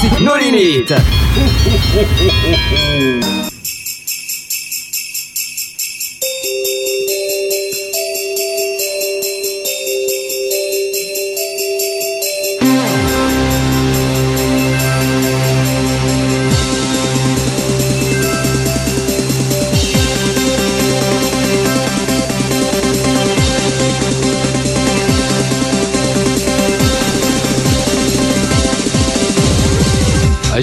C'est 0.00 0.20
nos 0.20 0.36
limites. 0.36 0.92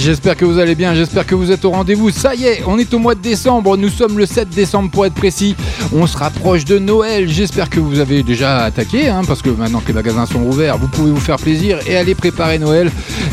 je 0.08 0.16
J'espère 0.28 0.46
que 0.46 0.54
vous 0.54 0.60
allez 0.60 0.76
bien, 0.76 0.94
j'espère 0.94 1.26
que 1.26 1.36
vous 1.36 1.54
êtes 1.54 1.64
au 1.64 1.72
rendez-vous. 1.72 2.10
Ça 2.10 2.36
y 2.36 2.44
est, 2.44 2.62
on 2.68 2.78
est 2.78 2.94
au 2.94 3.00
mois 3.00 3.16
de 3.16 3.22
décembre, 3.22 3.78
nous 3.78 3.88
sommes 3.88 4.18
le 4.18 4.26
7 4.26 4.50
décembre 4.50 4.92
pour 4.92 5.06
être 5.06 5.14
précis. 5.14 5.56
On 5.94 6.06
se 6.06 6.18
rapproche 6.18 6.66
de 6.66 6.80
Noël, 6.80 7.30
j'espère 7.30 7.70
que 7.70 7.80
vous 7.80 8.00
avez 8.00 8.24
déjà 8.24 8.66
attaqué, 8.66 9.08
hein, 9.08 9.22
parce 9.26 9.42
que 9.42 9.50
maintenant 9.50 9.80
que 9.80 9.88
les 9.88 9.94
magasins 9.94 10.26
sont 10.26 10.42
ouverts, 10.42 10.80
vous 10.80 10.90
pouvez 10.90 11.12
vous 11.12 11.22
faire 11.22 11.38
plaisir 11.38 11.80
et 11.88 11.96
aller 11.96 12.14
préparer 12.14 12.60
Noël 12.60 12.92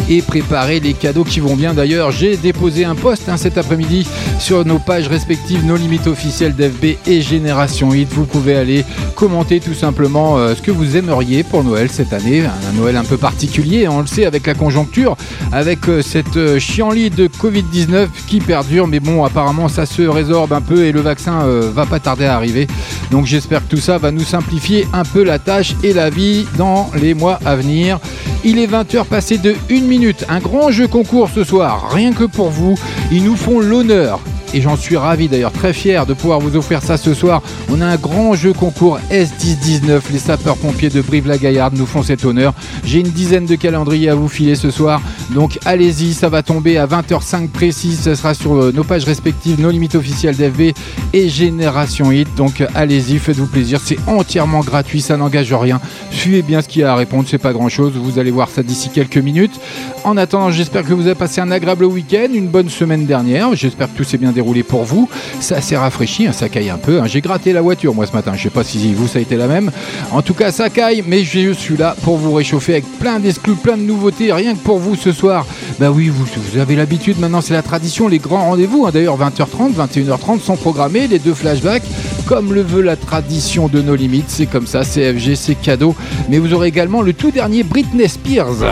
et 0.09 0.23
préparer 0.23 0.79
les 0.79 0.93
cadeaux 0.93 1.25
qui 1.25 1.41
vont 1.41 1.57
bien. 1.57 1.75
D'ailleurs, 1.75 2.13
j'ai 2.13 2.37
déposé 2.37 2.85
un 2.85 2.95
post 2.95 3.29
hein, 3.29 3.39
cet 3.39 3.59
après-midi 3.59 4.07
sur 4.39 4.65
nos 4.65 4.79
pages 4.79 5.09
respectives, 5.09 5.65
nos 5.65 5.77
limites 5.77 6.07
officielles 6.07 6.55
d'FB 6.55 6.97
et 7.09 7.21
Génération 7.23 7.93
Hit. 7.93 8.13
Vous 8.13 8.27
pouvez 8.27 8.55
aller 8.55 8.85
commenter 9.17 9.59
tout 9.59 9.75
simplement 9.75 10.39
euh, 10.39 10.55
ce 10.55 10.63
que 10.63 10.71
vous 10.71 10.97
aimeriez 10.97 11.43
pour 11.43 11.65
Noël 11.65 11.89
cette 11.91 12.13
année. 12.13 12.45
Un 12.45 12.73
Noël 12.77 12.97
un 12.97 13.05
peu 13.05 13.17
particulier, 13.17 13.89
on 13.89 14.01
le 14.01 14.07
sait, 14.07 14.27
avec 14.27 14.47
la 14.47 14.55
conjoncture, 14.55 15.17
avec 15.51 15.89
euh, 15.89 16.03
cette 16.03 16.37
euh, 16.37 16.61
chienlit 16.85 17.11
de 17.11 17.29
Covid-19 17.29 18.09
qui 18.27 18.41
perdure. 18.41 18.87
Mais 18.87 19.01
bon, 19.01 19.25
apparemment, 19.25 19.69
ça 19.69 19.87
se 19.87 20.03
résorbe 20.03 20.53
un 20.53 20.61
peu 20.61 20.85
et 20.85 20.93
le 20.93 21.01
vaccin 21.01 21.43
euh, 21.43 21.71
va 21.73 21.87
pas 21.87 22.01
tarder 22.01 22.27
à 22.27 22.37
arriver. 22.37 22.67
Donc 23.11 23.27
j'espère 23.27 23.67
que 23.67 23.77
tout 23.77 23.81
ça 23.81 23.99
va 23.99 24.11
nous 24.11 24.25
simplifier 24.25 24.87
un 24.93 25.05
peu 25.05 25.23
la 25.23 25.39
tâche 25.39 25.75
et 25.83 25.93
la 25.93 26.11
vie 26.11 26.47
dans 26.57 26.91
les 26.95 27.15
mois 27.15 27.39
à 27.45 27.57
venir. 27.57 27.99
Il 28.45 28.59
est 28.59 28.67
20h 28.67 29.05
passé 29.05 29.39
de 29.39 29.55
1 29.71 29.81
minute. 29.83 30.25
Un 30.29 30.41
grand 30.41 30.71
jeu 30.71 30.87
concours 30.87 31.31
ce 31.35 31.45
soir, 31.45 31.91
rien 31.93 32.13
que 32.13 32.25
pour 32.25 32.51
vous. 32.51 32.79
Ils 33.11 33.25
nous 33.25 33.37
font 33.37 33.61
l'honneur 33.61 34.21
et 34.55 34.61
j'en 34.61 34.77
suis 34.77 34.97
ravi 34.97 35.29
d'ailleurs, 35.29 35.51
très 35.53 35.73
fier 35.73 36.07
de 36.07 36.15
pouvoir 36.15 36.39
vous 36.39 36.57
offrir 36.57 36.81
ça 36.81 36.97
ce 36.97 37.13
soir. 37.13 37.43
On 37.71 37.81
a 37.81 37.87
un 37.87 37.97
grand 37.97 38.35
jeu 38.35 38.53
concours 38.53 39.01
S1019. 39.11 40.01
Les 40.13 40.19
sapeurs-pompiers 40.21 40.91
de 40.91 41.03
Brive-la-Gaillarde 41.03 41.77
nous 41.77 41.87
font 41.87 42.05
cet 42.05 42.25
honneur. 42.25 42.55
J'ai 42.85 43.01
une 43.01 43.11
dizaine 43.11 43.47
de 43.47 43.57
calendriers 43.57 44.11
à 44.11 44.15
vous 44.15 44.29
filer 44.29 44.55
ce 44.55 44.71
soir. 44.71 45.03
Donc 45.31 45.59
allez-y, 45.65 46.15
ça 46.15 46.29
va 46.29 46.45
tomber 46.45 46.79
à 46.79 46.87
20h05 46.87 47.49
précis. 47.49 47.97
Ce 48.01 48.15
sera 48.15 48.33
sur 48.33 48.55
euh, 48.55 48.73
nos 48.73 48.85
pages 48.85 49.05
respectives, 49.05 49.61
nos 49.61 49.71
limites 49.71 49.97
officielles 49.97 50.37
d'FB 50.37 50.73
et 51.13 51.29
Génération 51.29 52.13
Hit. 52.13 52.29
Donc 52.37 52.65
allez-y, 52.77 53.19
faites-vous 53.19 53.49
plaisir. 53.49 53.81
C'est 53.85 53.99
entièrement 54.07 54.61
gratuit, 54.61 55.01
ça 55.01 55.17
n'engage 55.17 55.53
rien. 55.53 55.81
Suivez 56.13 56.43
bien 56.43 56.63
ce 56.63 56.69
qu'il 56.69 56.83
y 56.83 56.85
a 56.85 56.93
à 56.93 56.97
répondre, 56.97 57.27
c'est 57.29 57.39
pas 57.39 57.53
grand-chose. 57.53 57.95
Vous 57.97 58.21
allez 58.21 58.31
voir 58.31 58.49
ça 58.49 58.63
d'ici 58.63 58.89
quelques 58.89 59.19
minutes. 59.19 59.59
En 60.05 60.17
attendant, 60.17 60.53
j'espère 60.53 60.85
que 60.85 60.95
vous 60.95 61.07
avez 61.07 61.17
passé 61.17 61.41
un 61.41 61.51
agréable 61.51 61.87
week-end, 61.87 62.29
une 62.33 62.49
bonne 62.49 62.69
semaine 62.69 63.05
dernière. 63.05 63.53
J'espère 63.57 63.93
que 63.93 63.97
tout 63.97 64.05
s'est 64.05 64.19
bien 64.19 64.31
déroulé 64.31 64.44
pour 64.63 64.85
vous. 64.85 65.09
Ça 65.41 65.61
s'est 65.61 65.77
rafraîchi, 65.77 66.27
hein, 66.27 66.33
ça 66.33 66.49
caille 66.49 66.71
un 66.71 66.77
peu. 66.79 67.01
hein. 67.01 67.07
J'ai 67.07 67.21
gratté 67.21 67.53
la 67.53 67.63
voiture 67.63 67.95
moi 67.95 68.07
ce 68.07 68.13
matin. 68.13 68.33
Je 68.37 68.43
sais 68.43 68.51
pas 68.51 68.65
si 68.65 68.93
vous 68.95 69.09
ça 69.09 69.19
a 69.19 69.23
été 69.23 69.37
la 69.37 69.47
même. 69.47 69.71
En 70.13 70.23
tout 70.23 70.35
cas, 70.35 70.51
ça 70.53 70.69
caille, 70.71 71.03
mais 71.07 71.25
je 71.25 71.53
suis 71.53 71.77
là 71.77 71.97
pour 72.03 72.17
vous 72.17 72.33
réchauffer 72.33 72.73
avec 72.73 72.85
plein 72.99 73.19
d'exclus, 73.21 73.55
plein 73.55 73.77
de 73.77 73.83
nouveautés, 73.83 74.33
rien 74.33 74.55
que 74.55 74.59
pour 74.61 74.79
vous 74.79 74.97
ce 74.97 75.13
soir. 75.13 75.47
Bah 75.79 75.91
oui, 75.91 76.09
vous, 76.09 76.25
vous 76.53 76.59
avez 76.59 76.77
l'habitude 76.77 77.19
maintenant, 77.19 77.41
c'est 77.41 77.55
la 77.55 77.63
tradition, 77.63 78.09
les 78.09 78.19
grands 78.19 78.45
rendez-vous. 78.51 78.87
hein. 78.87 78.91
D'ailleurs, 78.93 79.19
20h30, 79.19 79.75
21h30 79.75 80.41
sont 80.41 80.57
programmés, 80.57 81.07
les 81.07 81.19
deux 81.19 81.35
flashbacks, 81.35 81.83
comme 82.27 82.53
le 82.53 82.63
veut 82.63 82.83
la 82.83 82.97
tradition 82.97 83.69
de 83.69 83.81
nos 83.81 83.95
limites. 83.95 84.27
C'est 84.29 84.47
comme 84.47 84.67
ça, 84.67 84.83
CFG, 84.85 85.35
c'est 85.37 85.55
cadeau. 85.55 85.95
Mais 86.29 86.39
vous 86.39 86.53
aurez 86.53 86.69
également 86.69 87.03
le 87.03 87.13
tout 87.13 87.31
dernier 87.31 87.63
Britney 87.63 88.09
Spears. 88.09 88.65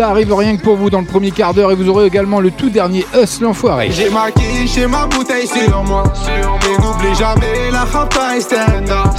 Ça 0.00 0.08
arrive 0.08 0.32
rien 0.32 0.56
que 0.56 0.62
pour 0.62 0.76
vous 0.76 0.88
dans 0.88 1.00
le 1.00 1.06
premier 1.06 1.30
quart 1.30 1.52
d'heure 1.52 1.72
et 1.72 1.74
vous 1.74 1.86
aurez 1.90 2.06
également 2.06 2.40
le 2.40 2.50
tout 2.50 2.70
dernier 2.70 3.04
Us 3.22 3.38
l'enfoiré. 3.42 3.90
J'ai 3.90 4.08
marqué 4.08 4.66
chez 4.66 4.86
ma 4.86 5.06
bouteille 5.06 5.46
sur 5.46 5.84
moi. 5.84 6.04
Mais 6.26 6.40
n'oublie 6.82 7.14
jamais 7.14 7.70
la 7.70 7.84
champagne 7.84 8.40
stand 8.40 8.88
up. 8.88 9.10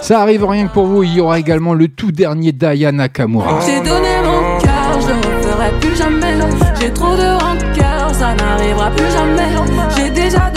Ça 0.00 0.22
arrive 0.22 0.46
rien 0.46 0.68
que 0.68 0.72
pour 0.72 0.86
vous, 0.86 1.02
il 1.02 1.12
y 1.12 1.20
aura 1.20 1.38
également 1.38 1.74
le 1.74 1.88
tout 1.88 2.12
dernier 2.12 2.52
Diana 2.52 2.92
Nakamura. 2.92 3.60
J'ai 3.66 3.80
donné 3.80 4.08
mon 4.24 4.58
cœur, 4.58 5.00
je 5.02 5.08
le 5.08 5.36
referai 5.36 5.70
plus 5.78 5.94
jamais. 5.94 6.34
J'ai 6.80 6.90
trop 6.94 7.14
de 7.14 7.30
rancœur, 7.44 8.14
ça 8.14 8.34
n'arrivera 8.34 8.90
plus 8.92 9.10
jamais. 9.12 9.50
J'ai 9.94 10.08
déjà 10.08 10.38
donné, 10.38 10.51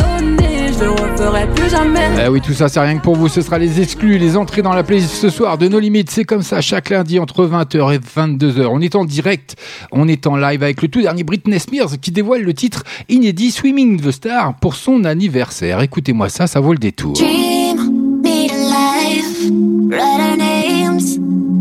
plus 1.53 1.69
jamais. 1.69 2.09
Eh 2.24 2.28
oui, 2.30 2.41
tout 2.41 2.53
ça, 2.53 2.69
c'est 2.69 2.80
rien 2.80 2.97
que 2.97 3.03
pour 3.03 3.16
vous. 3.16 3.28
Ce 3.28 3.41
sera 3.41 3.58
les 3.58 3.81
exclus, 3.81 4.18
les 4.18 4.38
entrées 4.38 4.62
dans 4.62 4.74
la 4.74 4.84
playlist 4.84 5.16
ce 5.16 5.30
soir 5.30 5.58
de 5.58 5.68
nos 5.68 5.80
limites. 5.80 6.09
C'est 6.09 6.24
comme 6.24 6.41
ça, 6.41 6.62
chaque 6.62 6.90
lundi 6.90 7.19
entre 7.19 7.46
20h 7.46 7.94
et 7.94 8.00
22h. 8.00 8.68
On 8.72 8.81
est 8.81 8.96
en 8.96 9.06
direct, 9.06 9.56
on 9.91 10.08
est 10.08 10.28
en 10.28 10.35
live 10.35 10.64
avec 10.64 10.81
le 10.81 10.88
tout 10.88 11.02
dernier 11.02 11.24
Britney 11.24 11.59
Spears 11.59 12.00
qui 12.02 12.12
dévoile 12.12 12.41
le 12.41 12.53
titre 12.53 12.84
inédit 13.09 13.52
Swimming 13.52 14.00
the 14.00 14.12
Star 14.12 14.56
pour 14.56 14.75
son 14.75 15.03
anniversaire. 15.06 15.81
Écoutez-moi 15.81 16.30
ça, 16.30 16.47
ça 16.47 16.59
vaut 16.59 16.74
le 16.74 16.80
détour. 16.80 17.14
Dream 17.14 18.22
me 18.22 18.47
to 18.47 18.56
life. 18.56 19.50
Write 19.90 20.19
our 20.19 20.38
names 20.38 21.16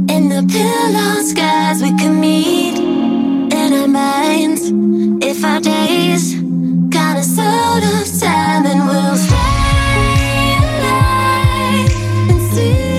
in 0.08 0.28
the 0.28 0.46
pillow 0.46 1.22
skies. 1.22 1.82
We 1.82 1.92
can 1.98 2.20
meet 2.20 2.78
in 2.78 3.72
our 3.72 3.88
minds. 3.88 4.62
If 5.24 5.44
our 5.44 5.60
days 5.60 6.34
got 6.90 7.18
us 7.18 7.38
out 7.38 7.82
of 7.82 8.20
time, 8.20 8.66
and 8.66 8.86
we'll 8.88 9.33
see 12.54 12.93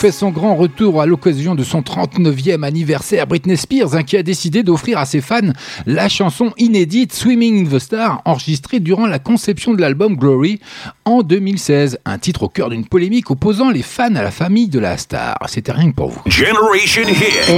fait 0.00 0.12
son 0.12 0.30
grand 0.30 0.56
retour 0.56 1.02
à 1.02 1.06
l'occasion 1.06 1.54
de 1.54 1.62
son 1.62 1.82
39e 1.82 2.62
anniversaire. 2.62 3.26
Britney 3.26 3.58
Spears, 3.58 3.94
hein, 3.94 4.02
qui 4.02 4.16
a 4.16 4.22
décidé 4.22 4.62
d'offrir 4.62 4.96
à 4.96 5.04
ses 5.04 5.20
fans 5.20 5.52
la 5.84 6.08
chanson 6.08 6.54
inédite 6.56 7.12
Swimming 7.12 7.66
in 7.66 7.70
the 7.70 7.78
Star, 7.78 8.22
enregistrée 8.24 8.80
durant 8.80 9.06
la 9.06 9.18
conception 9.18 9.74
de 9.74 9.80
l'album 9.82 10.16
Glory 10.16 10.58
en 11.04 11.22
2016. 11.22 11.98
Un 12.06 12.16
titre 12.16 12.44
au 12.44 12.48
cœur 12.48 12.70
d'une 12.70 12.86
polémique 12.86 13.30
opposant 13.30 13.68
les 13.68 13.82
fans 13.82 14.14
à 14.14 14.22
la 14.22 14.30
famille 14.30 14.68
de 14.68 14.78
la 14.78 14.96
star. 14.96 15.36
C'était 15.48 15.72
rien 15.72 15.90
que 15.90 15.96
pour 15.96 16.08
vous. 16.08 16.22
Generation 16.24 17.02
Hit. 17.02 17.50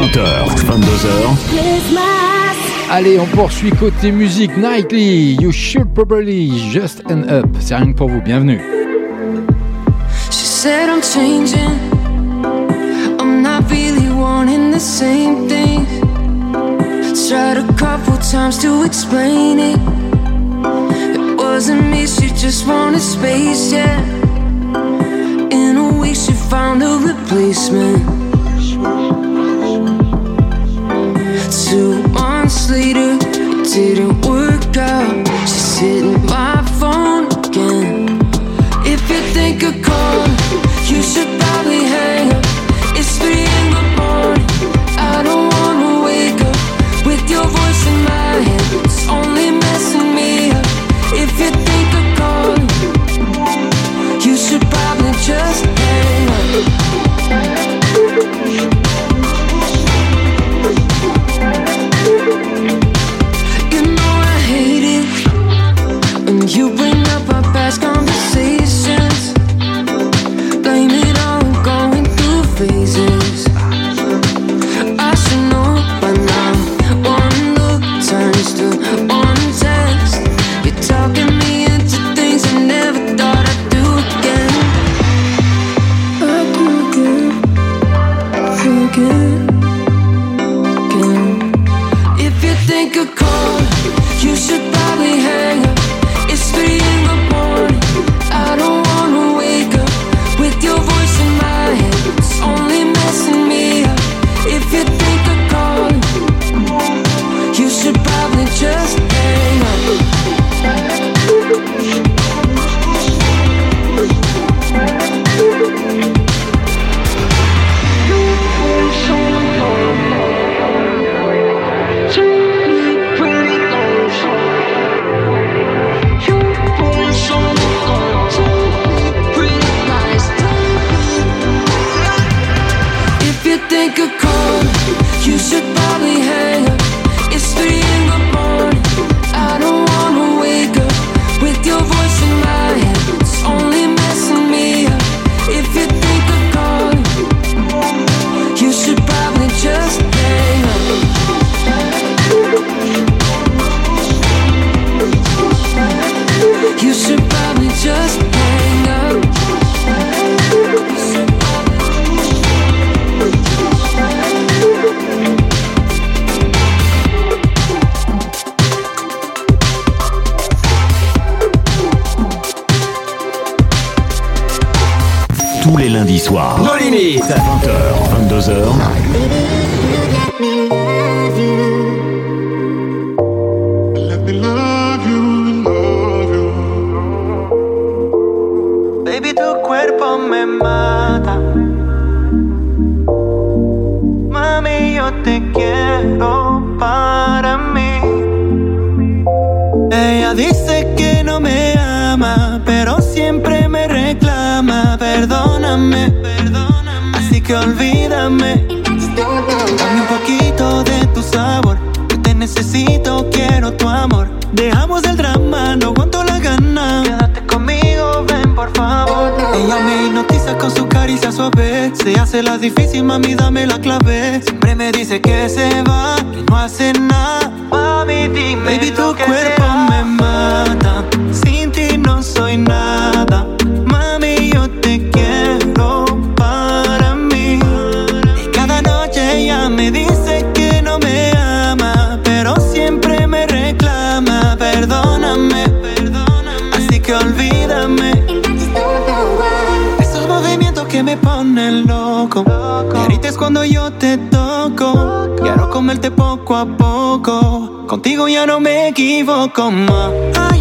20h, 0.00 0.48
22h, 0.64 2.00
Allez, 2.90 3.18
on 3.18 3.26
poursuit 3.26 3.70
côté 3.72 4.12
musique. 4.12 4.56
Nightly, 4.56 5.36
You 5.42 5.52
Should 5.52 5.92
Probably 5.92 6.70
Just 6.70 7.02
End 7.10 7.28
Up. 7.28 7.46
C'est 7.60 7.76
rien 7.76 7.92
que 7.92 7.98
pour 7.98 8.08
vous. 8.08 8.22
Bienvenue. 8.22 8.79
Said 10.62 10.90
I'm 10.90 11.00
changing. 11.00 11.74
I'm 13.18 13.40
not 13.42 13.70
really 13.70 14.12
wanting 14.12 14.70
the 14.70 14.78
same 14.78 15.48
thing. 15.48 15.86
Tried 17.30 17.56
a 17.56 17.66
couple 17.78 18.18
times 18.18 18.58
to 18.58 18.82
explain 18.84 19.58
it. 19.58 19.78
It 21.16 21.38
wasn't 21.38 21.88
me, 21.88 22.06
she 22.06 22.28
just 22.28 22.66
wanted 22.68 23.00
space, 23.00 23.72
yeah. 23.72 24.04
In 25.50 25.78
a 25.78 25.98
week, 25.98 26.16
she 26.16 26.34
found 26.34 26.82
a 26.82 26.98
replacement. 27.08 28.09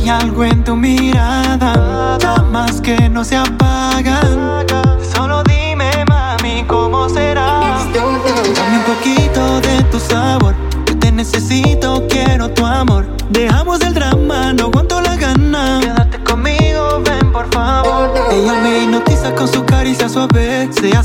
Hay 0.09 0.21
algo 0.21 0.43
en 0.43 0.63
tu 0.63 0.75
mirada. 0.75 2.17
Llamas 2.17 2.81
que 2.81 3.09
no 3.09 3.23
se 3.23 3.35
apagan. 3.35 4.65
Solo 5.13 5.43
dime, 5.43 5.91
mami, 6.07 6.63
cómo 6.67 7.07
será. 7.09 7.59
Dame 7.93 8.77
un 8.77 8.83
poquito 8.87 9.61
de 9.61 9.83
tu 9.91 9.99
sabor. 9.99 10.55
Yo 10.87 10.97
te 10.97 11.11
necesito, 11.11 12.07
quiero 12.09 12.49
tu 12.49 12.65
amor. 12.65 13.05
Dejamos 13.29 13.81
el 13.81 13.93
drama, 13.93 14.51
no 14.53 14.63
aguanto 14.65 14.99
la 14.99 15.15
gana. 15.15 15.79
Quédate 15.79 16.23
conmigo, 16.23 17.03
ven 17.05 17.31
por 17.31 17.47
favor. 17.53 18.11
Ella 18.31 18.53
me 18.63 18.85
hipnotiza 18.85 19.35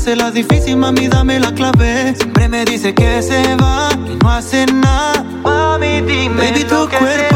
hace 0.05 0.15
la 0.15 0.29
difícil, 0.31 0.77
mami, 0.77 1.09
dame 1.09 1.39
la 1.39 1.51
clave. 1.53 2.15
Siempre 2.15 2.47
me 2.47 2.65
dice 2.65 2.93
que 2.93 3.21
se 3.21 3.55
va, 3.55 3.89
que 3.89 4.15
no 4.15 4.29
hace 4.31 4.65
nada. 4.65 5.23
Mami, 5.43 6.01
dime 6.01 6.51
Baby, 6.51 6.63
tu 6.63 6.87
cuerpo 6.89 7.34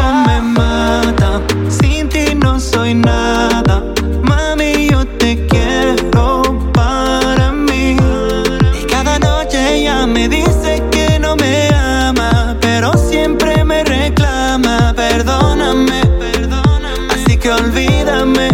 Sin 1.70 2.10
ti 2.10 2.36
no 2.36 2.60
soy 2.60 2.94
nada. 2.96 3.84
Mami, 4.24 4.90
yo 4.90 5.06
te 5.06 5.46
quiero 5.48 6.44
para 6.74 7.52
mí. 7.52 7.98
Y 8.80 8.84
cada 8.86 9.20
noche 9.20 9.76
ella 9.76 10.06
me 10.06 10.28
dice 10.28 10.84
que 10.92 11.20
no 11.20 11.36
me 11.36 11.70
ama, 11.74 12.56
pero 12.60 12.94
siempre 12.98 13.64
me 13.64 13.84
reclama. 13.84 14.94
Perdóname, 14.96 16.02
perdóname. 16.20 17.14
Así 17.14 17.38
que 17.38 17.52
olvídame. 17.52 18.50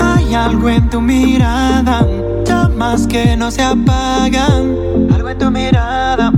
Hay 0.00 0.34
algo 0.34 0.68
en 0.68 0.88
tu 0.90 1.00
mirada, 1.00 2.06
llamas 2.44 3.06
que 3.06 3.36
no 3.36 3.50
se 3.50 3.62
apagan. 3.62 5.08
Algo 5.14 5.28
en 5.28 5.38
tu 5.38 5.50
mirada, 5.50 6.32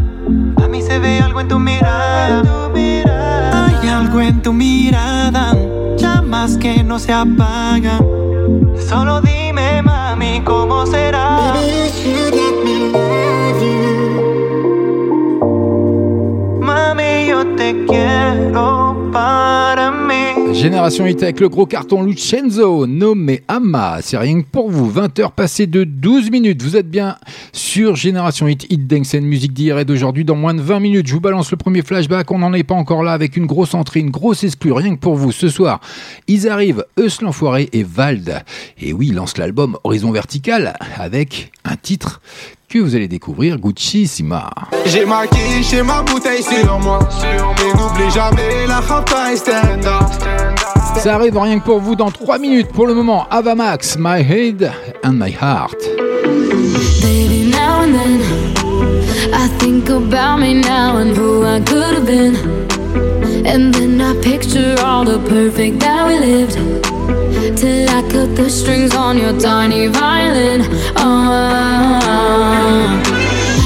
a 0.63 0.69
mí 0.69 0.83
se 0.83 0.99
ve 0.99 1.21
algo 1.21 1.41
en 1.41 1.49
tu 1.49 1.59
mirada. 1.59 2.68
En 4.17 4.43
tu 4.43 4.53
mirada, 4.53 5.55
llamas 5.97 6.57
que 6.57 6.83
no 6.83 6.99
se 6.99 7.13
apagan. 7.13 8.01
Solo 8.89 9.21
dime, 9.21 9.83
mami, 9.83 10.41
cómo 10.45 10.87
será. 10.87 11.18
Génération 20.59 21.07
Hit 21.07 21.23
avec 21.23 21.39
le 21.39 21.49
gros 21.49 21.67
carton 21.67 22.03
Lucenzo, 22.03 22.89
nommé 22.89 23.43
Amma. 23.47 23.99
C'est 24.03 24.19
rien 24.19 24.43
que 24.43 24.47
pour 24.49 24.73
vous. 24.73 24.91
20h 24.91 25.31
passées 25.31 25.69
de 25.69 25.85
12 25.85 26.33
minutes. 26.33 26.61
Vous 26.65 26.77
êtes 26.77 26.91
bien 26.91 27.17
sur 27.53 27.95
Génération 27.95 28.49
Hit, 28.49 28.67
Hit 28.69 28.93
and 28.93 29.21
musique 29.21 29.53
d'hier 29.53 29.79
et 29.79 29.85
d'aujourd'hui. 29.85 30.25
Dans 30.25 30.35
moins 30.35 30.55
de 30.55 30.61
20 30.61 30.81
minutes, 30.81 31.07
je 31.07 31.15
vous 31.15 31.21
balance 31.21 31.53
le 31.53 31.57
premier 31.57 31.83
flashback. 31.83 32.33
On 32.33 32.41
n'en 32.41 32.53
est 32.55 32.65
pas 32.65 32.75
encore 32.75 33.05
là 33.05 33.13
avec 33.13 33.37
une 33.37 33.47
grosse 33.47 33.73
entrée, 33.73 34.01
une 34.01 34.11
grosse 34.11 34.43
exclue. 34.43 34.73
Rien 34.73 34.97
que 34.97 35.01
pour 35.01 35.15
vous. 35.15 35.31
Ce 35.31 35.49
soir, 35.49 35.81
ils 36.27 36.49
arrivent, 36.49 36.85
Eus 36.99 37.23
l'Enfoiré 37.23 37.69
et 37.73 37.85
Vald. 37.85 38.43
Et 38.81 38.93
oui, 38.93 39.09
ils 39.11 39.15
lancent 39.15 39.39
l'album 39.39 39.79
Horizon 39.85 40.11
Vertical 40.11 40.77
avec 40.97 41.53
un 41.65 41.77
titre 41.77 42.21
que 42.69 42.79
vous 42.79 42.95
allez 42.95 43.09
découvrir, 43.09 43.59
Gucci 43.59 44.07
Sima. 44.07 44.51
J'ai 44.85 45.07
marqué 45.07 45.63
chez 45.63 45.83
ma 45.83 46.03
bouteille 46.03 46.43
sur 46.43 46.79
moi. 46.79 46.99
Mais 47.23 47.73
n'oublie 47.81 48.11
jamais 48.11 48.67
la. 48.67 48.83
Ça 50.97 51.15
arrive 51.15 51.39
rien 51.39 51.59
que 51.59 51.65
pour 51.65 51.81
vous 51.81 51.95
dans 51.95 52.11
3 52.11 52.39
minutes. 52.39 52.69
Pour 52.69 52.87
le 52.87 52.95
moment, 52.95 53.27
Avamax, 53.31 53.97
My 53.99 54.21
Head 54.21 54.71
and 55.05 55.13
My 55.13 55.31
Heart. 55.31 55.77
Baby, 57.03 57.51
now 57.51 57.83
and 57.83 57.95
then 57.95 58.21
I 59.33 59.49
think 59.59 59.89
about 59.89 60.39
me 60.39 60.55
now 60.55 60.97
and 60.99 61.17
who 61.17 61.45
I 61.45 61.61
could 61.61 61.95
have 61.95 62.07
been. 62.07 62.37
And 63.47 63.73
then 63.73 64.01
I 64.01 64.15
picture 64.21 64.75
all 64.85 65.05
the 65.05 65.19
perfect 65.29 65.81
that 65.81 66.07
we 66.07 66.19
lived. 66.19 66.59
Till 67.57 67.89
I 67.89 68.03
cut 68.11 68.37
the 68.37 68.51
strings 68.51 68.95
on 68.95 69.17
your 69.17 69.33
tiny 69.41 69.87
violin. 69.87 70.61
Ah. 70.97 71.99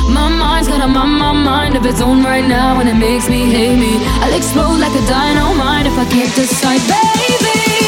My 0.08 0.28
mind's 0.28 0.68
got 0.68 0.82
a 0.82 0.88
mind 0.88 1.76
of 1.76 1.84
its 1.84 2.00
own 2.00 2.22
right 2.22 2.46
now, 2.46 2.80
and 2.80 2.88
it 2.88 2.94
makes 2.94 3.28
me 3.28 3.44
hate 3.50 3.76
me. 3.76 3.96
I'll 4.22 4.34
explode 4.34 4.78
like 4.78 4.94
a 4.94 5.06
dynamite 5.06 5.86
if 5.86 5.98
I 5.98 6.04
can't 6.04 6.34
decide, 6.34 6.80
baby. 6.86 7.81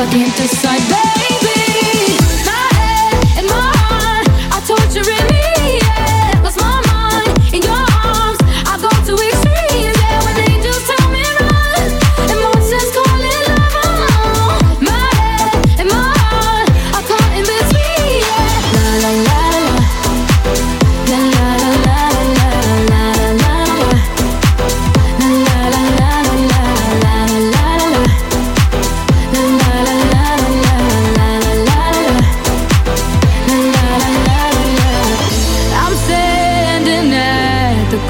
but 0.00 0.10
the 0.12 0.24
decide. 0.34 0.89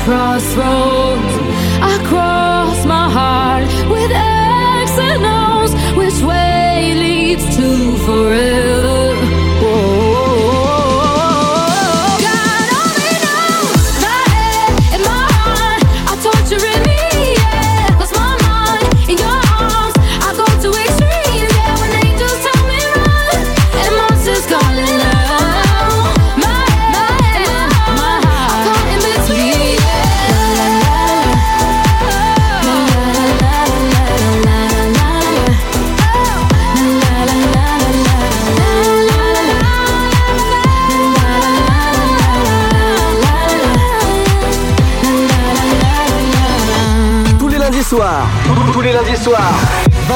Crossroads. 0.04 1.34
I 1.92 1.94
cross 2.10 2.84
my 2.86 3.06
heart 3.18 3.70
with 3.90 4.10
X 4.12 4.90
and 4.98 5.24
O's. 5.24 5.72
Which 5.96 6.22
way 6.22 6.94
leads 6.94 7.44
to 7.56 7.96
forever? 8.06 8.49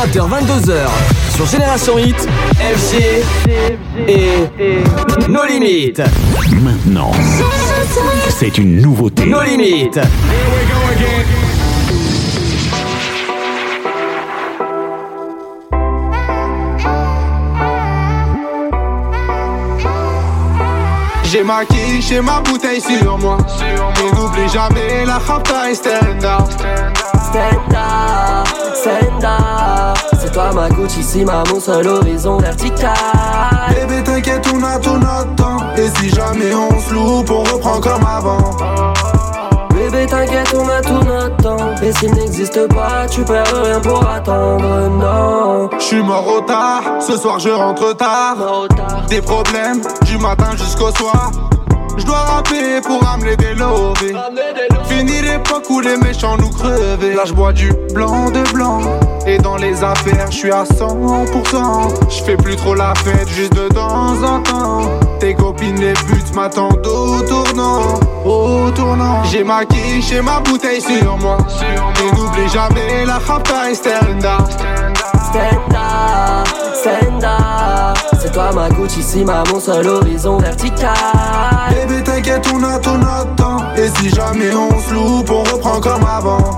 20h, 0.04 0.28
22h, 0.28 0.86
sur 1.34 1.46
Génération 1.46 1.96
Hit, 1.96 2.28
FG 2.58 3.24
et 4.06 4.50
nos 5.30 5.46
limites. 5.46 6.02
Maintenant, 6.62 7.10
c'est 8.28 8.58
une 8.58 8.82
nouveauté. 8.82 9.24
Nos 9.24 9.40
limites. 9.40 9.98
J'ai 21.32 21.42
marqué 21.42 22.02
chez 22.02 22.20
ma 22.20 22.40
bouteille 22.40 22.82
sur 22.82 23.16
moi. 23.16 23.38
Mais 23.58 24.10
n'oublie 24.12 24.48
jamais 24.52 25.06
la 25.06 25.16
Rapta 25.18 25.74
stand 25.74 26.22
up. 26.24 26.50
Stand 26.50 26.98
up, 26.98 27.13
stand 27.24 27.74
up 27.74 29.98
C'est 30.20 30.32
toi 30.32 30.52
ma 30.52 30.68
Gucci, 30.68 31.02
si 31.02 31.24
ma 31.24 31.42
mon 31.50 31.60
seul 31.60 31.86
horizon 31.86 32.38
vertical 32.38 32.92
Bébé, 33.70 34.02
t'inquiète, 34.04 34.46
on 34.54 34.62
a 34.62 34.78
tout 34.78 34.98
notre 34.98 35.34
temps. 35.34 35.56
Et 35.76 35.88
si 35.98 36.10
jamais 36.10 36.54
on 36.54 36.80
se 36.80 36.92
loupe, 36.92 37.30
on 37.30 37.42
reprend 37.42 37.80
comme 37.80 38.06
avant. 38.06 38.56
Et 41.82 41.92
s'il 41.92 42.12
n'existe 42.14 42.66
pas, 42.68 43.06
tu 43.10 43.22
perds 43.22 43.44
rien 43.62 43.80
pour 43.80 44.08
attendre, 44.08 44.88
non. 44.88 45.70
Je 45.78 45.84
suis 45.84 46.02
mort 46.02 46.26
au 46.26 46.40
tard, 46.40 46.82
ce 47.00 47.16
soir 47.16 47.38
je 47.38 47.50
rentre 47.50 47.94
tard. 47.94 48.36
Des 49.08 49.20
problèmes 49.20 49.82
du 50.06 50.18
matin 50.18 50.52
jusqu'au 50.56 50.90
soir. 50.92 51.30
Je 51.96 52.04
dois 52.04 52.18
rapper 52.18 52.80
pour 52.80 53.06
amener 53.06 53.36
des 53.36 53.54
lovés. 53.54 54.14
Fini 54.96 55.22
l'époque 55.22 55.68
où 55.70 55.80
les 55.80 55.96
méchants 55.96 56.36
nous 56.36 56.50
crevaient. 56.50 57.14
Là, 57.14 57.24
je 57.24 57.32
bois 57.32 57.52
du 57.52 57.72
blanc 57.92 58.30
de 58.30 58.42
blanc. 58.52 58.80
Et 59.26 59.38
dans 59.38 59.56
les 59.56 59.82
affaires, 59.82 60.30
je 60.30 60.36
suis 60.36 60.52
à 60.52 60.62
100%. 60.62 62.10
Je 62.10 62.22
fais 62.22 62.36
plus 62.36 62.54
trop 62.54 62.74
la 62.74 62.94
fête, 62.94 63.28
juste 63.28 63.54
de 63.54 63.66
temps 63.68 64.22
en 64.22 64.40
temps. 64.40 64.82
Tes 65.18 65.34
copines, 65.34 65.80
les 65.80 65.94
putes 65.94 66.34
m'attendent 66.34 66.86
au 66.86 67.20
tournant. 67.22 67.98
Au 68.24 68.70
tournant. 68.70 69.24
J'ai 69.24 69.42
ma 69.42 69.64
quiche 69.64 70.12
et 70.12 70.22
ma 70.22 70.38
bouteille 70.40 70.80
sur 70.80 71.18
moi. 71.18 71.38
Et 72.00 72.16
n'oublie 72.16 72.48
jamais 72.48 73.04
la 73.04 73.18
rapta 73.18 73.70
et. 73.70 73.74
Stand 73.74 74.24
up, 74.24 74.48
C'est 78.20 78.32
toi 78.32 78.52
ma 78.52 78.68
Gucci, 78.68 79.02
si 79.02 79.24
ma 79.24 79.42
mon 79.50 79.58
seul 79.58 79.88
horizon 79.88 80.38
vertical. 80.38 80.92
Bébé, 81.70 82.02
t'inquiète, 82.02 82.46
on 82.52 82.62
a 82.62 82.78
tout 82.78 82.96
notre 82.96 83.34
temps. 83.36 83.58
Et 83.76 83.88
si 83.98 84.10
jamais 84.10 84.52
on 84.54 84.78
se 84.80 84.92
loupe, 84.92 85.30
on 85.30 85.42
reprend 85.44 85.80
comme 85.80 86.04
avant. 86.04 86.56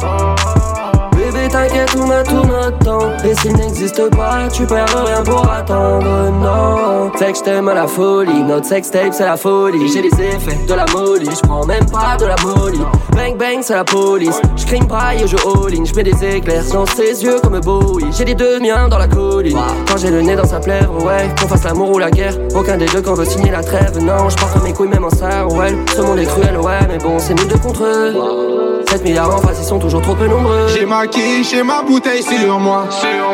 T'inquiète, 1.56 1.96
on 1.98 2.10
a 2.10 2.22
tout 2.22 2.44
notre 2.44 2.78
temps. 2.80 3.08
Et 3.24 3.34
s'il 3.34 3.54
n'existe 3.54 4.10
pas, 4.14 4.46
tu 4.52 4.66
perds 4.66 5.06
rien 5.06 5.22
pour 5.22 5.50
attendre, 5.50 6.30
non. 6.30 7.10
C'est 7.16 7.32
que 7.32 7.38
je 7.38 7.44
t'aime 7.44 7.68
à 7.68 7.74
la 7.74 7.86
folie. 7.86 8.42
Notre 8.42 8.66
sextape, 8.66 9.14
c'est 9.14 9.24
la 9.24 9.38
folie. 9.38 9.88
J'ai 9.88 10.02
les 10.02 10.08
effets 10.08 10.66
de 10.68 10.74
la 10.74 10.84
molly. 10.92 11.24
Je 11.24 11.40
prends 11.40 11.64
même 11.64 11.86
pas 11.86 12.18
de 12.18 12.26
la 12.26 12.36
molly. 12.44 12.78
Bang 13.12 13.38
bang, 13.38 13.60
c'est 13.62 13.72
la 13.72 13.84
police. 13.84 14.38
Je 14.54 14.66
crime 14.66 14.86
pas 14.86 15.14
et 15.14 15.26
je 15.26 15.36
all-in. 15.36 15.86
Je 15.86 15.94
mets 15.94 16.02
des 16.02 16.36
éclairs 16.36 16.64
dans 16.74 16.84
ses 16.84 17.24
yeux 17.24 17.40
comme 17.42 17.58
Bowie. 17.60 18.04
J'ai 18.12 18.26
les 18.26 18.34
deux 18.34 18.60
miens 18.60 18.88
dans 18.88 18.98
la 18.98 19.08
colline. 19.08 19.56
Quand 19.88 19.96
j'ai 19.96 20.10
le 20.10 20.20
nez 20.20 20.36
dans 20.36 20.44
sa 20.44 20.60
plaire, 20.60 20.90
ouais. 20.92 21.30
Qu'on 21.40 21.48
fasse 21.48 21.64
l'amour 21.64 21.90
ou 21.92 21.98
la 21.98 22.10
guerre. 22.10 22.34
Aucun 22.54 22.76
des 22.76 22.86
deux 22.86 23.00
qu'on 23.00 23.14
veut 23.14 23.24
signer 23.24 23.50
la 23.50 23.62
trêve. 23.62 23.96
Non, 23.98 24.28
porte 24.38 24.62
mes 24.62 24.74
couilles 24.74 24.88
même 24.88 25.06
en 25.06 25.08
ouais. 25.08 25.74
Ce 25.96 26.02
monde 26.02 26.18
est 26.18 26.26
cruel, 26.26 26.58
ouais. 26.58 26.86
Mais 26.86 26.98
bon, 26.98 27.18
c'est 27.18 27.32
nous 27.32 27.46
deux 27.46 27.56
contre 27.56 27.82
eux. 27.82 28.55
7 28.96 29.04
milliards 29.04 29.34
en 29.34 29.42
face, 29.42 29.58
ils 29.60 29.66
sont 29.66 29.78
toujours 29.78 30.00
trop 30.00 30.14
peu 30.14 30.26
nombreux. 30.26 30.68
J'ai 30.68 30.86
ma 30.86 31.06
quiche 31.06 31.52
et 31.52 31.62
ma 31.62 31.82
bouteille 31.82 32.22
sur 32.22 32.58
moi. 32.58 32.84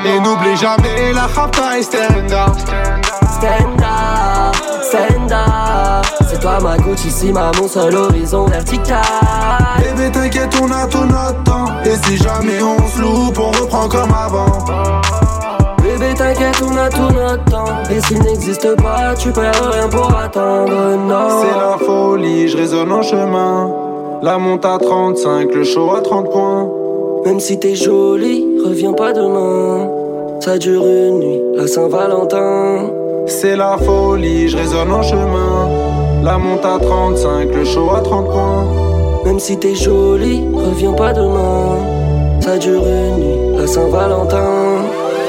Et 0.04 0.18
n'oublie 0.18 0.56
jamais 0.56 1.12
la 1.12 1.28
rapta 1.28 1.78
et 1.78 1.82
stand 1.84 2.32
up. 2.32 2.50
Stand 3.30 3.80
up, 3.80 4.56
stand 4.82 5.30
up. 5.30 6.04
C'est 6.28 6.40
toi 6.40 6.58
ma 6.60 6.76
Gucci, 6.78 7.12
si 7.12 7.30
ma 7.30 7.52
mon 7.60 7.68
seul 7.68 7.94
horizon 7.94 8.46
vertical. 8.46 9.02
Bébé, 9.78 10.10
t'inquiète, 10.10 10.52
on 10.60 10.68
a 10.72 10.86
tout 10.88 11.04
notre 11.04 11.44
temps. 11.44 11.66
Et 11.84 11.96
si 12.06 12.16
jamais 12.16 12.60
on 12.60 12.84
se 12.88 13.00
loupe, 13.00 13.38
on 13.38 13.52
reprend 13.52 13.88
comme 13.88 14.12
avant. 14.12 14.64
Bébé, 15.80 16.12
t'inquiète, 16.16 16.60
on 16.60 16.76
a 16.76 16.88
tout 16.88 17.10
notre 17.14 17.44
temps. 17.44 17.72
Et 17.88 18.00
s'il 18.00 18.18
n'existe 18.20 18.74
pas, 18.82 19.14
tu 19.16 19.30
perds 19.30 19.70
rien 19.72 19.88
pour 19.88 20.12
attendre, 20.12 20.96
non. 20.96 21.42
C'est 21.42 21.56
la 21.56 21.86
folie, 21.86 22.48
je 22.48 22.56
résonne 22.56 22.90
en 22.90 23.02
chemin. 23.02 23.91
La 24.22 24.38
monte 24.38 24.64
à 24.64 24.78
35, 24.78 25.52
le 25.52 25.64
show 25.64 25.90
à 25.96 26.00
30 26.00 26.30
points. 26.30 26.68
Même 27.24 27.40
si 27.40 27.58
t'es 27.58 27.74
jolie, 27.74 28.46
reviens 28.64 28.92
pas 28.92 29.12
demain. 29.12 29.90
Ça 30.38 30.58
dure 30.58 30.86
une 30.86 31.18
nuit, 31.18 31.40
la 31.56 31.66
Saint-Valentin. 31.66 32.88
C'est 33.26 33.56
la 33.56 33.76
folie, 33.78 34.48
je 34.48 34.56
résonne 34.56 34.92
en 34.92 35.02
chemin. 35.02 35.68
La 36.22 36.38
monte 36.38 36.64
à 36.64 36.78
35, 36.78 37.52
le 37.52 37.64
show 37.64 37.90
à 37.90 38.00
30 38.00 38.30
points. 38.30 38.66
Même 39.24 39.40
si 39.40 39.58
t'es 39.58 39.74
jolie, 39.74 40.44
reviens 40.54 40.92
pas 40.92 41.12
demain. 41.12 41.78
Ça 42.38 42.58
dure 42.58 42.86
une 42.86 43.16
nuit, 43.16 43.58
la 43.58 43.66
Saint-Valentin. 43.66 44.82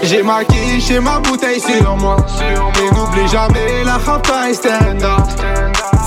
J'ai 0.04 0.22
ma 0.22 0.44
quiche 0.44 0.92
et 0.92 1.00
ma 1.00 1.18
bouteille 1.18 1.60
sur 1.60 1.96
moi. 1.98 2.18
Et 2.40 2.96
n'oublie 2.96 3.28
jamais 3.28 3.84
la 3.84 3.98
rapta 3.98 4.52
et 4.52 4.54
stand 4.54 5.02
up. 5.02 5.28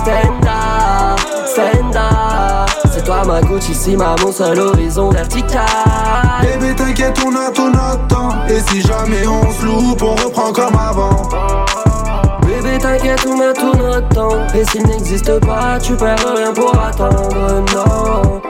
Stand 0.04 0.46
up, 0.46 1.18
stand 1.46 1.96
up. 1.96 2.15
C'est 2.96 3.04
toi 3.04 3.22
ma 3.26 3.42
Gucci, 3.42 3.74
si 3.74 3.94
ma 3.94 4.14
mon 4.24 4.32
seul 4.32 4.58
horizon 4.58 5.10
vertical. 5.10 5.66
Bébé, 6.40 6.74
t'inquiète, 6.74 7.22
on 7.26 7.34
a 7.36 7.50
tout 7.50 7.68
notre 7.68 8.06
temps. 8.06 8.30
Et 8.48 8.58
si 8.70 8.80
jamais 8.80 9.26
on 9.26 9.52
se 9.52 9.66
loupe, 9.66 10.02
on 10.02 10.14
reprend 10.14 10.50
comme 10.50 10.74
avant. 10.74 11.28
Bébé, 12.40 12.78
t'inquiète, 12.78 13.26
on 13.28 13.38
a 13.38 13.52
tout 13.52 13.76
notre 13.76 14.08
temps. 14.08 14.38
Et 14.58 14.64
s'il 14.64 14.86
n'existe 14.86 15.40
pas, 15.40 15.78
tu 15.78 15.92
perds 15.92 16.24
rien 16.36 16.54
pour 16.54 16.74
attendre, 16.74 17.64
non. 17.74 18.40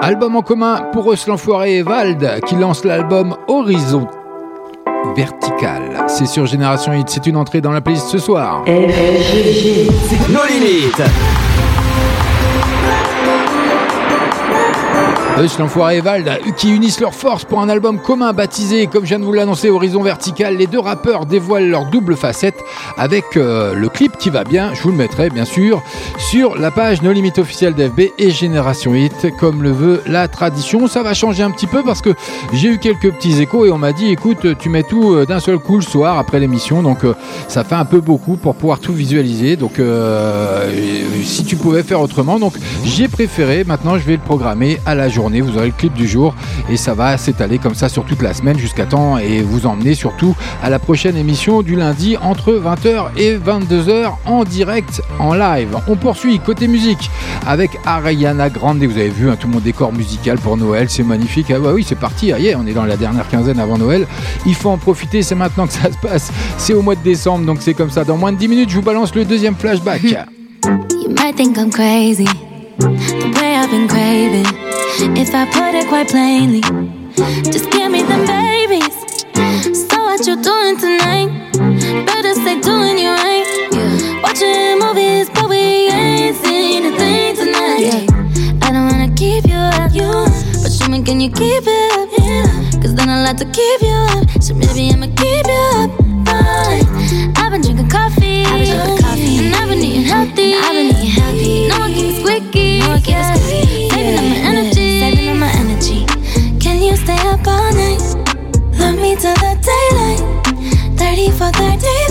Album 0.00 0.34
en 0.34 0.42
commun 0.42 0.88
pour 0.92 1.08
Ruslan 1.08 1.36
Foiré 1.36 1.76
et 1.76 1.82
Vald 1.82 2.40
qui 2.44 2.56
lance 2.56 2.84
l'album 2.84 3.36
Horizon 3.46 4.08
Vertical. 5.14 6.06
C'est 6.08 6.26
sur 6.26 6.46
Génération 6.46 6.92
Hit, 6.92 7.08
c'est 7.08 7.28
une 7.28 7.36
entrée 7.36 7.60
dans 7.60 7.70
la 7.70 7.80
playlist 7.80 8.08
ce 8.08 8.18
soir. 8.18 8.64
Nos 8.66 8.74
limites. 10.44 11.02
L'enfoiré 15.38 15.98
et 15.98 16.00
Vald, 16.00 16.28
qui 16.56 16.74
unissent 16.74 16.98
leurs 16.98 17.14
forces 17.14 17.44
pour 17.44 17.60
un 17.60 17.68
album 17.68 18.00
commun 18.00 18.32
baptisé, 18.32 18.88
comme 18.88 19.04
je 19.04 19.10
viens 19.10 19.20
de 19.20 19.24
vous 19.24 19.32
l'annoncer, 19.32 19.70
Horizon 19.70 20.02
Vertical. 20.02 20.56
Les 20.56 20.66
deux 20.66 20.80
rappeurs 20.80 21.26
dévoilent 21.26 21.68
leur 21.68 21.86
double 21.86 22.16
facette 22.16 22.56
avec 22.96 23.36
euh, 23.36 23.72
le 23.72 23.88
clip 23.88 24.16
qui 24.18 24.30
va 24.30 24.42
bien, 24.42 24.74
je 24.74 24.82
vous 24.82 24.90
le 24.90 24.96
mettrai 24.96 25.30
bien 25.30 25.44
sûr, 25.44 25.80
sur 26.18 26.56
la 26.56 26.72
page 26.72 27.02
No 27.02 27.12
Limit 27.12 27.34
officielle 27.38 27.74
d'FB 27.74 28.00
et 28.18 28.30
Génération 28.32 28.96
Hit, 28.96 29.28
comme 29.38 29.62
le 29.62 29.70
veut 29.70 30.02
la 30.06 30.26
tradition. 30.26 30.88
Ça 30.88 31.04
va 31.04 31.14
changer 31.14 31.44
un 31.44 31.52
petit 31.52 31.68
peu 31.68 31.84
parce 31.84 32.02
que 32.02 32.10
j'ai 32.52 32.70
eu 32.70 32.78
quelques 32.78 33.12
petits 33.12 33.40
échos 33.40 33.64
et 33.64 33.70
on 33.70 33.78
m'a 33.78 33.92
dit, 33.92 34.10
écoute, 34.10 34.58
tu 34.58 34.68
mets 34.68 34.82
tout 34.82 35.12
euh, 35.12 35.24
d'un 35.24 35.38
seul 35.38 35.58
coup 35.58 35.76
le 35.76 35.82
soir 35.82 36.18
après 36.18 36.40
l'émission, 36.40 36.82
donc 36.82 37.04
euh, 37.04 37.14
ça 37.46 37.62
fait 37.62 37.76
un 37.76 37.84
peu 37.84 38.00
beaucoup 38.00 38.36
pour 38.36 38.56
pouvoir 38.56 38.80
tout 38.80 38.92
visualiser. 38.92 39.54
Donc 39.54 39.80
si 41.22 41.44
tu 41.44 41.54
pouvais 41.54 41.84
faire 41.84 42.00
autrement, 42.00 42.40
donc 42.40 42.54
j'ai 42.84 43.06
préféré, 43.06 43.62
maintenant 43.62 43.98
je 43.98 44.04
vais 44.04 44.14
le 44.14 44.22
programmer 44.22 44.80
à 44.84 44.96
la 44.96 45.08
journée, 45.08 45.27
vous 45.40 45.56
aurez 45.56 45.66
le 45.66 45.72
clip 45.72 45.92
du 45.92 46.08
jour 46.08 46.34
et 46.70 46.76
ça 46.76 46.94
va 46.94 47.16
s'étaler 47.18 47.58
comme 47.58 47.74
ça 47.74 47.88
sur 47.88 48.04
toute 48.04 48.22
la 48.22 48.34
semaine 48.34 48.58
jusqu'à 48.58 48.86
temps 48.86 49.18
et 49.18 49.42
vous 49.42 49.66
emmener 49.66 49.94
surtout 49.94 50.34
à 50.62 50.70
la 50.70 50.78
prochaine 50.78 51.16
émission 51.16 51.62
du 51.62 51.76
lundi 51.76 52.16
entre 52.16 52.52
20h 52.52 53.10
et 53.16 53.36
22h 53.36 54.12
en 54.26 54.44
direct 54.44 55.02
en 55.18 55.34
live. 55.34 55.76
On 55.86 55.96
poursuit 55.96 56.38
côté 56.40 56.66
musique 56.68 57.10
avec 57.46 57.70
Ariana 57.84 58.50
Grande, 58.50 58.82
vous 58.82 58.98
avez 58.98 59.08
vu 59.08 59.30
hein, 59.30 59.36
tout 59.38 59.48
mon 59.48 59.60
décor 59.60 59.92
musical 59.92 60.38
pour 60.38 60.56
Noël, 60.56 60.88
c'est 60.88 61.02
magnifique. 61.02 61.46
Ah 61.50 61.58
bah 61.58 61.70
oui, 61.74 61.84
c'est 61.86 61.98
parti, 61.98 62.32
ah, 62.32 62.38
yeah, 62.38 62.58
on 62.58 62.66
est 62.66 62.72
dans 62.72 62.84
la 62.84 62.96
dernière 62.96 63.28
quinzaine 63.28 63.58
avant 63.58 63.78
Noël. 63.78 64.06
Il 64.46 64.54
faut 64.54 64.70
en 64.70 64.78
profiter, 64.78 65.22
c'est 65.22 65.34
maintenant 65.34 65.66
que 65.66 65.72
ça 65.72 65.90
se 65.90 65.98
passe. 65.98 66.30
C'est 66.56 66.74
au 66.74 66.82
mois 66.82 66.94
de 66.94 67.02
décembre, 67.02 67.46
donc 67.46 67.58
c'est 67.60 67.74
comme 67.74 67.90
ça. 67.90 68.04
Dans 68.04 68.16
moins 68.16 68.32
de 68.32 68.38
10 68.38 68.48
minutes, 68.48 68.70
je 68.70 68.76
vous 68.76 68.82
balance 68.82 69.14
le 69.14 69.24
deuxième 69.24 69.54
flashback. 69.54 70.02
You 70.64 71.08
might 71.10 71.36
think 71.36 71.56
I'm 71.56 71.70
crazy, 71.70 72.28
the 72.78 73.34
way 73.40 73.56
I've 73.56 73.70
been 73.70 73.88
craving. 73.88 74.46
If 75.16 75.34
I 75.34 75.46
put 75.46 75.74
it 75.74 75.88
quite 75.88 76.08
plainly, 76.08 76.60
just 77.50 77.70
give 77.70 77.90
me 77.90 78.02
them 78.02 78.24
babies. 78.26 78.94
So 79.90 79.96
what 80.04 80.26
you 80.26 80.36
doing 80.40 80.78
tonight? 80.78 81.28
Better 82.06 82.34
stay 82.34 82.60
doing 82.60 82.98
you 82.98 83.10
right. 83.10 83.46
Watching 84.22 84.78
movies, 84.78 85.28
but 85.34 85.48
we 85.48 85.90
ain't 85.90 86.36
seen 86.36 86.86
a 86.86 86.96
thing 86.96 87.36
tonight. 87.36 88.06
I 88.62 88.72
don't 88.72 88.86
wanna 88.90 89.12
keep 89.14 89.46
you 89.46 89.54
up, 89.54 89.92
you, 89.92 90.10
but 90.62 90.70
show 90.70 90.88
me 90.88 91.02
can 91.02 91.20
you 91.20 91.30
keep 91.30 91.64
it 91.66 91.92
up? 91.98 92.08
Yeah. 92.18 92.80
Cause 92.80 92.94
then 92.94 93.08
I'll 93.08 93.26
have 93.26 93.36
to 93.38 93.44
keep 93.46 93.82
you 93.82 93.96
up. 94.14 94.42
So 94.42 94.54
maybe 94.54 94.90
I'ma 94.92 95.06
keep 95.16 95.46
you 95.46 95.62
up. 95.82 95.90
Fine. 96.28 97.34
I've 97.36 97.50
been 97.50 97.62
drinking 97.62 97.88
coffee. 97.88 98.44
I've 98.44 98.66
been 98.66 98.76
drinking 98.76 99.04
coffee. 99.04 99.38
And 99.38 99.54
I've 99.56 99.68
been 99.68 99.78
eating 99.78 100.02
healthy. 100.02 100.54
I've 100.54 100.72
been 100.72 100.86
eating 100.86 100.94
healthy. 100.94 100.97
No 103.10 103.20
one 103.20 103.32
keeps 103.34 103.48
squeaky. 103.48 103.88
No 103.88 103.96
one 103.96 103.98
keeps 103.98 103.98
squeaky. 103.98 103.98
Saving 103.98 104.18
up 104.18 104.24
my 104.24 104.36
energy. 104.50 105.00
Saving 105.00 105.28
up 105.28 105.36
my 105.36 105.50
energy. 105.62 106.00
Can 106.60 106.82
you 106.82 106.96
stay 106.96 107.20
up 107.28 107.46
all 107.46 107.72
night? 107.72 108.02
Love 108.78 108.96
me 108.96 109.16
till 109.16 109.34
the 109.34 109.52
daylight. 109.68 110.20
30 110.98 111.30
for 111.32 111.50
35. 111.52 112.07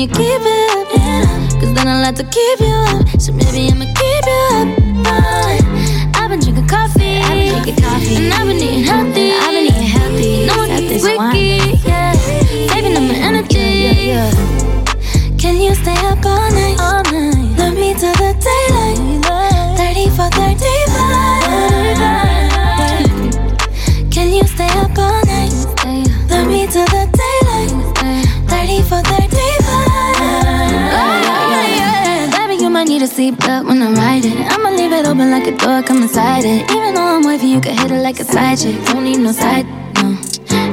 You 0.00 0.08
keep 0.08 0.40
it 0.40 0.88
up? 0.96 1.60
Cause 1.60 1.74
then 1.74 1.86
I'll 1.86 2.04
have 2.04 2.14
to 2.14 2.24
keep 2.24 2.60
you 2.60 2.72
up. 2.88 3.20
So 3.20 3.32
maybe 3.32 3.68
I'ma 3.68 3.84
keep 3.84 4.24
you 4.24 4.40
up. 4.56 4.68
Fine. 5.04 6.14
I've 6.16 6.30
been 6.30 6.40
drinking 6.40 6.68
coffee. 6.68 7.20
make 7.20 7.68
it 7.68 7.82
coffee. 7.82 8.16
And 8.16 8.32
I've 8.32 8.46
been 8.46 8.56
eating 8.56 8.84
healthy. 8.84 9.32
I've 9.32 9.52
been 9.52 9.66
eating 9.66 9.92
healthy. 9.92 10.46
No 10.46 10.56
one 10.56 10.68
this 10.88 11.02
wiki, 11.04 11.76
yeah. 11.84 12.14
Saving 12.72 12.96
up 12.96 13.02
my 13.02 13.14
energy. 13.14 13.58
Yeah, 13.58 14.00
yeah, 14.12 15.36
Can 15.36 15.60
you 15.60 15.74
stay 15.74 15.98
up 16.08 16.24
all 16.24 16.50
night? 16.50 16.80
All 16.80 17.02
night. 17.12 17.58
Love 17.58 17.74
me 17.74 17.92
to 17.92 18.08
the 18.16 18.39
Baby, 33.00 33.12
sleep, 33.12 33.40
might 33.40 33.48
need 33.48 33.56
a 33.56 33.62
seatbelt 33.62 33.66
when 33.66 33.82
I 33.82 33.92
ride 33.92 34.24
it. 34.26 34.36
I'ma 34.52 34.70
leave 34.76 34.92
it 34.92 35.06
open 35.06 35.30
like 35.30 35.46
a 35.46 35.56
door, 35.56 35.82
come 35.82 36.02
inside 36.02 36.44
it. 36.44 36.70
Even 36.70 36.92
though 36.92 37.16
I'm 37.16 37.24
wavy, 37.24 37.46
you 37.46 37.58
can 37.58 37.74
hit 37.74 37.90
it 37.90 38.02
like 38.02 38.20
a 38.20 38.24
side 38.24 38.58
chick. 38.58 38.76
Don't 38.84 39.04
need 39.04 39.20
no 39.20 39.32
side, 39.32 39.64
no. 39.94 40.18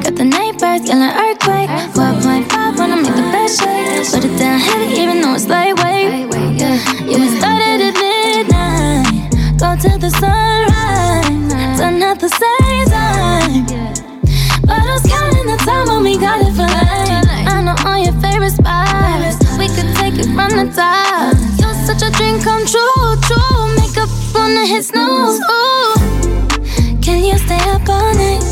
Got 0.03 0.15
the 0.17 0.25
night 0.25 0.59
birds, 0.59 0.89
yelling 0.89 1.07
earthquake. 1.07 1.69
12.5 1.95 2.79
when 2.79 2.91
I 2.91 2.95
make 2.95 3.15
the 3.15 3.21
best 3.31 3.61
shake. 3.61 4.11
Put 4.11 4.25
it 4.29 4.37
down 4.37 4.59
heavy, 4.59 5.01
even 5.01 5.21
though 5.21 5.35
it's 5.35 5.47
lightweight. 5.47 6.27
Yeah, 6.59 6.75
yeah, 7.05 7.17
we 7.17 7.39
started 7.39 7.81
at 7.87 7.93
midnight. 7.95 9.31
Go 9.57 9.75
till 9.81 9.97
the 9.97 10.09
sunrise. 10.09 10.76
Makeup 24.47 24.55
on 24.55 24.55
the 24.55 24.65
hit 24.65 24.85
snooze. 24.85 25.39
Ooh. 25.51 25.95
Can 27.01 27.23
you 27.23 27.37
stay 27.37 27.59
up 27.69 27.89
all 27.89 28.13
night? 28.13 28.43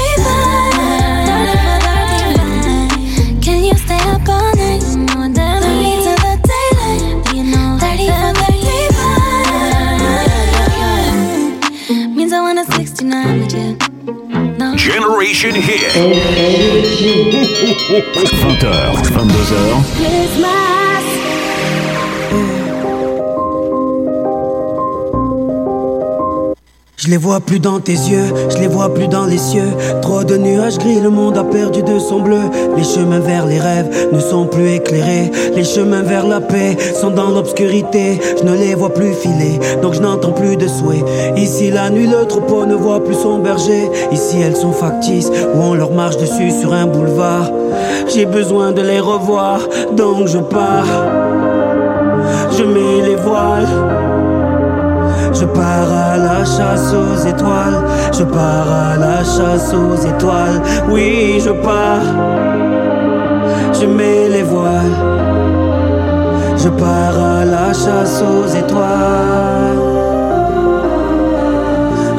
30 1.27 1.57
for 1.64 1.79
35. 1.81 3.42
Can 3.42 3.64
you 3.64 3.74
stay 3.74 3.98
up 4.12 4.29
all 4.29 4.55
night? 4.55 4.83
Love 4.85 5.77
me 5.83 5.92
to 6.05 6.14
the 6.24 6.35
daylight. 6.50 7.24
30 7.81 8.07
for 8.20 8.33
35. 11.88 12.16
Means 12.16 12.33
I 12.33 12.40
want 12.40 12.59
a 12.59 12.64
69 12.64 13.40
legit. 13.40 13.74
No. 14.59 14.77
Generation 14.77 15.55
Hit. 15.55 15.92
20h, 18.35 19.03
22h, 19.09 20.83
Je 27.04 27.10
les 27.10 27.18
vois 27.18 27.40
plus 27.40 27.60
dans 27.60 27.80
tes 27.80 27.92
yeux, 27.92 28.32
je 28.48 28.56
les 28.56 28.66
vois 28.66 28.94
plus 28.94 29.08
dans 29.08 29.26
les 29.26 29.36
cieux. 29.36 29.68
Trop 30.00 30.24
de 30.24 30.38
nuages 30.38 30.78
gris, 30.78 31.00
le 31.00 31.10
monde 31.10 31.36
a 31.36 31.44
perdu 31.44 31.82
de 31.82 31.98
son 31.98 32.20
bleu. 32.20 32.40
Les 32.78 32.82
chemins 32.82 33.18
vers 33.18 33.44
les 33.44 33.60
rêves 33.60 34.08
ne 34.10 34.18
sont 34.20 34.46
plus 34.46 34.70
éclairés. 34.70 35.30
Les 35.54 35.64
chemins 35.64 36.00
vers 36.00 36.26
la 36.26 36.40
paix 36.40 36.78
sont 36.98 37.10
dans 37.10 37.28
l'obscurité. 37.28 38.18
Je 38.38 38.44
ne 38.44 38.56
les 38.56 38.74
vois 38.74 38.94
plus 38.94 39.12
filer, 39.12 39.60
donc 39.82 39.92
je 39.92 40.00
n'entends 40.00 40.32
plus 40.32 40.56
de 40.56 40.66
souhaits. 40.66 41.04
Ici 41.36 41.70
la 41.70 41.90
nuit, 41.90 42.06
le 42.06 42.24
troupeau 42.24 42.64
ne 42.64 42.74
voit 42.74 43.04
plus 43.04 43.16
son 43.16 43.38
berger. 43.38 43.90
Ici 44.10 44.40
elles 44.40 44.56
sont 44.56 44.72
factices, 44.72 45.30
ou 45.54 45.60
on 45.60 45.74
leur 45.74 45.90
marche 45.90 46.16
dessus 46.16 46.52
sur 46.58 46.72
un 46.72 46.86
boulevard. 46.86 47.50
J'ai 48.08 48.24
besoin 48.24 48.72
de 48.72 48.80
les 48.80 49.00
revoir, 49.00 49.60
donc 49.92 50.26
je 50.26 50.38
pars. 50.38 50.86
Je 52.56 52.64
mets 52.64 53.06
les 53.06 53.16
voiles. 53.16 54.03
Je 55.44 55.48
pars 55.50 55.92
à 55.92 56.16
la 56.16 56.42
chasse 56.42 56.94
aux 56.94 57.28
étoiles, 57.28 57.85
je 58.18 58.24
pars 58.24 58.66
à 58.66 58.96
la 58.96 59.22
chasse 59.22 59.74
aux 59.74 59.94
étoiles, 59.94 60.62
oui 60.88 61.38
je 61.38 61.50
pars, 61.50 62.00
je 63.78 63.85
mets 63.85 64.30
les 64.30 64.42
voiles, 64.42 64.96
je 66.57 66.70
pars 66.70 67.18
à 67.18 67.44
la 67.44 67.74
chasse 67.74 68.22
aux 68.22 68.46
étoiles. 68.57 69.93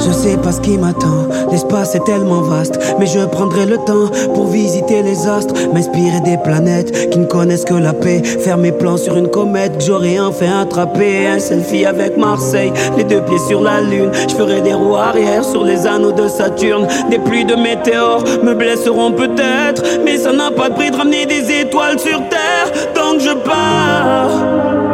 Je 0.05 0.11
sais 0.11 0.37
pas 0.37 0.51
ce 0.51 0.61
qui 0.61 0.77
m'attend, 0.77 1.27
l'espace 1.51 1.95
est 1.95 2.03
tellement 2.03 2.41
vaste, 2.41 2.79
mais 2.99 3.07
je 3.07 3.25
prendrai 3.25 3.65
le 3.65 3.77
temps 3.77 4.07
pour 4.35 4.47
visiter 4.47 5.01
les 5.01 5.27
astres, 5.27 5.55
m'inspirer 5.73 6.19
des 6.21 6.37
planètes 6.37 7.09
qui 7.09 7.17
ne 7.17 7.25
connaissent 7.25 7.65
que 7.65 7.73
la 7.73 7.93
paix, 7.93 8.21
faire 8.21 8.57
mes 8.57 8.71
plans 8.71 8.97
sur 8.97 9.17
une 9.17 9.29
comète 9.29 9.79
que 9.79 9.83
j'aurais 9.83 10.19
enfin 10.19 10.59
attrapé, 10.61 11.25
un 11.25 11.39
selfie 11.39 11.85
avec 11.85 12.17
Marseille, 12.17 12.71
les 12.97 13.03
deux 13.03 13.21
pieds 13.21 13.39
sur 13.47 13.61
la 13.61 13.81
lune, 13.81 14.11
je 14.29 14.35
ferai 14.35 14.61
des 14.61 14.75
roues 14.75 14.95
arrière 14.95 15.43
sur 15.43 15.63
les 15.63 15.87
anneaux 15.87 16.11
de 16.11 16.27
Saturne, 16.27 16.87
des 17.09 17.19
pluies 17.19 17.45
de 17.45 17.55
météores 17.55 18.23
me 18.43 18.53
blesseront 18.53 19.11
peut-être, 19.11 19.83
mais 20.03 20.17
ça 20.17 20.31
n'a 20.31 20.51
pas 20.51 20.69
de 20.69 20.75
prix 20.75 20.91
de 20.91 20.97
ramener 20.97 21.25
des 21.25 21.61
étoiles 21.61 21.99
sur 21.99 22.21
Terre, 22.29 22.93
donc 22.93 23.21
je 23.21 23.33
pars, 23.43 24.84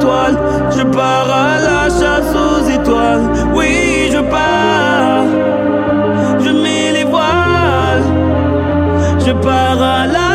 Je 0.00 0.82
pars 0.84 1.30
à 1.30 1.58
la 1.58 1.88
chasse 1.88 2.34
aux 2.34 2.68
étoiles. 2.68 3.26
Oui, 3.54 4.10
je 4.12 4.18
pars. 4.18 5.24
Je 6.40 6.50
mets 6.50 6.92
les 6.92 7.04
voiles. 7.04 8.04
Je 9.26 9.32
pars 9.32 9.82
à 9.82 10.06
la 10.06 10.27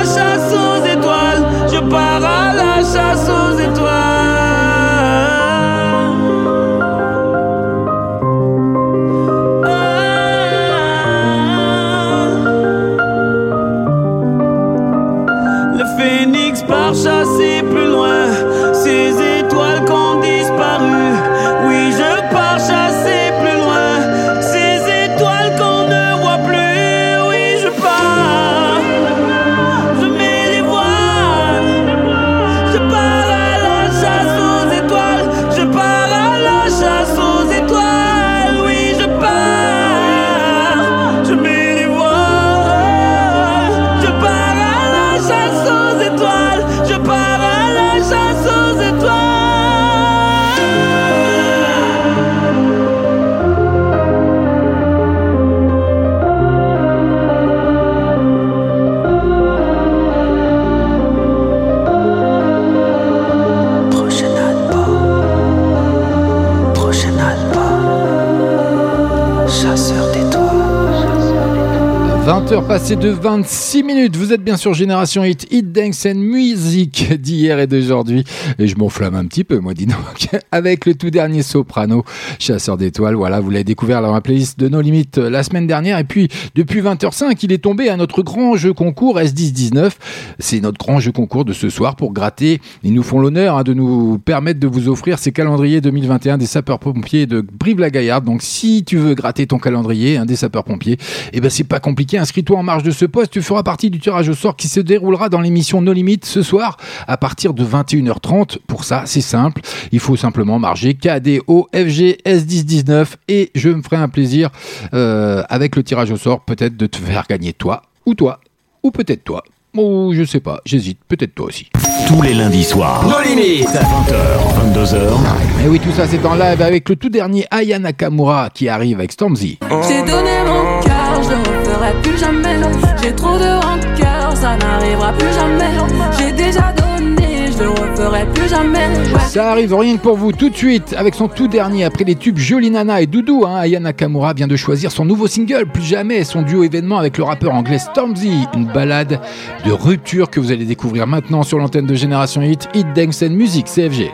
20h 72.54 72.68
passées 72.68 72.96
de 72.96 73.10
26 73.10 73.84
minutes. 73.84 74.16
Vous 74.16 74.32
êtes 74.32 74.44
bien 74.44 74.58
sur 74.58 74.76
Génération 74.76 75.24
Hit, 75.24 75.48
Hit 75.50 75.72
Dance 75.72 76.06
and 76.06 76.20
Music 76.20 77.20
d'hier 77.20 77.58
et 77.58 77.66
d'aujourd'hui. 77.66 78.26
Et 78.60 78.68
je 78.68 78.76
m'enflamme 78.76 79.16
un 79.16 79.26
petit 79.26 79.44
peu, 79.44 79.58
moi, 79.58 79.74
dis 79.74 79.88
donc. 79.88 80.28
Avec 80.52 80.86
le 80.86 80.94
tout 80.94 81.10
dernier 81.10 81.42
soprano, 81.42 82.04
chasseur 82.38 82.78
d'étoiles. 82.78 83.16
Voilà, 83.16 83.39
vous 83.39 83.50
l'avez 83.50 83.63
découvert 83.63 84.04
dans 84.04 84.13
la 84.13 84.22
playlist 84.22 84.60
de 84.60 84.68
No 84.70 84.82
Limit 84.82 85.10
euh, 85.18 85.32
la 85.32 85.42
semaine 85.42 85.66
dernière. 85.66 85.98
Et 85.98 86.04
puis, 86.04 86.28
depuis 86.54 86.82
20h05, 86.82 87.39
il 87.42 87.52
est 87.54 87.58
tombé 87.58 87.89
à 87.89 87.98
notre 87.98 88.22
grand 88.22 88.56
jeu 88.56 88.72
concours 88.74 89.18
S10-19. 89.18 89.94
C'est 90.38 90.60
notre 90.60 90.78
grand 90.78 91.00
jeu 91.00 91.12
concours 91.12 91.46
de 91.46 91.54
ce 91.54 91.70
soir 91.70 91.96
pour 91.96 92.13
gratter. 92.13 92.62
Ils 92.84 92.94
nous 92.94 93.04
font 93.04 93.20
l'honneur 93.20 93.58
hein, 93.58 93.63
de 93.63 93.74
nous 93.74 94.20
permettre 94.20 94.60
de 94.60 94.68
vous 94.68 94.89
offrir 94.89 95.18
ces 95.18 95.32
calendriers 95.32 95.82
2021 95.82 96.38
des 96.38 96.46
sapeurs-pompiers 96.46 97.26
de 97.26 97.42
Brive-la-Gaillarde. 97.42 98.26
Donc, 98.26 98.44
si 98.44 98.84
tu 98.84 98.98
veux 98.98 99.16
gratter 99.16 99.48
ton 99.48 99.58
calendrier 99.58 100.20
des 100.26 100.36
sapeurs-pompiers, 100.36 100.98
eh 101.32 101.42
ben, 101.42 101.50
c'est 101.50 101.63
pas 101.63 101.80
compliqué. 101.80 102.20
Inscris-toi 102.43 102.60
en 102.60 102.63
marge 102.63 102.84
de 102.84 102.91
ce 102.91 103.06
poste. 103.06 103.32
Tu 103.32 103.41
feras 103.41 103.63
partie 103.63 103.89
du 103.89 103.99
tirage 103.99 104.27
au 104.27 104.34
sort 104.34 104.58
qui 104.58 104.67
se 104.67 104.82
déroulera 104.82 105.29
dans 105.29 105.39
l'émission 105.39 105.82
No 105.82 105.93
Limit 105.93 106.19
ce 106.23 106.41
soir 106.41 106.75
à 107.08 107.15
partir 107.15 107.53
de 107.53 107.63
21h30. 107.63 108.58
Pour 108.67 108.84
ça, 108.84 109.03
c'est 109.06 109.21
simple. 109.21 109.62
Il 109.93 110.01
faut 110.01 110.17
simplement 110.17 110.60
marger 110.60 110.93
KDO 110.93 111.69
FG 111.73 112.17
S1019 112.25 113.06
et 113.29 113.49
je 113.56 113.69
me 113.69 113.82
ferai 113.82 113.95
un 113.95 114.10
plaisir 114.10 114.49
euh, 114.93 115.43
avec 115.47 115.77
le 115.77 115.84
tirage 115.84 116.12
au 116.12 116.17
sort 116.17 116.41
peut-être 116.41 116.75
de 116.75 116.86
te 116.86 116.97
faire 116.97 117.25
gagner 117.29 117.53
toi 117.53 117.84
ou 118.06 118.13
toi 118.13 118.41
ou 118.84 118.91
peut-être 118.91 119.23
toi. 119.23 119.41
Oh, 119.77 120.12
je 120.13 120.25
sais 120.25 120.41
pas, 120.41 120.60
j'hésite, 120.65 120.99
peut-être 121.08 121.34
toi 121.34 121.45
aussi. 121.45 121.69
Tous 122.08 122.21
les 122.21 122.34
lundis 122.34 122.65
soirs. 122.65 123.08
Nos 123.08 123.21
limites 123.21 123.69
20h, 123.69 124.73
22h. 124.73 125.65
Et 125.65 125.69
oui, 125.69 125.79
tout 125.79 125.93
ça 125.93 126.06
c'est 126.08 126.23
en 126.25 126.36
live 126.36 126.62
avec 126.62 126.89
le 126.89 126.97
tout 126.97 127.10
dernier 127.10 127.45
Aya 127.49 127.79
Nakamura 127.79 128.49
qui 128.53 128.67
arrive 128.67 128.97
avec 128.99 129.13
Stormzy. 129.13 129.58
J'ai 129.88 130.01
donné 130.01 130.43
mon 130.45 130.82
cœur, 130.82 131.62
plus 132.02 132.17
jamais. 132.17 132.56
J'ai 133.02 133.13
trop 133.13 133.38
de 133.38 133.65
rancœur, 133.65 134.36
ça 134.36 134.56
n'arrivera 134.58 135.12
plus 135.13 135.34
jamais. 135.34 135.72
J'ai 136.17 136.32
déjà 136.32 136.74
donné, 136.74 137.52
je 137.52 137.63
le 137.63 137.69
referai 137.69 138.26
plus 138.34 138.48
jamais. 138.50 138.88
Ouais. 139.13 139.19
Ça 139.28 139.52
arrive 139.52 139.76
rien 139.76 139.98
que 139.98 140.02
pour 140.02 140.17
vous 140.17 140.32
tout 140.32 140.50
de 140.50 140.56
suite 140.56 140.93
avec 140.98 141.15
son 141.15 141.28
tout 141.28 141.48
dernier 141.48 141.84
après 141.84 142.04
les 142.04 142.15
tubes 142.15 142.38
Jolie 142.38 142.72
Nana 142.72 143.02
et 143.02 143.08
Doudou. 143.08 143.46
Hein, 143.46 143.56
Aya 143.58 143.80
Nakamura 143.80 144.34
vient 144.34 144.48
de 144.48 144.56
choisir 144.56 144.91
son 144.91 145.06
nouveau 145.06 145.28
single 145.28 145.65
Plus 145.72 145.84
jamais, 145.84 146.24
son 146.24 146.41
duo 146.41 146.63
événement 146.63 146.98
avec 147.00 147.17
le 147.17 147.24
rappeur 147.24 147.54
anglais 147.54 147.80
Stormzy. 147.80 148.46
Une 148.54 148.65
balade 148.65 149.19
de 149.65 149.72
rupture 149.72 150.30
que 150.30 150.39
vous 150.39 150.52
allez 150.52 150.65
découvrir 150.65 151.08
maintenant 151.08 151.43
sur 151.43 151.58
l'antenne 151.58 151.86
de 151.86 151.96
Génération 151.96 152.41
Hit, 152.41 152.67
Hit 152.74 152.88
Dance 152.96 153.24
and 153.24 153.32
Music 153.32 153.65
CFG. 153.65 154.12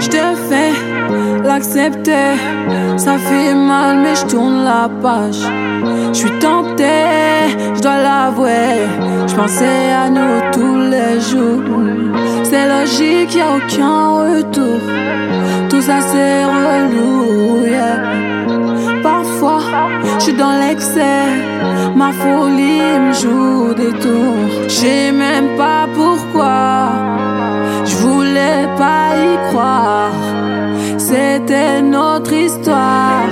Je 0.00 0.08
t'ai 0.08 0.18
fait 0.48 0.95
l'accepter. 1.56 2.32
Ça 2.98 3.16
fait 3.16 3.54
mal, 3.54 3.96
mais 4.02 4.14
je 4.14 4.26
tourne 4.26 4.58
la 4.64 4.84
page. 5.02 5.42
Je 6.12 6.18
suis 6.22 6.38
tenté, 6.48 6.98
je 7.76 7.80
dois 7.80 7.98
l'avouer. 8.08 8.72
Je 9.30 9.34
pensais 9.40 9.84
à 10.04 10.06
nous 10.16 10.36
tous 10.56 10.78
les 10.94 11.14
jours. 11.30 11.62
C'est 12.48 12.66
logique, 12.74 13.34
y 13.34 13.40
a 13.40 13.50
aucun 13.58 14.00
retour. 14.24 14.80
Tout 15.70 15.82
ça 15.88 15.98
c'est 16.10 16.44
relou, 16.54 17.66
yeah. 17.74 17.98
Parfois, 19.02 19.62
je 20.18 20.24
suis 20.24 20.36
dans 20.44 20.56
l'excès. 20.64 21.24
Ma 22.00 22.10
folie 22.20 22.92
me 23.04 23.12
joue 23.22 23.74
des 23.82 23.94
tours. 24.04 24.42
Je 24.68 24.76
sais 24.82 25.12
même 25.12 25.50
pas 25.62 25.82
pourquoi. 26.00 26.58
Je 27.88 27.96
voulais 28.04 28.62
pas 28.82 29.06
y 29.30 29.32
croire. 29.48 30.25
C'était 31.08 31.82
notre 31.82 32.32
histoire. 32.32 33.28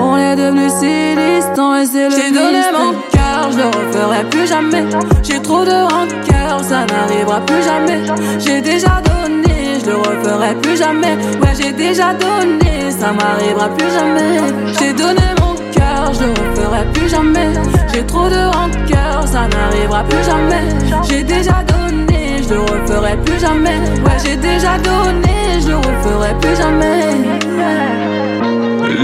On 0.00 0.16
est 0.16 0.34
devenus 0.34 0.72
si 0.72 1.14
distants 1.14 1.76
et 1.76 1.84
c'est 1.84 2.08
le 2.08 2.16
J'ai 2.16 2.30
donné 2.30 2.62
mon 2.72 2.92
cœur, 3.12 3.52
je 3.52 3.58
le 3.58 3.64
referai 3.66 4.24
plus 4.30 4.46
jamais. 4.46 4.84
J'ai 5.22 5.42
trop 5.42 5.62
de 5.62 5.78
rancœur, 5.92 6.64
ça 6.64 6.86
n'arrivera 6.86 7.40
plus 7.42 7.62
jamais. 7.62 8.00
J'ai 8.38 8.62
déjà 8.62 9.02
donné, 9.02 9.78
je 9.78 9.90
le 9.90 9.96
referai 9.96 10.54
plus 10.62 10.78
jamais. 10.78 11.18
Ouais, 11.42 11.52
j'ai 11.60 11.72
déjà 11.72 12.14
donné, 12.14 12.90
ça 12.90 13.12
m'arrivera 13.12 13.68
plus 13.76 13.90
jamais. 13.90 14.40
J'ai 14.78 14.94
donné 14.94 15.26
mon 15.38 15.54
cœur, 15.72 16.14
je 16.14 16.24
le 16.24 16.30
referai 16.30 16.86
plus 16.94 17.10
jamais. 17.10 17.48
J'ai 17.92 18.06
trop 18.06 18.26
de 18.26 18.42
rancœur, 18.56 19.28
ça 19.28 19.42
n'arrivera 19.48 20.02
plus 20.04 20.24
jamais. 20.24 20.64
J'ai 21.06 21.24
déjà 21.24 21.62
donné, 21.62 22.42
je 22.42 22.54
le 22.54 22.60
referai 22.60 23.18
plus 23.18 23.38
jamais. 23.38 23.78
Ouais, 24.02 24.16
j'ai 24.24 24.36
déjà 24.36 24.78
donné, 24.78 25.39
je 25.60 25.68
le 25.68 25.76
referai 25.76 26.34
plus 26.40 26.56
jamais. 26.56 27.00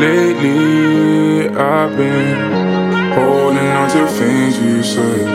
Lately, 0.00 1.48
I've 1.48 1.96
been 1.96 3.12
holding 3.14 3.70
on 3.80 3.88
to 3.90 4.06
things 4.18 4.58
you 4.58 4.82
said. 4.82 5.26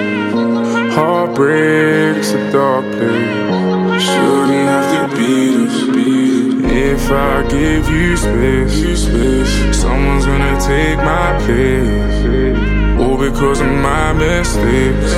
Heartbreak's 0.91 2.33
a 2.33 2.51
dark 2.51 2.85
place. 2.91 4.03
Shouldn't 4.03 4.67
have 4.67 4.87
to 4.93 5.01
us. 5.05 5.13
Beat 5.17 5.55
us. 5.57 6.71
If 6.73 7.11
I 7.11 7.43
give 7.49 7.89
you 7.89 8.17
space, 8.17 8.77
you 8.79 8.95
space, 8.95 9.77
someone's 9.77 10.25
gonna 10.25 10.59
take 10.59 10.97
my 10.97 11.37
place. 11.45 12.80
Because 13.21 13.61
of 13.61 13.67
my 13.67 14.13
mistakes. 14.13 15.13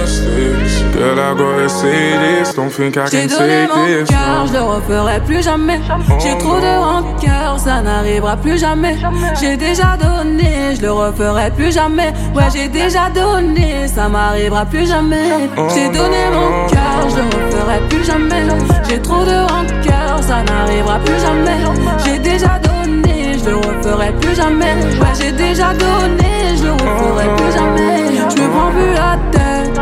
Girl, 0.93 1.17
I 1.19 1.33
gotta 1.37 1.69
say 1.69 2.17
this. 2.23 2.53
Don't 2.53 2.69
think 2.69 2.97
I 2.97 3.05
J'ai 3.09 3.27
can 3.27 3.37
donné 3.37 3.67
take 3.67 3.75
mon 3.75 3.85
this. 3.85 4.09
cœur, 4.09 4.47
je 4.47 4.53
le 4.53 4.61
referai 4.61 5.19
plus 5.25 5.41
jamais. 5.43 5.79
J'ai 6.19 6.37
trop 6.37 6.59
de 6.59 6.73
rancœur, 6.83 7.57
ça 7.59 7.81
n'arrivera 7.81 8.35
plus 8.35 8.57
jamais. 8.59 8.97
J'ai 9.39 9.55
déjà 9.55 9.95
donné, 9.97 10.75
je 10.75 10.81
le 10.81 10.91
referai 10.91 11.49
plus 11.51 11.73
jamais. 11.73 12.13
Ouais, 12.35 12.43
j'ai 12.53 12.67
déjà 12.67 13.09
donné, 13.09 13.87
ça 13.87 14.09
m'arrivera 14.09 14.65
plus 14.65 14.85
jamais. 14.87 15.49
J'ai 15.73 15.87
donné 15.87 16.23
mon 16.33 16.67
cœur, 16.67 17.09
je 17.09 17.15
le 17.15 17.23
referai 17.23 17.79
plus 17.89 18.03
jamais. 18.05 18.43
J'ai 18.89 19.01
trop 19.01 19.23
de 19.23 19.37
rancœur, 19.51 20.21
ça 20.21 20.43
n'arrivera 20.43 20.99
plus 20.99 21.19
jamais. 21.21 21.57
J'ai 22.05 22.19
déjà 22.19 22.59
donné, 22.59 23.37
je 23.39 23.49
le 23.49 23.55
referai 23.57 24.11
plus 24.21 24.35
jamais. 24.35 24.73
Ouais, 24.99 25.13
j'ai 25.19 25.31
déjà 25.31 25.73
donné, 25.73 26.57
je 26.57 26.63
le 26.65 26.71
referai 26.73 27.27
plus 27.37 27.51
jamais. 27.57 27.92
Je 28.35 28.41
me 28.41 28.47
prends 28.49 28.71
la 28.93 29.17
tête. 29.31 29.79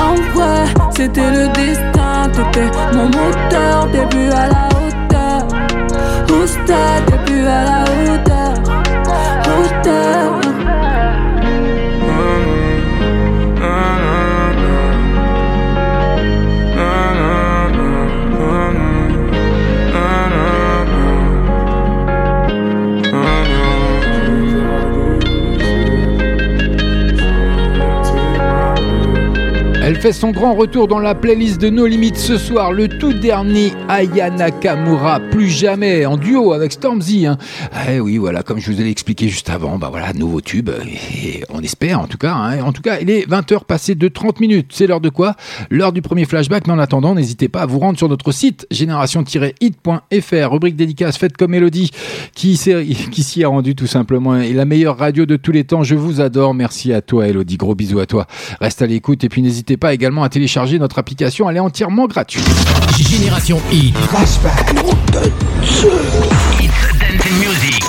En 0.00 0.14
vrai, 0.32 0.64
c'était 0.96 1.30
le 1.30 1.48
destin, 1.48 2.30
t'étais 2.32 2.70
mon 2.94 3.06
moteur, 3.06 3.86
début 3.88 4.30
à 4.30 4.48
la 4.48 4.68
hauteur. 4.68 5.46
Booster, 6.26 6.74
début 7.06 7.46
à 7.46 7.64
la 7.64 7.82
hauteur. 7.82 8.25
Fait 30.00 30.12
son 30.12 30.30
grand 30.30 30.54
retour 30.54 30.86
dans 30.88 31.00
la 31.00 31.14
playlist 31.16 31.60
de 31.60 31.68
nos 31.68 31.86
limites 31.86 32.18
ce 32.18 32.36
soir, 32.36 32.72
le 32.72 32.86
tout 32.86 33.12
dernier 33.12 33.72
Aya 33.88 34.30
Nakamura, 34.30 35.18
plus 35.18 35.48
jamais, 35.48 36.06
en 36.06 36.16
duo 36.16 36.52
avec 36.52 36.70
Stormzy. 36.72 37.26
Hein. 37.26 37.38
Eh 37.88 37.98
oui, 37.98 38.18
voilà, 38.18 38.42
comme 38.44 38.60
je 38.60 38.70
vous 38.70 38.80
ai 38.80 38.88
expliqué 38.88 39.28
juste 39.28 39.50
avant, 39.50 39.78
bah 39.78 39.88
voilà, 39.90 40.12
nouveau 40.12 40.40
tube, 40.40 40.70
et 40.70 41.42
on 41.48 41.60
espère 41.60 41.98
en 41.98 42.06
tout 42.06 42.18
cas. 42.18 42.34
Hein. 42.34 42.62
En 42.62 42.72
tout 42.72 42.82
cas, 42.82 42.98
il 43.00 43.10
est 43.10 43.28
20h 43.28 43.64
passé 43.64 43.94
de 43.96 44.06
30 44.06 44.38
minutes. 44.38 44.70
C'est 44.70 44.86
l'heure 44.86 45.00
de 45.00 45.08
quoi? 45.08 45.34
L'heure 45.70 45.92
du 45.92 46.02
premier 46.02 46.24
flashback, 46.24 46.68
mais 46.68 46.74
en 46.74 46.78
attendant, 46.78 47.14
n'hésitez 47.14 47.48
pas 47.48 47.62
à 47.62 47.66
vous 47.66 47.80
rendre 47.80 47.98
sur 47.98 48.08
notre 48.08 48.30
site 48.30 48.66
génération-hit.fr, 48.70 50.52
rubrique 50.52 50.76
dédicace 50.76 51.16
faite 51.16 51.36
comme 51.36 51.54
Elodie, 51.54 51.90
qui 52.34 52.56
s'y 52.56 53.40
est 53.40 53.44
rendue 53.44 53.74
tout 53.74 53.88
simplement. 53.88 54.36
Et 54.36 54.52
la 54.52 54.66
meilleure 54.66 54.98
radio 54.98 55.26
de 55.26 55.36
tous 55.36 55.52
les 55.52 55.64
temps, 55.64 55.82
je 55.82 55.96
vous 55.96 56.20
adore. 56.20 56.54
Merci 56.54 56.92
à 56.92 57.00
toi 57.00 57.26
Elodie, 57.26 57.56
gros 57.56 57.74
bisous 57.74 57.98
à 57.98 58.06
toi. 58.06 58.26
Reste 58.60 58.82
à 58.82 58.86
l'écoute 58.86 59.24
et 59.24 59.28
puis 59.28 59.42
n'hésitez 59.42 59.76
pas 59.76 59.85
également 59.92 60.22
à 60.22 60.28
télécharger 60.28 60.78
notre 60.78 60.98
application, 60.98 61.48
elle 61.48 61.56
est 61.56 61.60
entièrement 61.60 62.06
gratuite. 62.06 62.44
Génération 62.98 63.60
Hit. 63.70 63.96
Flashback. 63.96 64.74
Music. 67.38 67.85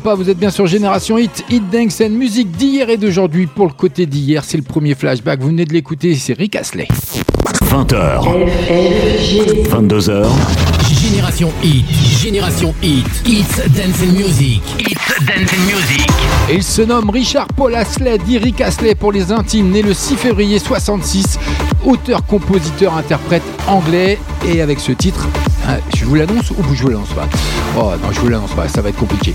Pas, 0.00 0.14
vous 0.14 0.30
êtes 0.30 0.38
bien 0.38 0.50
sur 0.50 0.66
Génération 0.66 1.18
Hit, 1.18 1.44
Hit 1.50 1.62
Dance 1.70 2.00
and 2.00 2.10
musique 2.10 2.50
d'hier 2.52 2.88
et 2.90 2.96
d'aujourd'hui. 2.96 3.46
Pour 3.46 3.66
le 3.66 3.72
côté 3.72 4.06
d'hier, 4.06 4.44
c'est 4.44 4.56
le 4.56 4.62
premier 4.62 4.94
flashback, 4.94 5.40
vous 5.40 5.48
venez 5.48 5.64
de 5.64 5.72
l'écouter, 5.72 6.14
c'est 6.14 6.32
Rick 6.34 6.56
Astley. 6.56 6.88
20h, 7.70 8.22
22h, 9.70 10.26
Génération 11.00 11.50
Hit, 11.62 11.84
Génération 12.20 12.74
Hit, 12.82 13.06
It's 13.26 13.56
Dance 13.56 14.02
and 14.02 14.12
Music, 14.12 14.62
It's 14.78 15.24
Dance 15.26 15.50
and 15.52 15.66
Music. 15.66 16.06
Et 16.50 16.56
il 16.56 16.62
se 16.62 16.82
nomme 16.82 17.10
Richard 17.10 17.48
Paul 17.48 17.74
Astley, 17.74 18.18
dit 18.18 18.38
Rick 18.38 18.60
Astley 18.60 18.94
pour 18.94 19.12
les 19.12 19.32
intimes, 19.32 19.70
né 19.70 19.82
le 19.82 19.94
6 19.94 20.16
février 20.16 20.58
66, 20.58 21.38
auteur, 21.84 22.24
compositeur, 22.26 22.94
interprète 22.96 23.42
anglais, 23.66 24.18
et 24.46 24.60
avec 24.60 24.78
ce 24.80 24.92
titre, 24.92 25.26
hein, 25.66 25.76
je 25.96 26.04
vous 26.04 26.14
l'annonce 26.14 26.50
ou 26.50 26.74
je 26.74 26.82
vous 26.82 26.88
l'annonce 26.88 27.08
pas? 27.14 27.28
Oh 27.76 27.92
non, 28.02 28.12
je 28.12 28.20
vous 28.20 28.28
l'annonce 28.28 28.52
pas, 28.52 28.68
ça 28.68 28.82
va 28.82 28.90
être 28.90 28.98
compliqué. 28.98 29.34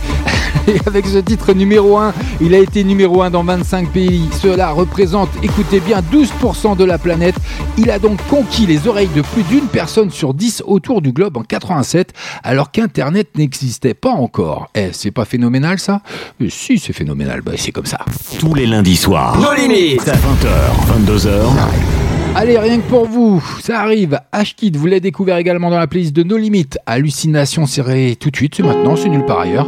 Et 0.68 0.78
avec 0.86 1.06
ce 1.08 1.18
titre 1.20 1.54
numéro 1.54 1.98
1, 1.98 2.14
il 2.42 2.54
a 2.54 2.60
été 2.60 2.84
numéro 2.84 3.22
1 3.22 3.30
dans 3.30 3.44
25 3.44 3.90
pays. 3.90 4.28
Cela 4.42 4.72
représente, 4.72 5.30
écoutez 5.44 5.80
bien, 5.80 6.02
12% 6.12 6.76
de 6.78 6.84
la 6.84 6.98
planète. 6.98 7.36
Il 7.78 7.90
a 7.92 8.00
donc 8.00 8.20
conquis 8.30 8.66
les 8.66 8.88
oreilles 8.88 9.10
de 9.16 9.22
plus 9.22 9.44
d'une 9.44 9.68
personne 9.68 10.10
sur 10.12 10.34
10 10.34 10.64
autour 10.66 11.02
du 11.02 11.12
globe 11.12 11.38
en 11.38 11.44
87, 11.44 12.14
alors 12.44 12.72
qu'Internet 12.72 13.30
n'existait 13.38 13.94
pas 13.94 14.12
encore. 14.12 14.70
Eh, 14.76 14.90
c'est 14.94 15.12
pas 15.12 15.26
phénoménal 15.26 15.80
ça? 15.80 16.02
Euh, 16.42 16.48
Si, 16.50 16.80
c'est 16.80 16.94
phénoménal, 16.94 17.42
bah, 17.42 17.54
c'est 17.58 17.72
comme 17.72 17.86
ça. 17.86 18.00
tous 18.40 18.54
les 18.54 18.66
lundis 18.66 18.96
soirs. 18.98 19.38
Nos 19.40 19.54
limites. 19.54 20.02
20h, 20.02 21.06
22h, 21.06 21.30
Allez, 22.40 22.60
rien 22.60 22.78
que 22.78 22.88
pour 22.88 23.06
vous, 23.06 23.44
ça 23.64 23.80
arrive. 23.80 24.20
Ashkid, 24.32 24.78
vous 24.78 24.86
l'avez 24.86 25.00
découvert 25.00 25.38
également 25.38 25.72
dans 25.72 25.80
la 25.80 25.88
playlist 25.88 26.16
de 26.16 26.22
No 26.22 26.38
Limites. 26.38 26.78
Hallucination, 26.86 27.66
c'est 27.66 28.16
tout 28.20 28.30
de 28.30 28.36
suite, 28.36 28.54
c'est 28.54 28.62
maintenant, 28.62 28.96
c'est 28.96 29.10
nulle 29.10 29.26
part 29.26 29.40
ailleurs. 29.40 29.68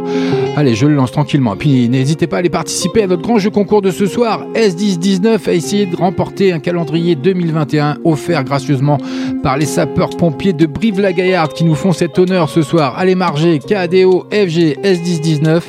Allez, 0.56 0.76
je 0.76 0.86
le 0.86 0.94
lance 0.94 1.10
tranquillement. 1.10 1.54
Et 1.54 1.58
puis, 1.58 1.88
n'hésitez 1.88 2.28
pas 2.28 2.36
à 2.36 2.38
aller 2.38 2.48
participer 2.48 3.02
à 3.02 3.08
notre 3.08 3.22
grand 3.22 3.40
jeu 3.40 3.50
concours 3.50 3.82
de 3.82 3.90
ce 3.90 4.06
soir. 4.06 4.46
S1019 4.54 5.48
a 5.48 5.52
essayé 5.52 5.86
de 5.86 5.96
remporter 5.96 6.52
un 6.52 6.60
calendrier 6.60 7.16
2021 7.16 7.96
offert 8.04 8.44
gracieusement 8.44 8.98
par 9.42 9.56
les 9.56 9.66
sapeurs-pompiers 9.66 10.52
de 10.52 10.66
Brive-la-Gaillarde 10.66 11.52
qui 11.52 11.64
nous 11.64 11.74
font 11.74 11.92
cet 11.92 12.20
honneur 12.20 12.48
ce 12.48 12.62
soir. 12.62 12.94
Allez, 12.96 13.16
Marger, 13.16 13.58
KDO, 13.58 14.28
FG, 14.30 14.78
S1019. 14.84 15.62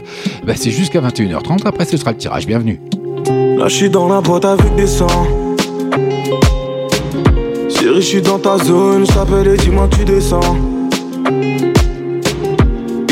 Bah, 0.45 0.53
c'est 0.55 0.69
jusqu'à 0.69 1.01
21h30. 1.01 1.65
Après, 1.65 1.85
ce 1.85 1.97
sera 1.97 2.11
le 2.11 2.17
tirage. 2.17 2.45
Bienvenue. 2.45 2.79
Là, 3.57 3.67
je 3.67 3.75
suis 3.75 3.89
dans 3.89 4.07
la 4.07 4.21
boîte 4.21 4.45
avec 4.45 4.75
des 4.75 4.85
sangs. 4.85 5.40
Chérie, 7.91 8.01
je 8.01 8.07
suis 8.07 8.21
dans 8.21 8.39
ta 8.39 8.57
zone. 8.57 9.05
Je 9.05 9.49
et 9.49 9.57
dis-moi 9.57 9.89
tu 9.91 10.05
descends. 10.05 10.55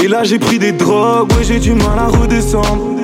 Et 0.02 0.08
là, 0.08 0.24
j'ai 0.24 0.40
pris 0.40 0.58
des 0.58 0.72
drogues. 0.72 1.30
Ouais, 1.34 1.44
j'ai 1.44 1.60
du 1.60 1.74
mal 1.74 2.00
à 2.00 2.08
redescendre. 2.08 2.96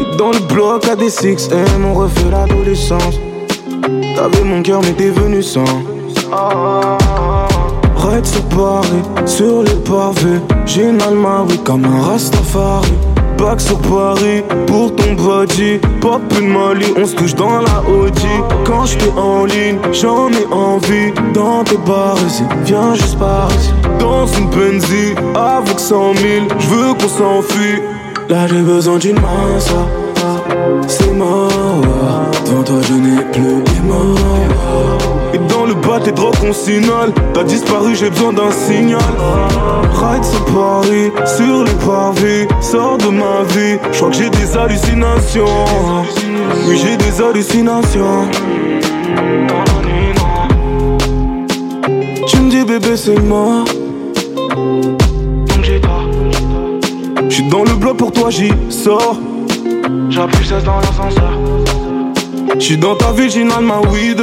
Et 0.00 0.16
dans 0.16 0.30
le 0.30 0.38
bloc, 0.38 0.86
à 0.86 0.94
des 0.94 1.08
6M, 1.08 1.84
on 1.84 1.94
refait 1.94 2.30
l'adolescence. 2.30 3.18
T'avais 4.14 4.44
mon 4.44 4.62
cœur, 4.62 4.82
mais 4.82 4.92
t'es 4.92 5.10
venu 5.10 5.42
sans. 5.42 5.64
Red 7.96 8.24
sur 8.24 8.42
Paris, 8.44 9.02
sur 9.26 9.64
les 9.64 9.74
pavés. 9.74 10.40
J'ai 10.64 10.82
une 10.82 11.02
oui, 11.48 11.58
comme 11.64 11.84
un 11.84 12.02
Rastafari. 12.02 13.11
Back 13.42 13.60
sur 13.60 13.78
Paris, 13.78 14.44
pour 14.68 14.94
ton 14.94 15.14
body. 15.14 15.80
Pop 16.00 16.22
une 16.38 16.50
Mali, 16.50 16.86
on 16.96 17.04
se 17.04 17.16
touche 17.16 17.34
dans 17.34 17.60
la 17.60 17.82
Audi. 17.90 18.34
Quand 18.64 18.86
j'étais 18.86 19.10
en 19.18 19.44
ligne, 19.46 19.78
j'en 19.92 20.28
ai 20.28 20.46
envie. 20.52 21.12
Dans 21.34 21.64
tes 21.64 21.76
bars 21.78 22.16
viens 22.64 22.94
juste 22.94 23.18
par. 23.18 23.48
Dans 23.98 24.28
une 24.28 24.48
Benzie, 24.48 25.14
avec 25.34 25.80
100 25.80 26.14
000, 26.14 26.46
j'veux 26.60 26.94
qu'on 26.94 27.08
s'enfuit. 27.08 27.82
Là 28.28 28.46
j'ai 28.46 28.62
besoin 28.62 28.98
d'une 28.98 29.16
main, 29.16 29.58
ça. 29.58 29.88
C'est 30.86 31.12
mort, 31.12 31.50
devant 32.46 32.62
toi 32.62 32.76
je 32.88 32.92
n'ai 32.92 33.24
plus 33.32 33.64
les. 33.82 35.21
Tes 36.02 36.12
drogues 36.12 36.36
qu'on 36.38 36.52
signale 36.52 37.12
T'as 37.32 37.44
disparu 37.44 37.94
j'ai 37.94 38.10
besoin 38.10 38.32
d'un 38.32 38.50
signal. 38.50 39.00
Ride 39.92 40.24
sur 40.24 40.44
Paris, 40.46 41.10
sur 41.26 41.64
les 41.64 41.74
pavés 41.86 42.48
Sors 42.60 42.98
de 42.98 43.08
ma 43.08 43.42
vie, 43.54 43.78
je 43.92 43.98
crois 43.98 44.10
que 44.10 44.16
j'ai 44.16 44.30
des 44.30 44.56
hallucinations. 44.56 45.46
Oui 46.66 46.80
j'ai 46.82 46.96
des 46.96 47.22
hallucinations. 47.22 48.28
Tu 52.26 52.36
me 52.38 52.50
dis 52.50 52.64
bébé 52.64 52.96
c'est 52.96 53.20
mort 53.20 53.64
Donc 54.56 55.62
j'ai 55.62 55.78
pas 55.78 56.00
J'suis 57.28 57.48
dans 57.48 57.64
le 57.64 57.74
bloc 57.74 57.96
pour 57.96 58.12
toi 58.12 58.30
j'y 58.30 58.52
sors. 58.70 59.16
J'appuie 60.10 60.46
16 60.46 60.64
dans 60.64 60.76
l'ascenseur. 60.80 61.32
J'suis 62.58 62.76
dans 62.76 62.94
ta 62.94 63.12
ville, 63.12 63.30
j'inhale 63.30 63.64
ma 63.64 63.80
weed 63.80 64.22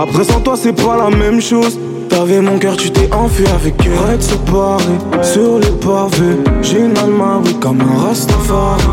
Après 0.00 0.22
sans 0.22 0.38
toi 0.38 0.54
c'est 0.56 0.74
pas 0.74 0.96
la 0.96 1.10
même 1.10 1.40
chose. 1.40 1.76
T'avais 2.08 2.40
mon 2.40 2.56
cœur, 2.56 2.76
tu 2.76 2.88
t'es 2.90 3.12
enfui 3.12 3.44
avec 3.48 3.74
Red 3.82 4.22
sur 4.22 4.38
Paris, 4.44 4.84
sur 5.22 5.58
les 5.58 5.70
pavés 5.72 6.38
J'inhale 6.62 7.10
ma 7.10 7.38
weed 7.38 7.58
comme 7.58 7.80
un 7.80 8.06
Rastafari. 8.06 8.84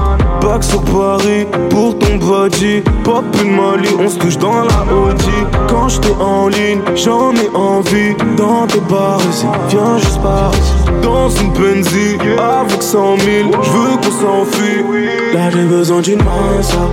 Back 0.42 0.64
sur 0.64 0.82
Paris, 0.82 1.46
pour 1.70 1.98
ton 2.00 2.16
body. 2.16 2.82
Pop 3.04 3.24
une 3.42 3.56
Mali, 3.56 3.90
on 4.00 4.10
se 4.10 4.18
touche 4.18 4.38
dans 4.40 4.64
la 4.64 4.94
Audi. 4.94 5.30
Quand 5.70 5.90
j'étais 5.90 6.16
en 6.20 6.48
ligne, 6.48 6.82
j'en 6.96 7.32
ai 7.34 7.50
envie. 7.54 8.16
Dans 8.36 8.66
tes 8.66 8.82
bars 8.90 9.22
viens 9.70 10.00
juste 10.00 10.22
par 10.24 10.52
Dans 11.04 11.30
une 11.30 11.52
Benzie, 11.54 12.18
avec 12.40 12.82
100 12.82 13.18
000 13.18 13.52
J'veux 13.62 13.96
qu'on 13.98 14.12
s'enfuit. 14.12 14.84
Là 15.36 15.52
j'ai 15.52 15.66
besoin 15.66 16.02
d'une 16.02 16.18
main, 16.18 16.62
ça 16.62 16.90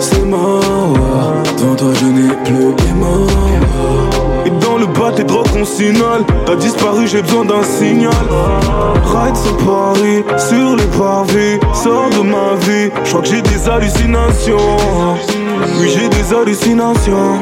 C'est 0.00 0.24
mort, 0.24 0.94
devant 1.58 1.74
toi 1.74 1.92
je 2.00 2.06
n'ai 2.06 2.34
plus 2.44 2.94
mots 2.94 3.26
et 4.46 4.50
dans 4.50 4.76
le 4.76 4.86
bas 4.86 5.12
tes 5.14 5.24
drogues 5.24 5.48
qu'on 5.50 5.64
signale 5.64 6.22
T'as 6.44 6.56
disparu 6.56 7.06
j'ai 7.06 7.22
besoin 7.22 7.44
d'un 7.44 7.62
signal. 7.62 8.12
Ride 9.04 9.36
sur 9.36 9.56
Paris, 9.58 10.24
sur 10.38 10.76
les 10.76 10.86
pavés. 10.98 11.60
Sors 11.72 12.10
de 12.10 12.22
ma 12.22 12.54
vie, 12.66 12.90
je 13.04 13.10
crois 13.10 13.22
que 13.22 13.28
j'ai 13.28 13.42
des 13.42 13.68
hallucinations. 13.68 14.76
Oui 15.78 15.88
j'ai 15.94 16.08
des 16.08 16.34
hallucinations 16.34 17.40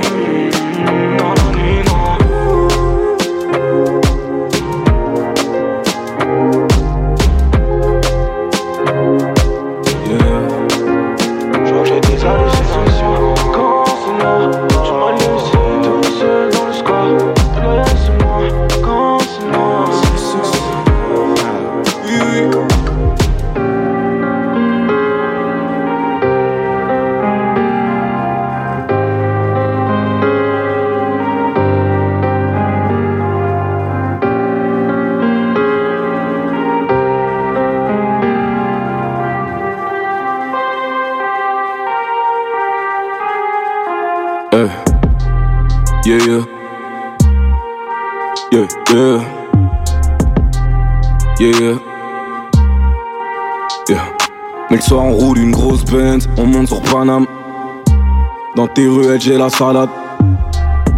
tes 58.75 58.87
ruelles, 58.87 59.21
j'ai 59.21 59.37
la 59.37 59.49
salade. 59.49 59.89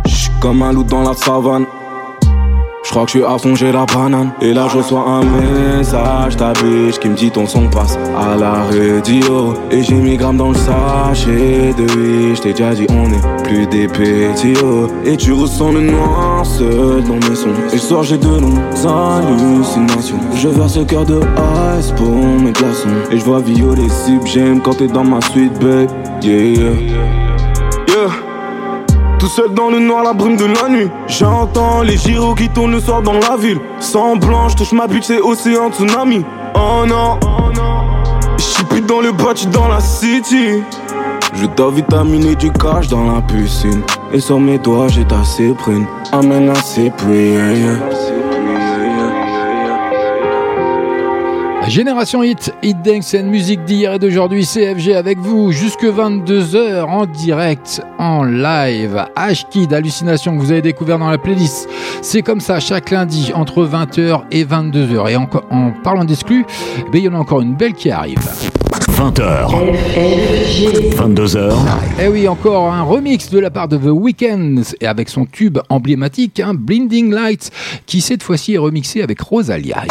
J'suis 0.07 0.31
comme 0.41 0.63
un 0.63 0.73
loup 0.73 0.85
dans 0.85 1.03
la 1.03 1.15
savane. 1.15 1.67
J'crois 2.85 3.05
que 3.05 3.09
j'suis 3.09 3.25
à 3.25 3.39
fond, 3.39 3.55
j'ai 3.55 3.73
la 3.73 3.87
banane. 3.87 4.33
Et 4.43 4.53
là, 4.53 4.67
je 4.71 4.77
reçois 4.77 5.05
un 5.09 5.23
message, 5.25 6.37
ta 6.37 6.53
bitch 6.53 6.99
qui 6.99 7.09
me 7.09 7.15
dit 7.15 7.31
ton 7.31 7.47
son 7.47 7.67
passe 7.69 7.99
à 8.17 8.37
la 8.37 8.65
radio. 8.65 9.55
Et 9.71 9.83
j'ai 9.83 9.95
mis 9.95 10.17
gramme 10.17 10.37
dans 10.37 10.51
le 10.51 10.55
sachet 10.55 11.75
de 11.77 11.85
vie. 11.85 12.37
J't'ai 12.37 12.53
déjà 12.53 12.75
dit, 12.75 12.87
on 12.91 13.11
est 13.11 13.43
plus 13.43 13.67
des 13.67 13.89
petits. 13.89 14.55
Et 15.07 15.17
tu 15.17 15.33
ressens 15.33 15.73
le 15.73 15.81
noir 15.81 16.45
seul 16.45 17.03
dans 17.05 17.29
mes 17.29 17.35
sons. 17.35 17.49
Et 17.71 17.77
le 17.77 17.79
soir, 17.79 18.03
j'ai 18.03 18.19
de 18.19 18.29
longues 18.29 18.61
hallucinations. 18.87 20.21
Je 20.37 20.49
verse 20.49 20.75
ce 20.75 20.81
cœur 20.81 21.07
de 21.07 21.21
ice 21.79 21.93
pour 21.97 22.15
mes 22.15 22.53
glaçons. 22.53 22.89
Et 23.11 23.19
je 23.19 23.25
vois 23.25 23.41
violer 23.41 23.89
sub, 23.89 24.27
j'aime 24.27 24.61
quand 24.61 24.75
t'es 24.75 24.89
dans 24.89 25.05
ma 25.05 25.23
suite, 25.23 25.55
babe. 25.55 25.91
Yeah, 26.23 26.55
yeah. 26.55 27.24
Tout 29.19 29.29
seul 29.29 29.55
dans 29.55 29.71
le 29.71 29.79
noir, 29.79 30.03
la 30.03 30.13
brume 30.13 30.37
de 30.37 30.47
la 30.47 30.69
nuit. 30.69 30.91
J'entends 31.07 31.83
les 31.83 31.97
gyros 31.97 32.35
qui 32.35 32.49
tournent 32.49 32.73
le 32.73 32.81
soir 32.81 33.03
dans 33.03 33.15
la 33.15 33.37
ville. 33.37 33.61
Sans 33.79 34.17
blanche, 34.17 34.57
touche 34.57 34.73
ma 34.73 34.87
bite, 34.87 35.05
c'est 35.05 35.21
océan 35.21 35.71
tsunami. 35.71 36.25
Oh 36.55 36.85
non, 36.87 37.19
j'suis 38.37 38.65
plus 38.65 38.81
dans 38.81 39.01
le 39.01 39.13
bâti 39.13 39.47
dans 39.47 39.69
la 39.69 39.81
city. 39.81 40.63
Je 41.35 41.47
dois 41.47 41.71
vitaminer 41.71 42.35
du 42.35 42.51
cash 42.53 42.89
dans 42.89 43.13
la 43.13 43.23
piscine. 43.23 43.83
Et 44.13 44.21
sur 44.21 44.39
mes 44.39 44.59
doigts, 44.59 44.89
j'ai 44.89 45.05
ta 45.05 45.25
cyprine. 45.25 45.87
Amène 46.13 46.47
la 46.47 46.55
cyprine. 46.55 47.81
Génération 51.75 52.23
Hit, 52.23 52.55
Hit 52.63 52.77
Dance 52.85 53.17
and 53.19 53.25
musique 53.25 53.65
d'hier 53.65 53.95
et 53.95 53.99
d'aujourd'hui, 53.99 54.47
CFG 54.47 54.95
avec 54.95 55.19
vous 55.19 55.51
jusque 55.51 55.83
22h 55.83 56.85
en 56.85 57.05
direct, 57.05 57.83
en 57.99 58.23
live. 58.23 59.05
H-Kid, 59.17 59.75
hallucination 59.75 60.37
que 60.37 60.41
vous 60.41 60.53
avez 60.53 60.63
découvert 60.63 61.01
dans 61.01 61.11
la 61.11 61.19
playlist. 61.19 61.69
C'est 62.01 62.23
comme 62.23 62.39
ça 62.39 62.61
chaque 62.61 62.93
lundi 62.93 63.33
entre 63.35 63.67
20h 63.67 64.21
et 64.31 64.45
22h. 64.45 65.11
Et 65.11 65.17
en, 65.17 65.29
en 65.51 65.73
parlant 65.83 66.05
d'exclus, 66.05 66.47
ben, 66.93 66.99
il 66.99 67.07
y 67.07 67.09
en 67.09 67.15
a 67.15 67.19
encore 67.19 67.41
une 67.41 67.57
belle 67.57 67.73
qui 67.73 67.91
arrive. 67.91 68.21
20h. 68.93 69.49
22h. 70.95 71.55
Eh 72.01 72.07
oui, 72.07 72.29
encore 72.29 72.73
un 72.73 72.83
remix 72.83 73.31
de 73.31 73.41
la 73.41 73.51
part 73.51 73.67
de 73.67 73.77
The 73.77 73.91
Weeknd 73.91 74.63
et 74.81 74.87
avec 74.87 75.09
son 75.09 75.27
tube 75.27 75.59
emblématique, 75.69 76.39
hein, 76.39 76.53
Blinding 76.55 77.13
Lights, 77.13 77.51
qui 77.87 78.01
cette 78.01 78.23
fois-ci 78.23 78.55
est 78.55 78.59
remixé 78.59 79.03
avec 79.03 79.21
Rosalia. 79.21 79.83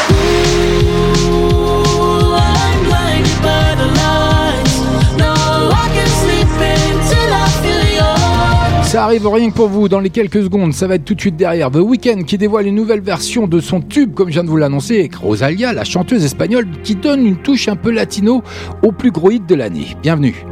Ça 8.93 9.05
arrive 9.05 9.27
rien 9.27 9.49
que 9.49 9.55
pour 9.55 9.69
vous 9.69 9.89
dans 9.89 9.99
les 9.99 10.11
quelques 10.11 10.43
secondes, 10.43 10.71
ça 10.71 10.85
va 10.85 10.93
être 10.93 11.03
tout 11.03 11.15
de 11.15 11.19
suite 11.19 11.35
derrière. 11.35 11.71
The 11.71 11.77
Weeknd 11.77 12.25
qui 12.27 12.37
dévoile 12.37 12.67
une 12.67 12.75
nouvelle 12.75 13.01
version 13.01 13.47
de 13.47 13.59
son 13.59 13.81
tube, 13.81 14.13
comme 14.13 14.27
je 14.27 14.33
viens 14.33 14.43
de 14.43 14.49
vous 14.49 14.57
l'annoncer, 14.57 14.99
avec 14.99 15.15
Rosalia, 15.15 15.73
la 15.73 15.83
chanteuse 15.83 16.23
espagnole, 16.23 16.67
qui 16.83 16.93
donne 16.93 17.25
une 17.25 17.37
touche 17.37 17.67
un 17.67 17.75
peu 17.75 17.89
latino 17.89 18.43
au 18.83 18.91
plus 18.91 19.09
gros 19.09 19.31
hit 19.31 19.49
de 19.49 19.55
l'année. 19.55 19.97
Bienvenue. 20.03 20.45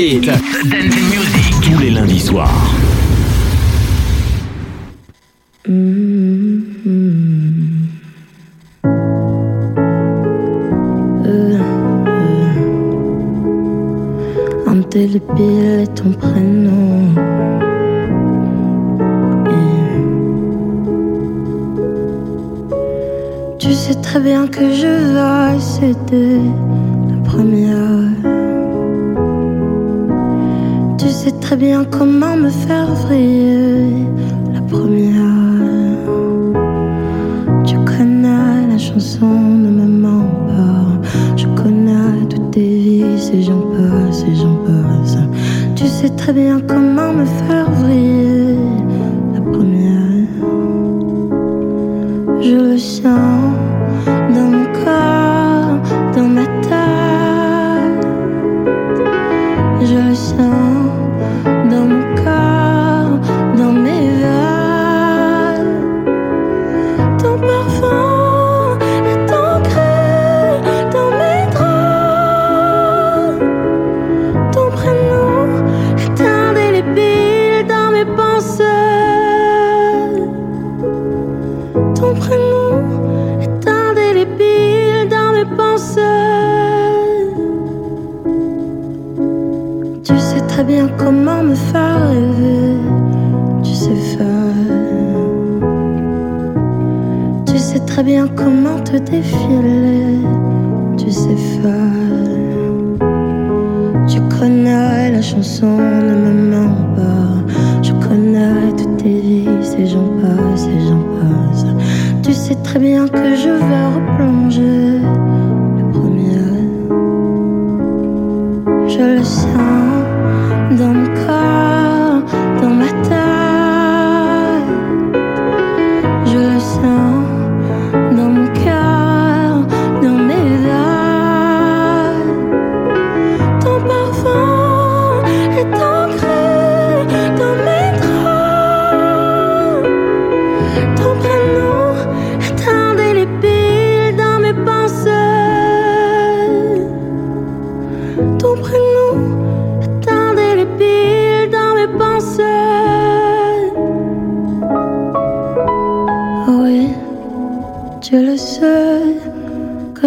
Dance 0.00 0.96
Music. 1.10 1.54
Tous 1.62 1.78
les 1.78 1.90
lundis 1.90 2.20
soirs. 2.20 2.69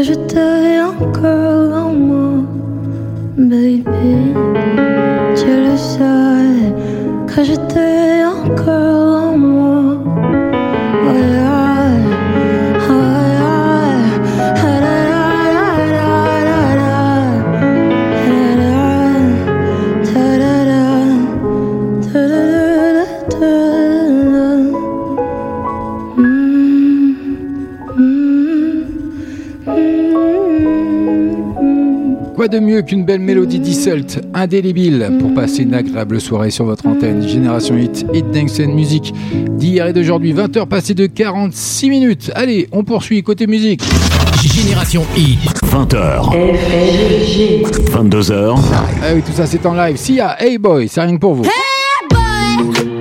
je 0.04 0.16
te 0.28 0.53
de 32.54 32.60
mieux 32.60 32.84
qu'une 32.84 33.04
belle 33.04 33.20
mélodie 33.20 33.58
dissolte 33.58 34.22
indélébile, 34.36 35.12
pour 35.20 35.34
passer 35.34 35.64
une 35.64 35.74
agréable 35.74 36.22
soirée 36.22 36.51
sur 36.51 36.66
votre 36.66 36.86
antenne. 36.86 37.28
Génération 37.28 37.76
Hit, 37.76 38.06
Hit 38.14 38.30
Dance 38.30 38.60
and 38.60 38.76
Music, 38.76 39.12
d'hier 39.58 39.88
et 39.88 39.93
d'aujourd'hui, 39.93 40.34
20h 40.34 40.68
passées 40.68 40.93
de 40.93 41.08
46 41.08 41.89
minutes. 41.89 42.32
Allez, 42.36 42.68
on 42.72 42.84
poursuit 42.84 43.24
côté 43.24 43.47
musique. 43.47 43.82
Génération 44.43 45.04
Hit, 45.18 45.39
20h. 45.66 46.30
22h. 47.91 48.56
Ah 49.01 49.08
oui, 49.16 49.24
tout 49.26 49.34
ça 49.34 49.47
c'est 49.47 49.66
en 49.66 49.74
live. 49.74 49.97
S'il 49.97 50.16
y 50.16 50.22
a 50.22 50.39
Hey 50.39 50.60
Boy, 50.60 50.88
c'est 50.88 51.01
rien 51.01 51.16
que 51.16 51.20
pour 51.20 51.34
vous. 51.34 51.45
Hey 51.45 52.08
Boy 52.12 52.93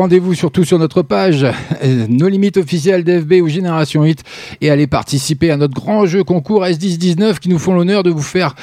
rendez-vous 0.00 0.32
surtout 0.32 0.64
sur 0.64 0.78
notre 0.78 1.02
page 1.02 1.44
euh, 1.44 2.06
No 2.08 2.26
Limites 2.28 2.56
officielle 2.56 3.04
d'FB 3.04 3.34
ou 3.42 3.48
Génération 3.48 4.02
Hit 4.02 4.24
et 4.62 4.70
allez 4.70 4.86
participer 4.86 5.50
à 5.50 5.58
notre 5.58 5.74
grand 5.74 6.06
jeu 6.06 6.24
concours 6.24 6.64
S10-19 6.64 7.38
qui 7.38 7.50
nous 7.50 7.58
font 7.58 7.74
l'honneur 7.74 8.02
de 8.02 8.08
vous 8.08 8.22
faire 8.22 8.54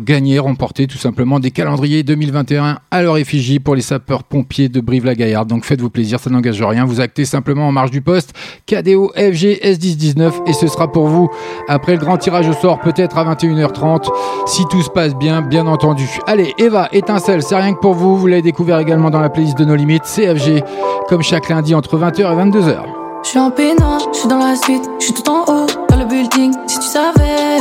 gagner, 0.00 0.38
remporter 0.38 0.86
tout 0.86 0.98
simplement 0.98 1.40
des 1.40 1.50
calendriers 1.50 2.02
2021 2.02 2.78
à 2.90 3.02
leur 3.02 3.16
effigie 3.16 3.58
pour 3.58 3.74
les 3.74 3.82
sapeurs-pompiers 3.82 4.68
de 4.68 4.80
Brive-la-Gaillarde. 4.80 5.48
Donc 5.48 5.64
faites-vous 5.64 5.90
plaisir, 5.90 6.20
ça 6.20 6.30
n'engage 6.30 6.62
rien. 6.62 6.84
Vous 6.84 7.00
actez 7.00 7.24
simplement 7.24 7.68
en 7.68 7.72
marge 7.72 7.90
du 7.90 8.00
poste 8.00 8.32
KDO 8.66 9.12
FG 9.16 9.60
S10-19 9.62 10.32
et 10.46 10.52
ce 10.52 10.66
sera 10.66 10.90
pour 10.90 11.06
vous 11.06 11.30
après 11.68 11.92
le 11.92 11.98
grand 11.98 12.16
tirage 12.16 12.48
au 12.48 12.52
sort 12.52 12.80
peut-être 12.80 13.18
à 13.18 13.34
21h30 13.34 14.08
si 14.46 14.64
tout 14.66 14.82
se 14.82 14.90
passe 14.90 15.14
bien, 15.14 15.42
bien 15.42 15.66
entendu. 15.66 16.08
Allez, 16.26 16.54
Eva, 16.58 16.88
étincelle, 16.92 17.42
c'est 17.42 17.56
rien 17.56 17.74
que 17.74 17.80
pour 17.80 17.94
vous. 17.94 18.16
Vous 18.16 18.26
l'avez 18.26 18.42
découvert 18.42 18.78
également 18.78 19.10
dans 19.10 19.20
la 19.20 19.30
playlist 19.30 19.58
de 19.58 19.64
nos 19.64 19.74
limites, 19.74 20.04
CFG, 20.04 20.62
comme 21.08 21.22
chaque 21.22 21.48
lundi 21.48 21.74
entre 21.74 21.98
20h 21.98 22.20
et 22.20 22.50
22h. 22.50 22.78
Je 23.22 23.28
suis 23.28 23.38
en 23.38 23.50
pénal, 23.50 24.00
je 24.12 24.18
suis 24.18 24.28
dans 24.28 24.38
la 24.38 24.56
suite, 24.56 24.88
je 25.00 25.04
suis 25.04 25.14
tout 25.14 25.28
en 25.28 25.42
haut, 25.42 25.66
dans 25.90 25.96
le 25.96 26.06
building. 26.06 26.52
Si 26.66 26.78
tu 26.78 26.86
savais, 26.86 27.58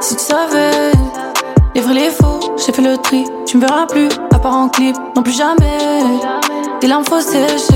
si 0.00 0.14
tu 0.14 0.22
savais, 0.22 0.93
les 1.74 1.80
vrais, 1.80 1.94
les 1.94 2.10
faux, 2.10 2.40
j'ai 2.56 2.72
fait 2.72 2.82
le 2.82 2.96
tri. 2.98 3.24
Tu 3.46 3.56
me 3.56 3.66
verras 3.66 3.86
plus, 3.86 4.08
à 4.32 4.38
part 4.38 4.54
en 4.54 4.68
clip, 4.68 4.96
non 5.16 5.22
plus 5.22 5.36
jamais. 5.36 5.78
Des 6.80 6.86
larmes 6.86 7.04
faut 7.04 7.20
sécher, 7.20 7.74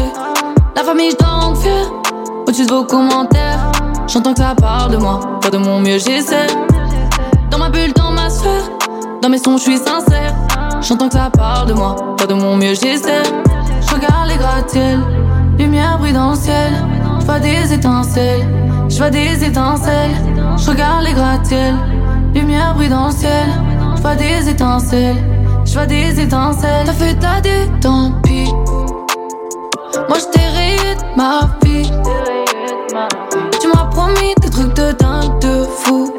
la 0.77 0.85
famille, 0.85 1.11
je. 1.11 1.99
Au-dessus 2.47 2.67
de 2.67 2.73
vos 2.73 2.85
commentaires, 2.85 3.73
j'entends 4.07 4.33
que 4.33 4.41
ça 4.41 4.55
parle 4.55 4.93
de 4.93 4.97
moi. 4.97 5.21
Faire 5.43 5.51
de 5.51 5.59
mon 5.59 5.81
mieux, 5.81 5.99
j'essaie. 5.99 6.47
Dans 7.51 7.59
ma 7.59 7.69
bulle, 7.69 7.93
dans 7.95 8.11
ma 8.11 8.31
sphère, 8.31 8.71
dans 9.21 9.29
mes 9.29 9.39
sons, 9.39 9.57
je 9.57 9.63
suis 9.63 9.79
sincère. 9.79 10.35
J'entends 10.81 11.09
que 11.09 11.15
ça 11.15 11.31
parle 11.37 11.69
de 11.69 11.75
moi. 11.75 11.97
Faire 12.19 12.29
de 12.29 12.35
mon 12.35 12.57
mieux, 12.57 12.75
j'essaie. 12.75 13.23
Je 13.81 13.95
regarde 13.95 14.29
les 14.29 14.37
gratte-ciels, 14.37 15.01
lumière 15.59 15.99
brille 15.99 16.13
dans 16.13 16.31
le 16.31 16.37
ciel. 16.37 16.73
Je 17.21 17.25
vois 17.27 17.41
des 17.41 17.73
étincelles, 17.73 18.47
je 18.89 18.97
vois 18.97 19.11
des 19.11 19.45
étincelles. 19.45 20.17
Je 20.57 20.71
regarde 20.71 21.05
les 21.05 21.13
gratte-ciels, 21.13 21.77
lumière 22.35 22.75
brille 22.75 22.89
dans 22.89 23.07
le 23.07 23.13
ciel. 23.13 23.49
Je 23.99 24.03
vois 24.03 24.15
des 24.15 24.49
étincelles, 24.49 25.17
je 25.65 25.73
vois 25.73 25.87
des 25.87 26.21
étincelles. 26.21 26.87
T'as 26.87 26.93
fait 26.93 27.15
ta 27.17 27.41
dé, 27.41 27.69
tant 27.81 28.13
pis. 28.23 28.49
Moi, 30.09 30.19
je 30.21 30.25
t'ai 30.31 30.95
de 30.95 31.17
ma 31.17 31.41
vie. 31.65 31.91
Tu 33.61 33.67
m'as 33.67 33.87
promis 33.87 34.37
des 34.41 34.51
trucs 34.51 34.73
de 34.75 34.93
dingue, 34.93 35.41
de 35.41 35.65
fou. 35.65 36.15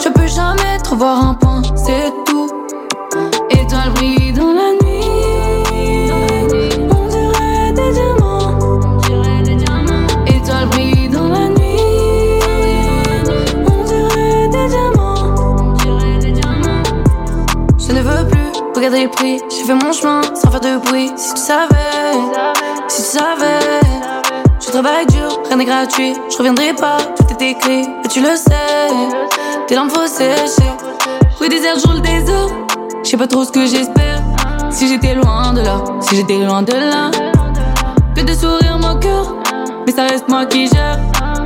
Je 0.00 0.08
peux 0.10 0.28
jamais 0.28 0.78
te 0.80 0.90
revoir 0.90 1.30
un 1.30 1.34
point, 1.34 1.62
c'est 1.74 2.12
tout. 2.24 2.48
Étoiles 3.50 3.90
brillent 3.96 4.21
J'ai 18.94 19.08
fait 19.08 19.74
mon 19.74 19.90
chemin 19.90 20.20
sans 20.34 20.50
faire 20.50 20.60
de 20.60 20.76
bruit. 20.84 21.10
Si 21.16 21.32
tu 21.32 21.40
savais, 21.40 22.12
si 22.88 23.02
tu 23.02 23.18
savais. 23.18 23.80
Je 24.60 24.70
travaille 24.70 25.06
dur, 25.06 25.40
rien 25.46 25.56
n'est 25.56 25.64
gratuit. 25.64 26.12
Je 26.30 26.36
reviendrai 26.36 26.74
pas, 26.74 26.98
tout 27.16 27.42
est 27.42 27.52
écrit. 27.52 27.88
Et 28.04 28.08
tu 28.08 28.20
le 28.20 28.36
sais, 28.36 28.90
tes 29.66 29.76
larmes 29.76 29.88
faut 29.88 30.06
sécher. 30.06 30.70
Oui, 31.40 31.48
désert, 31.48 31.78
jour 31.78 31.94
le 31.94 32.00
désert. 32.00 32.48
Je 33.02 33.08
sais 33.08 33.16
pas 33.16 33.26
trop 33.26 33.44
ce 33.44 33.50
que 33.50 33.64
j'espère. 33.64 34.20
Si 34.68 34.86
j'étais 34.88 35.14
loin 35.14 35.54
de 35.54 35.62
là, 35.62 35.82
si 36.00 36.16
j'étais 36.16 36.36
loin 36.36 36.60
de 36.60 36.74
là. 36.74 37.10
Que 38.14 38.20
de 38.20 38.34
sourire 38.34 38.78
mon 38.78 38.98
cœur, 38.98 39.36
mais 39.86 39.92
ça 39.92 40.02
reste 40.02 40.28
moi 40.28 40.44
qui 40.44 40.66
gère. 40.66 40.98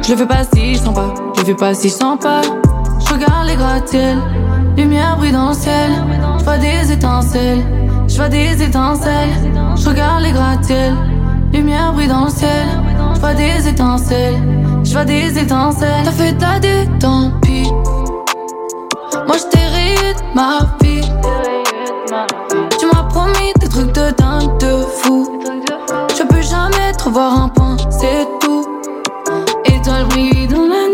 Je 0.02 0.10
le 0.10 0.16
fais 0.16 0.26
pas 0.26 0.42
si 0.52 0.74
je 0.74 0.80
sens 0.80 0.94
pas, 0.94 1.14
je 1.36 1.40
le 1.42 1.46
fais 1.46 1.54
pas 1.54 1.74
si 1.74 1.90
je 1.90 1.94
sens 1.94 2.18
pas. 2.18 2.40
Je 2.98 3.14
regarde 3.14 3.46
les 3.46 3.54
gratte-ciels, 3.54 4.18
lumière 4.76 5.16
brille 5.16 5.30
dans 5.30 5.50
le 5.50 5.54
ciel. 5.54 5.92
Vois 6.46 6.58
des 6.58 6.92
étincelles, 6.92 7.64
je 8.06 8.16
vois 8.18 8.28
des 8.28 8.62
étincelles. 8.62 9.34
Je 9.74 9.88
regarde 9.88 10.22
les 10.22 10.30
gratte-ciels, 10.30 10.94
lumière 11.52 11.92
brille 11.92 12.06
dans 12.06 12.26
le 12.26 12.30
ciel. 12.30 12.68
Je 13.14 13.18
vois 13.18 13.34
des 13.34 13.68
étincelles, 13.68 14.36
je 14.84 14.92
vois 14.92 15.04
des 15.04 15.36
étincelles. 15.36 16.04
T'as 16.04 16.12
fait 16.12 16.34
ta 16.34 16.60
dé, 16.60 16.88
tant 17.00 17.32
pis. 17.42 17.68
Moi 19.26 19.36
je 19.36 19.42
t'ai 19.50 20.14
de 20.14 20.34
ma 20.36 20.60
vie. 20.80 21.10
Tu 22.78 22.86
m'as 22.86 23.02
promis 23.08 23.52
des 23.58 23.68
trucs 23.68 23.90
de 23.90 24.12
dingue, 24.12 24.56
de 24.60 24.84
fou. 25.02 25.40
Je 26.16 26.22
peux 26.22 26.42
jamais 26.42 26.92
te 26.96 27.04
revoir 27.06 27.42
un 27.42 27.48
point, 27.48 27.76
c'est 27.90 28.24
tout. 28.40 28.64
Étoiles 29.64 30.04
brillent 30.10 30.46
dans 30.46 30.68
la 30.68 30.85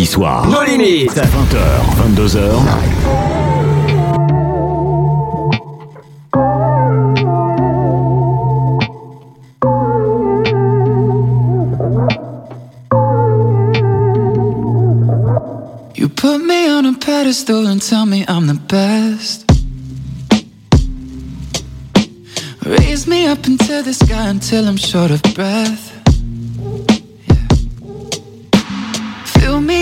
Tous 0.00 0.22
les 0.22 0.26
lundis. 0.26 0.50
No 0.50 0.62
limites. 0.62 1.14
20h, 1.14 1.58
22h. 1.96 2.40
You 15.96 16.08
put 16.08 16.38
me 16.38 16.68
on 16.70 16.86
a 16.86 16.94
pedestal 16.98 17.66
and 17.66 17.82
tell 17.82 18.06
me 18.06 18.24
I'm 18.26 18.46
the 18.46 18.54
best. 18.54 19.44
Raise 22.64 23.06
me 23.06 23.26
up 23.26 23.46
into 23.46 23.82
the 23.82 23.92
sky 23.92 24.28
until 24.28 24.66
I'm 24.66 24.78
short 24.78 25.10
of 25.10 25.22
breath. 25.34 25.89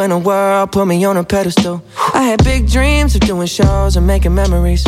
When 0.00 0.08
the 0.08 0.18
world 0.18 0.72
put 0.72 0.86
me 0.86 1.04
on 1.04 1.18
a 1.18 1.22
pedestal. 1.22 1.82
I 2.14 2.22
had 2.22 2.42
big 2.42 2.66
dreams 2.66 3.14
of 3.16 3.20
doing 3.20 3.46
shows 3.46 3.96
and 3.98 4.06
making 4.06 4.34
memories. 4.34 4.82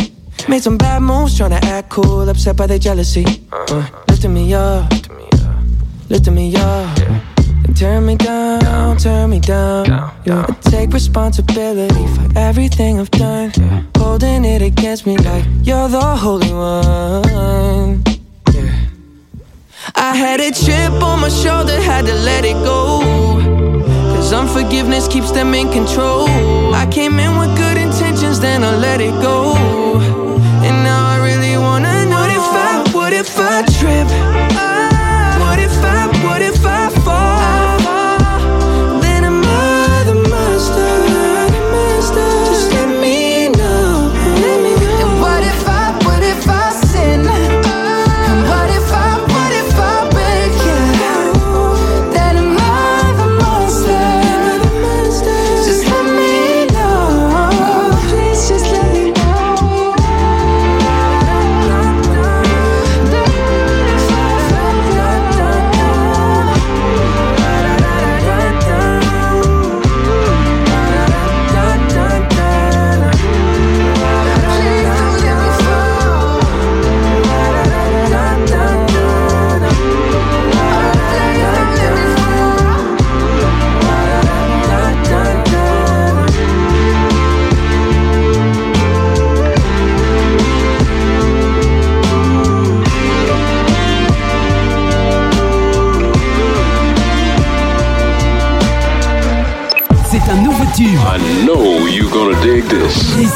Made 0.49 0.63
some 0.63 0.79
bad 0.79 1.03
moves 1.03 1.37
trying 1.37 1.51
to 1.51 1.63
act 1.67 1.91
cool, 1.91 2.27
upset 2.31 2.57
by 2.57 2.67
their 2.67 2.79
jealousy. 2.79 3.27
Uh, 3.53 3.87
lifting 4.09 4.33
me 4.33 4.55
up, 4.55 4.91
lifting 6.09 6.35
me 6.35 6.57
up. 6.57 6.99
And 7.65 7.77
turn 7.77 8.07
me 8.07 8.17
down, 8.17 8.97
turn 8.97 9.29
me 9.29 9.41
down. 9.41 9.91
I 9.91 10.57
take 10.63 10.95
responsibility 10.95 12.07
for 12.15 12.27
everything 12.39 12.99
I've 12.99 13.11
done. 13.11 13.53
Holding 13.99 14.47
it 14.47 14.63
against 14.63 15.05
me 15.05 15.19
like 15.19 15.45
you're 15.63 15.89
the 15.89 16.17
holy 16.25 16.55
one. 16.55 18.03
I 19.95 20.17
had 20.17 20.41
a 20.41 20.51
chip 20.53 21.03
on 21.03 21.21
my 21.21 21.29
shoulder, 21.29 21.79
had 21.83 22.07
to 22.07 22.15
let 22.15 22.47
it 22.47 22.55
go. 22.65 23.62
Cause 24.33 24.49
unforgiveness 24.49 25.09
keeps 25.09 25.31
them 25.31 25.53
in 25.53 25.71
control. 25.71 26.27
I 26.75 26.89
came 26.91 27.21
in 27.21 27.37
with 27.37 27.55
good 27.55 27.77
intentions, 27.77 28.41
then 28.41 28.65
I 28.65 28.75
let 28.75 29.03
it 29.03 29.13
go. 29.21 29.55
And 30.65 30.83
now 30.83 31.07
I 31.07 31.19
really 31.23 31.59
wanna 31.59 32.07
know 32.07 32.17
what 32.17 32.31
if 32.31 32.39
I, 32.41 32.91
what 32.95 33.13
if 33.13 33.39
I 33.39 33.63
trip? 33.79 34.52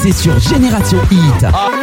C'est 0.02 0.12
sur 0.12 0.38
Génération 0.38 0.98
Hit. 1.10 1.75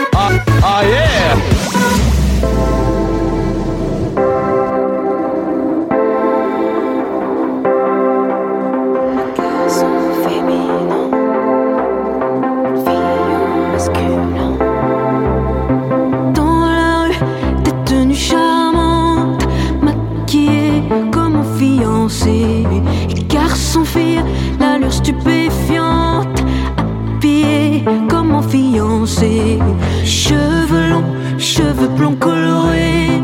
Colorés, 32.12 33.22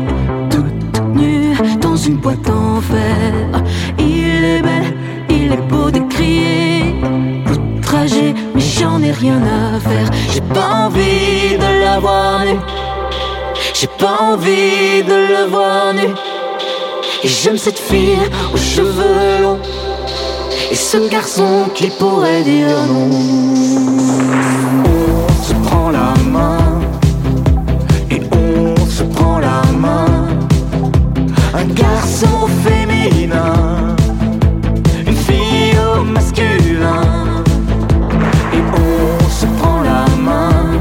toute 0.50 1.04
nue 1.14 1.54
dans 1.80 1.96
une 1.96 2.16
boîte 2.16 2.48
en 2.48 2.80
fer. 2.80 3.62
Il 3.98 4.44
est 4.44 4.62
belle, 4.62 4.94
il 5.28 5.52
est 5.52 5.68
beau 5.68 5.90
de 5.90 6.00
crier. 6.08 6.94
Outragé, 7.50 8.34
mais 8.54 8.60
j'en 8.60 9.02
ai 9.02 9.12
rien 9.12 9.40
à 9.42 9.78
faire. 9.80 10.10
J'ai 10.32 10.40
pas 10.40 10.86
envie 10.86 11.56
de 11.58 11.84
la 11.84 12.00
voir 12.00 12.44
nue. 12.44 12.60
J'ai 13.74 13.88
pas 13.98 14.18
envie 14.20 15.02
de 15.06 15.14
le 15.32 15.50
voir 15.50 15.94
nu. 15.94 16.08
Et 17.22 17.28
j'aime 17.28 17.58
cette 17.58 17.78
fille 17.78 18.18
aux 18.52 18.56
cheveux 18.56 19.42
longs. 19.42 19.60
Et 20.70 20.74
ce 20.74 21.08
garçon 21.10 21.68
qui 21.74 21.88
pourrait 21.90 22.42
dire 22.42 22.76
non. 22.88 23.10
On 24.84 25.42
se 25.42 25.54
prend 25.68 25.90
la 25.90 26.14
main 26.30 26.69
Un 31.52 31.64
garçon 31.74 32.46
féminin, 32.64 33.96
une 35.06 35.16
fille 35.16 35.76
au 35.78 36.04
masculin. 36.04 37.42
Et 38.54 38.62
on 38.72 39.28
se 39.28 39.46
prend 39.58 39.82
la 39.82 40.04
main 40.16 40.80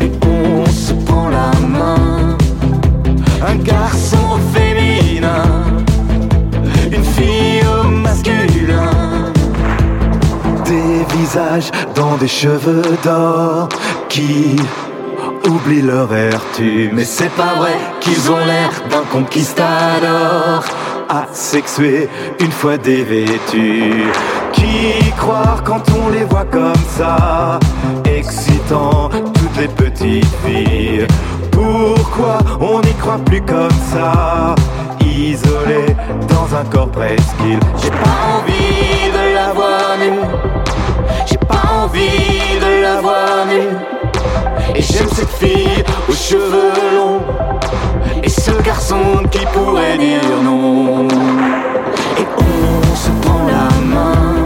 et 0.00 0.10
on 0.26 0.66
se 0.66 0.92
prend 1.06 1.30
la 1.30 1.50
main. 1.66 2.36
Un 3.46 3.56
garçon 3.56 4.38
féminin, 4.52 5.42
une 6.92 7.04
fille 7.04 7.62
au 7.66 7.88
masculin. 7.88 9.32
Des 10.66 11.16
visages 11.16 11.70
dans 11.94 12.16
des 12.16 12.28
cheveux 12.28 12.82
d'or 13.02 13.70
qui 14.10 14.56
oublient 15.68 15.82
leur 15.82 16.06
vertu. 16.06 16.90
Mais 16.92 17.04
c'est 17.04 17.30
pas 17.30 17.54
vrai 17.56 17.76
qu'ils 18.00 18.30
ont 18.30 18.38
l'air 18.38 18.70
d'un 18.90 19.04
conquistador 19.12 20.64
asexué 21.08 22.08
une 22.40 22.50
fois 22.50 22.76
dévêtus. 22.76 24.04
Qui 24.52 25.10
croire 25.16 25.62
quand 25.64 25.82
on 26.02 26.08
les 26.10 26.24
voit 26.24 26.46
comme 26.46 26.84
ça, 26.96 27.58
excitant 28.04 29.08
toutes 29.08 29.56
les 29.60 29.68
petites 29.68 30.34
filles. 30.44 31.06
Pourquoi 31.50 32.38
on 32.60 32.80
n'y 32.80 32.94
croit 32.94 33.18
plus 33.24 33.42
comme 33.42 33.78
ça, 33.92 34.54
isolé 35.00 35.96
dans 36.28 36.56
un 36.56 36.64
corps 36.64 36.90
presqu'île. 36.90 37.60
J'ai 37.82 37.90
pas 37.90 38.18
envie 38.36 39.10
de 39.12 39.34
la 39.34 39.52
voir 39.52 39.96
nue. 40.00 40.20
J'ai 41.26 41.38
pas 41.38 41.82
envie 41.82 42.58
de 42.60 42.82
la 42.82 43.00
voir 43.00 43.46
nue. 43.46 43.97
Et 44.74 44.82
j'aime 44.82 45.08
cette 45.12 45.30
fille 45.30 45.84
aux 46.08 46.12
cheveux 46.12 46.72
longs. 46.94 47.20
Et 48.22 48.28
ce 48.28 48.50
garçon 48.62 49.22
qui 49.30 49.44
pourrait 49.52 49.98
dire 49.98 50.20
non. 50.42 51.08
Et 52.18 52.26
on 52.38 52.96
se 52.96 53.10
prend 53.22 53.46
la 53.46 53.68
main. 53.84 54.37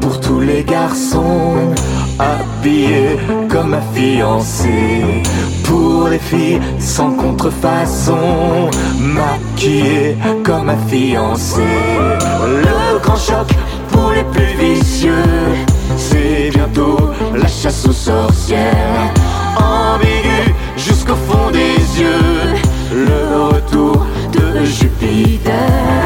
Pour 0.00 0.20
tous 0.20 0.38
les 0.38 0.62
garçons. 0.62 1.74
Habillés 2.20 3.18
comme 3.48 3.74
un 3.74 3.82
fiancé. 3.92 5.24
Pour 5.64 6.06
les 6.08 6.20
filles 6.20 6.60
sans 6.78 7.10
contrefaçon. 7.10 8.70
Maquillés 9.00 10.16
comme 10.44 10.68
un 10.70 10.76
fiancé. 10.86 11.64
Le 12.40 12.98
grand 13.00 13.16
choc 13.16 13.48
pour 13.90 14.12
les 14.12 14.22
plus 14.22 14.54
vicieux. 14.56 15.12
C'est 15.96 16.50
bientôt 16.54 17.10
la 17.34 17.48
chasse 17.48 17.86
aux 17.88 17.92
sorcières. 17.92 19.12
Ambigu 19.56 20.54
jusqu'au 20.76 21.16
fond 21.28 21.50
des 21.50 22.00
yeux. 22.00 22.54
Le 22.92 23.52
retour 23.52 24.06
de 24.32 24.64
Jupiter. 24.64 25.97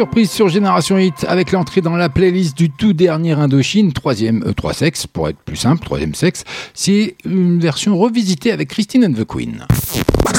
Surprise, 0.00 0.30
sur 0.30 0.48
Génération 0.48 0.96
Hit 0.96 1.26
avec 1.28 1.52
l'entrée 1.52 1.82
dans 1.82 1.94
la 1.94 2.08
playlist 2.08 2.56
du 2.56 2.70
tout 2.70 2.94
dernier 2.94 3.32
Indochine, 3.32 3.92
troisième, 3.92 4.42
euh, 4.46 4.54
trois 4.54 4.72
sexes 4.72 5.06
pour 5.06 5.28
être 5.28 5.36
plus 5.36 5.56
simple, 5.56 5.84
troisième 5.84 6.14
sexe. 6.14 6.44
C'est 6.72 7.16
une 7.26 7.60
version 7.60 7.98
revisitée 7.98 8.50
avec 8.50 8.70
Christine 8.70 9.04
and 9.04 9.12
the 9.12 9.26
Queen. 9.26 9.66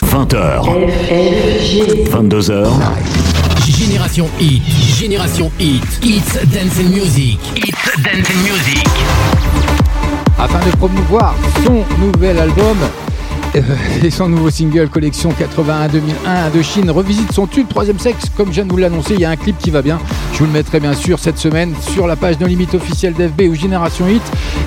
20h. 0.08 0.66
22h. 2.10 2.72
Génération 3.68 4.28
Hit, 4.40 4.64
Génération 5.00 5.52
Hit, 5.60 5.84
It's 6.02 6.34
Dance 6.48 6.80
and 6.80 6.90
Music, 6.90 7.38
It's 7.56 8.02
Dance 8.04 8.32
and 8.32 8.40
Music. 8.42 8.88
Afin 10.40 10.66
de 10.66 10.76
promouvoir 10.76 11.36
son 11.64 11.84
nouvel 12.04 12.40
album 12.40 12.78
et 14.04 14.10
son 14.10 14.30
nouveau 14.30 14.50
single 14.50 14.90
collection 14.90 15.30
81-2001 15.32 16.48
Indochine 16.48 16.90
revisite 16.90 17.32
son 17.32 17.48
tube 17.48 17.68
troisième 17.68 18.00
sexe. 18.00 18.26
Comme 18.36 18.48
je 18.48 18.54
viens 18.54 18.66
de 18.66 18.72
vous 18.72 18.78
l'annoncer 18.78 19.16
il 19.16 19.20
y 19.20 19.26
a 19.26 19.30
un 19.30 19.36
clip 19.36 19.58
qui 19.58 19.72
va 19.72 19.82
bien. 19.82 20.00
Je 20.34 20.40
vous 20.40 20.46
le 20.46 20.52
mettrai 20.52 20.80
bien 20.80 20.94
sûr 20.94 21.20
cette 21.20 21.38
semaine 21.38 21.74
sur 21.82 22.08
la 22.08 22.16
page 22.16 22.40
No 22.40 22.48
Limit 22.48 22.70
officielle 22.74 23.14
d'FB 23.14 23.42
ou 23.50 23.56
Génération 23.56 24.08
Hit. 24.08 24.22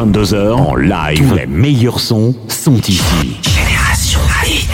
22h, 0.00 0.52
en 0.52 0.76
live, 0.76 1.28
tous 1.28 1.34
les 1.34 1.46
meilleurs 1.46 2.00
sons 2.00 2.34
sont 2.48 2.80
ici. 2.88 3.36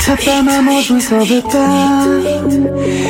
Papa, 0.07 0.41
maman, 0.41 0.81
je 0.81 0.93
vous 0.93 1.15
en 1.15 1.25
veux 1.25 1.41
pas. 1.41 2.05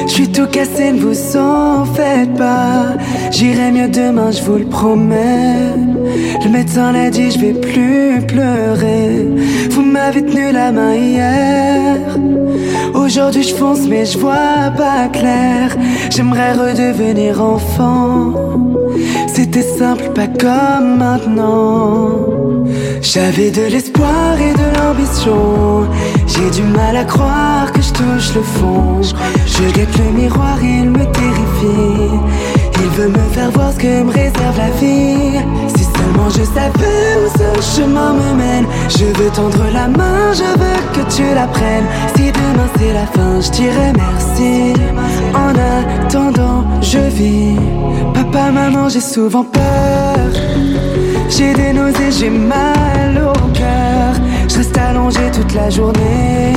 Je 0.06 0.10
suis 0.10 0.28
tout 0.32 0.46
cassé, 0.46 0.92
ne 0.92 1.00
vous 1.00 1.36
en 1.36 1.84
faites 1.84 2.34
pas. 2.38 2.94
J'irai 3.30 3.70
mieux 3.70 3.88
demain, 3.88 4.30
je 4.30 4.40
vous 4.44 4.56
le 4.56 4.64
promets. 4.64 5.74
Le 6.42 6.48
médecin 6.48 6.92
l'a 6.92 7.10
dit, 7.10 7.30
je 7.32 7.38
vais 7.38 7.52
plus 7.52 8.22
pleurer. 8.26 9.26
Vous 9.68 9.82
m'avez 9.82 10.24
tenu 10.24 10.52
la 10.52 10.72
main 10.72 10.94
hier. 10.94 11.98
Aujourd'hui 12.94 13.42
je 13.42 13.54
fonce 13.54 13.86
mais 13.86 14.06
je 14.06 14.16
vois 14.16 14.72
pas 14.74 15.08
clair. 15.12 15.76
J'aimerais 16.10 16.54
redevenir 16.54 17.42
enfant. 17.42 18.32
C'était 19.56 19.78
simple, 19.78 20.10
pas 20.14 20.26
comme 20.26 20.98
maintenant. 20.98 22.10
J'avais 23.00 23.50
de 23.50 23.62
l'espoir 23.62 24.38
et 24.38 24.52
de 24.52 24.78
l'ambition. 24.78 25.88
J'ai 26.26 26.50
du 26.50 26.62
mal 26.62 26.94
à 26.94 27.04
croire 27.04 27.72
que 27.72 27.80
je 27.80 27.90
touche 27.90 28.34
le 28.34 28.42
fond. 28.42 29.00
Je 29.00 29.72
guette 29.72 29.96
le 29.96 30.12
miroir, 30.12 30.58
il 30.62 30.90
me 30.90 31.04
terrifie. 31.10 32.20
Il 32.74 32.88
veut 32.98 33.08
me 33.08 33.24
faire 33.32 33.50
voir 33.50 33.72
ce 33.72 33.78
que 33.78 34.02
me 34.02 34.12
réserve 34.12 34.58
la 34.58 34.70
vie. 34.78 35.40
Si 35.74 35.84
seulement 35.84 36.28
je 36.28 36.44
savais 36.44 37.16
où 37.22 37.38
ce 37.38 37.80
chemin 37.80 38.12
me 38.12 38.34
mène. 38.36 38.66
Je 38.90 39.06
veux 39.06 39.30
tendre 39.30 39.64
la 39.72 39.88
main, 39.88 40.34
je 40.34 40.44
veux 40.60 40.80
que 40.92 41.14
tu 41.16 41.34
la 41.34 41.46
prennes. 41.46 41.86
Si 42.14 42.30
demain 42.30 42.68
c'est 42.78 42.92
la 42.92 43.06
fin, 43.06 43.40
je 43.40 43.50
dirais 43.52 43.92
merci. 43.96 44.74
En 45.34 45.50
attendant, 45.50 46.64
je 46.80 46.98
vis. 46.98 47.56
Papa, 48.14 48.50
maman, 48.50 48.88
j'ai 48.88 49.00
souvent 49.00 49.44
peur. 49.44 50.16
J'ai 51.28 51.52
des 51.54 51.72
nausées, 51.72 52.12
j'ai 52.18 52.30
mal 52.30 53.20
au 53.22 53.32
cœur. 53.52 54.14
Je 54.48 54.56
reste 54.58 54.78
allongé 54.78 55.20
toute 55.32 55.52
la 55.54 55.68
journée. 55.70 56.54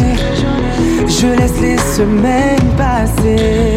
Je 1.07 1.27
laisse 1.27 1.59
les 1.61 1.77
semaines 1.77 2.69
passer. 2.77 3.75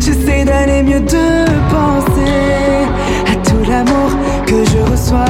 J'essaie 0.00 0.44
d'aller 0.44 0.82
mieux, 0.82 1.00
de 1.00 1.44
penser 1.68 2.86
à 3.30 3.34
tout 3.46 3.68
l'amour 3.68 4.10
que 4.46 4.64
je 4.64 4.90
reçois. 4.90 5.24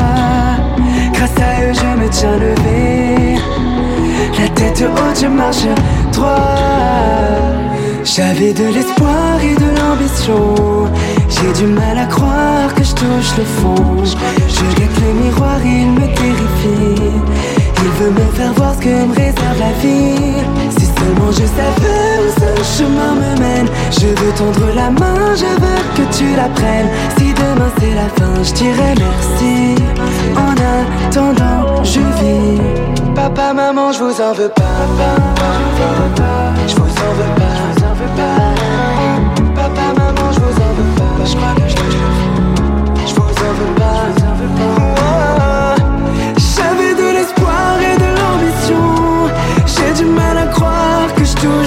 Grâce 1.15 1.37
à 1.39 1.65
eux, 1.65 1.73
je 1.73 2.01
me 2.01 2.09
tiens 2.11 2.37
levé. 2.37 3.39
La 4.39 4.49
tête 4.51 4.85
haute, 4.87 5.21
je 5.21 5.27
marche 5.27 5.67
droit. 6.13 6.29
J'avais 8.05 8.53
de 8.53 8.65
l'espoir 8.65 9.41
et 9.43 9.55
de 9.55 9.69
l'ambition. 9.79 10.89
J'ai 11.29 11.53
du 11.53 11.67
mal 11.73 11.99
à 11.99 12.07
croire 12.07 12.75
que 12.75 12.83
je 12.83 12.95
touche 12.95 13.37
le 13.37 13.45
fond. 13.45 14.05
Je 14.05 14.77
guette 14.77 14.99
le 15.01 15.25
miroir, 15.25 15.59
il 15.65 15.93
me 15.93 16.07
terrifie. 16.15 17.03
Il 17.81 17.91
veut 18.01 18.11
me 18.11 18.33
faire 18.33 18.53
voir 18.55 18.75
ce 18.75 18.81
que 18.81 18.89
me 18.89 19.15
réserve 19.15 19.59
la 19.59 19.73
vie. 19.83 20.43
Si 20.79 20.87
seulement 20.87 21.31
je 21.31 21.47
savais 21.59 22.13
où 22.25 22.31
ce 22.41 22.79
chemin 22.79 23.15
me 23.15 23.41
mène. 23.41 23.69
Je 23.91 24.09
veux 24.09 24.33
tendre 24.37 24.73
la 24.75 24.91
main, 24.91 25.35
je 25.37 25.47
veux 25.47 25.83
que 25.97 26.17
tu 26.17 26.35
la 26.37 26.49
prennes. 26.49 26.89
Si 27.19 27.33
demain 27.35 27.71
c'est 27.79 27.95
la 27.95 28.09
fin, 28.17 28.43
je 28.43 28.53
dirais 28.55 28.95
merci. 28.97 29.83
En 30.37 30.55
attendant, 31.09 31.85
je 31.85 32.01
vis. 32.01 32.61
Papa, 33.15 33.53
maman, 33.53 33.93
je 33.93 33.99
vous 33.99 34.21
en 34.21 34.33
veux 34.33 34.49
pas. 34.49 34.63
Je 36.67 36.75
vous 36.75 36.83
en 36.83 37.13
veux 37.15 37.35
pas. 37.37 37.88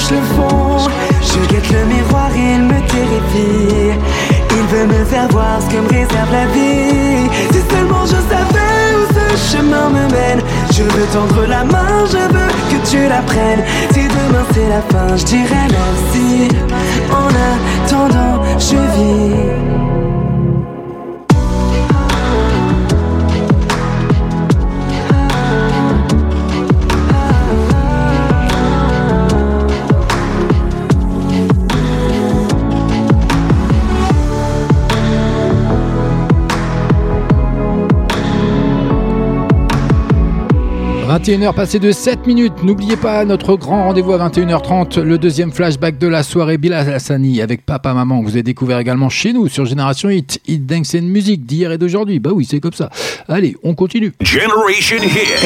Le. 0.10 0.88
Je 1.22 1.48
guette 1.48 1.70
le 1.72 1.86
miroir, 1.86 2.30
il 2.36 2.64
me 2.64 2.80
terrifie. 2.88 4.00
Il 4.52 4.64
veut 4.76 4.88
me 4.88 5.06
faire 5.06 5.28
voir 5.30 5.62
ce 5.62 5.68
que 5.74 5.80
me 5.82 5.88
réserve 5.88 6.32
la 6.32 6.46
vie. 6.48 7.30
Si 7.52 7.60
seulement 7.70 8.06
je 8.06 8.20
savais 8.32 8.88
où 8.98 9.04
ce 9.14 9.52
chemin 9.52 9.90
me 9.90 10.12
mène. 10.12 10.42
Je 10.72 10.84
veux 10.84 11.08
tendre 11.14 11.46
la 11.48 11.64
main, 11.64 12.06
je 12.06 12.18
veux 12.18 12.52
que 12.70 12.90
tu 12.90 13.08
la 13.08 13.22
prennes. 13.22 13.64
Si 13.92 14.08
demain 14.08 14.46
c'est 14.54 14.70
la 14.70 14.82
fin, 14.92 15.16
je 15.16 15.26
dirais 15.26 15.68
merci. 15.70 16.48
En 17.12 17.30
attendant, 17.86 18.42
je 18.58 18.78
vis.– 18.96 19.92
21h 41.12 41.54
passé 41.54 41.78
de 41.78 41.92
7 41.92 42.26
minutes. 42.26 42.64
N'oubliez 42.64 42.96
pas 42.96 43.26
notre 43.26 43.58
grand 43.58 43.84
rendez-vous 43.84 44.14
à 44.14 44.30
21h30, 44.30 45.02
le 45.02 45.18
deuxième 45.18 45.52
flashback 45.52 45.98
de 45.98 46.08
la 46.08 46.24
soirée 46.24 46.58
Bilal 46.58 46.88
Hassani 46.90 47.42
avec 47.42 47.66
Papa 47.66 47.94
Maman 47.94 48.22
que 48.22 48.28
vous 48.28 48.32
avez 48.32 48.44
découvert 48.44 48.80
également 48.80 49.10
chez 49.10 49.34
nous 49.34 49.50
sur 49.50 49.66
Génération 49.66 50.10
Hit, 50.10 50.40
Hit 50.48 50.66
Dance 50.66 50.96
and 50.96 51.02
Music 51.02 51.46
d'hier 51.46 51.74
et 51.74 51.78
d'aujourd'hui. 51.78 52.20
Bah 52.20 52.30
oui, 52.34 52.48
c'est 52.50 52.62
comme 52.62 52.72
ça. 52.72 52.90
Allez, 53.28 53.58
on 53.62 53.76
continue. 53.76 54.14
Generation 54.22 55.04
Hit. 55.04 55.44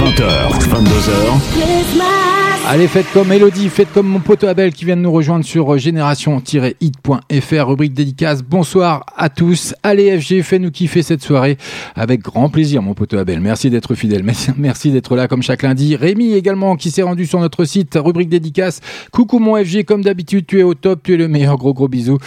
20h, 0.00 0.50
22h. 0.70 2.49
Allez, 2.68 2.86
faites 2.86 3.10
comme 3.12 3.32
Elodie, 3.32 3.68
faites 3.68 3.92
comme 3.92 4.06
mon 4.06 4.20
pote 4.20 4.44
Abel 4.44 4.72
qui 4.72 4.84
vient 4.84 4.96
de 4.96 5.00
nous 5.00 5.10
rejoindre 5.10 5.44
sur 5.44 5.76
génération-hit.fr, 5.76 7.66
rubrique 7.66 7.94
dédicace. 7.94 8.42
Bonsoir 8.44 9.04
à 9.16 9.28
tous. 9.28 9.74
Allez, 9.82 10.16
FG, 10.20 10.42
fais-nous 10.42 10.70
kiffer 10.70 11.02
cette 11.02 11.22
soirée 11.22 11.56
avec 11.96 12.20
grand 12.20 12.48
plaisir, 12.48 12.80
mon 12.80 12.94
pote 12.94 13.14
Abel. 13.14 13.40
Merci 13.40 13.70
d'être 13.70 13.96
fidèle. 13.96 14.22
Merci- 14.56 14.90
d'être 14.92 15.16
là 15.16 15.26
comme 15.26 15.42
chaque 15.42 15.62
lundi. 15.62 15.96
Rémi 15.96 16.34
également 16.34 16.76
qui 16.76 16.92
s'est 16.92 17.02
rendu 17.02 17.26
sur 17.26 17.40
notre 17.40 17.64
site, 17.64 17.94
rubrique 18.00 18.28
dédicace. 18.28 18.80
Coucou 19.10 19.40
mon 19.40 19.56
FG, 19.56 19.82
comme 19.84 20.02
d'habitude, 20.04 20.46
tu 20.46 20.60
es 20.60 20.62
au 20.62 20.74
top, 20.74 21.00
tu 21.02 21.14
es 21.14 21.16
le 21.16 21.26
meilleur. 21.26 21.56
Gros 21.56 21.74
gros 21.74 21.88
bisous. 21.88 22.18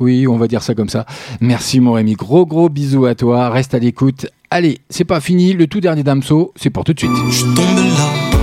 Oui, 0.00 0.26
on 0.26 0.36
va 0.36 0.48
dire 0.48 0.62
ça 0.64 0.74
comme 0.74 0.88
ça. 0.88 1.06
Merci 1.40 1.78
mon 1.78 1.92
Rémi. 1.92 2.14
Gros 2.14 2.44
gros 2.44 2.68
bisous 2.68 3.06
à 3.06 3.14
toi. 3.14 3.50
Reste 3.50 3.74
à 3.74 3.78
l'écoute. 3.78 4.26
Allez, 4.50 4.78
c'est 4.90 5.04
pas 5.04 5.20
fini. 5.20 5.52
Le 5.52 5.68
tout 5.68 5.80
dernier 5.80 6.02
Damso, 6.02 6.52
c'est 6.56 6.70
pour 6.70 6.82
tout 6.82 6.92
de 6.92 6.98
suite. 6.98 7.12
Fais 7.30 8.41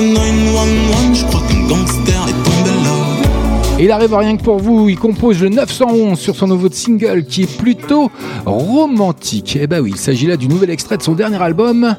le 0.00 0.08
911, 0.08 1.18
je 1.18 1.24
crois 1.24 1.40
qu'un 1.48 1.66
gangster 1.66 2.28
est 2.28 2.44
tombé 2.44 2.70
là. 2.84 3.78
Et 3.78 3.84
il 3.84 3.90
arrive 3.90 4.14
rien 4.14 4.36
que 4.36 4.42
pour 4.42 4.58
vous, 4.58 4.88
il 4.88 4.98
compose 4.98 5.40
le 5.40 5.48
911 5.48 6.18
sur 6.18 6.34
son 6.34 6.46
nouveau 6.48 6.68
single 6.70 7.24
qui 7.24 7.42
est 7.42 7.56
plutôt 7.58 8.10
romantique. 8.44 9.58
Eh 9.60 9.66
ben 9.66 9.80
oui, 9.80 9.92
il 9.94 9.98
s'agit 9.98 10.26
là 10.26 10.36
du 10.36 10.48
nouvel 10.48 10.70
extrait 10.70 10.96
de 10.96 11.02
son 11.02 11.12
dernier 11.12 11.40
album, 11.40 11.96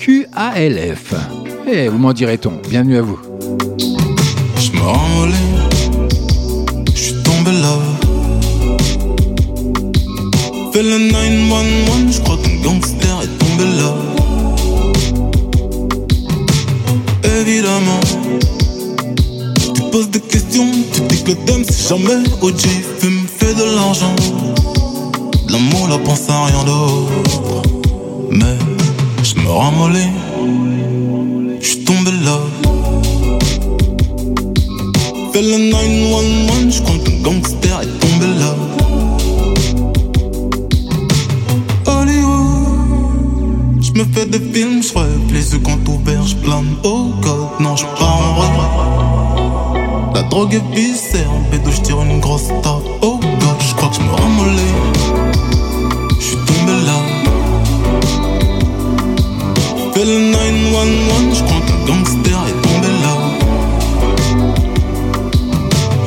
QALF. 0.00 1.14
Eh, 1.72 1.88
vous 1.88 1.98
m'en 1.98 2.12
direz-on. 2.12 2.52
Bienvenue 2.68 2.96
à 2.96 3.02
vous. 3.02 3.18
Je 4.56 4.70
me 4.72 4.80
je 6.94 7.00
suis 7.00 7.14
tombé 7.22 7.52
là. 7.52 7.78
Fais 10.72 10.82
le 10.82 10.98
911, 10.98 11.79
poses 19.90 20.10
des 20.10 20.20
questions, 20.20 20.70
tu 20.92 21.00
dis 21.02 21.22
que 21.22 21.30
le 21.30 21.36
dame 21.46 21.64
c'est 21.68 21.88
jamais 21.88 22.22
OG, 22.42 22.60
fume, 22.98 23.26
fait 23.26 23.54
de 23.54 23.64
l'argent. 23.76 24.14
L'amour, 25.48 25.88
la 25.88 25.98
pense 25.98 26.28
à 26.28 26.44
rien 26.44 26.64
d'autre. 26.64 27.62
Mais 28.30 28.56
je 29.22 29.34
me 29.40 29.48
ramollis, 29.48 30.12
je 31.60 31.66
suis 31.66 31.84
tombé 31.84 32.10
là. 32.24 32.38
Fais 35.32 35.42
le 35.42 35.70
911, 35.70 36.74
je 36.74 36.82
crois 36.82 36.98
qu'un 36.98 37.22
gangster 37.22 37.80
est 37.82 37.98
tombé 37.98 38.26
là. 38.38 38.54
Hollywood, 41.86 43.82
je 43.82 43.92
me 43.92 44.04
fais 44.12 44.26
des 44.26 44.40
films, 44.52 44.82
je 44.82 44.98
rêve, 44.98 45.32
les 45.32 45.52
yeux 45.52 45.60
quand 45.64 45.88
ouverts, 45.88 46.26
je 46.26 46.36
plane. 46.36 46.76
Oh 46.84 47.06
god, 47.22 47.60
non, 47.60 47.76
je 47.76 47.84
pars 47.98 48.20
en 48.20 48.40
rêve. 48.40 48.79
Drogue 50.30 50.62
viscère, 50.72 51.28
en 51.32 51.40
bédo, 51.50 51.70
je 51.72 51.80
tire 51.80 52.00
une 52.02 52.20
grosse 52.20 52.48
tape. 52.62 52.86
Oh 53.02 53.18
god, 53.18 53.60
je 53.68 53.74
crois 53.74 53.88
que 53.88 53.96
je 53.96 54.00
me 54.00 54.10
ramollis. 54.12 54.76
Je 56.18 56.24
suis 56.24 56.36
tombé 56.36 56.72
là. 56.86 56.98
Fais 59.92 60.04
le 60.04 60.30
911, 60.30 61.36
je 61.36 61.42
crois 61.42 61.60
qu'un 61.66 61.84
gangster 61.84 62.38
est 62.48 62.62
tombé 62.62 62.88
là. 63.02 63.14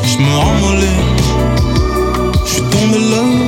Je 0.04 0.18
me 0.18 0.38
ramollis, 0.38 1.04
je 2.46 2.52
suis 2.54 2.62
tombé 2.62 3.00
là. 3.00 3.43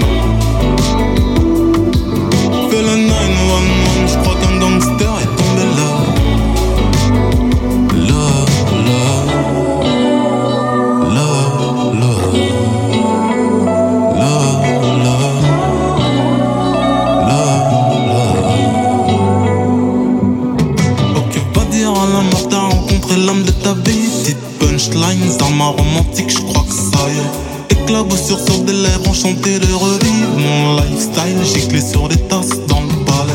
dans 24.94 25.50
ma 25.52 25.68
romantique, 25.68 26.30
je 26.30 26.40
crois 26.42 26.64
que 26.64 26.74
ça 26.74 27.06
y 27.10 27.18
est. 27.18 27.82
Éclat 27.82 28.04
sur 28.16 28.40
sur 28.40 28.60
des 28.60 28.74
lèvres, 28.74 29.10
enchanté 29.10 29.60
de 29.60 29.74
revivre 29.74 30.38
mon 30.38 30.76
lifestyle. 30.76 31.44
Giclé 31.44 31.82
sur 31.82 32.08
des 32.08 32.18
tasses 32.18 32.60
dans 32.68 32.82
le 32.82 33.06
palais. 33.06 33.34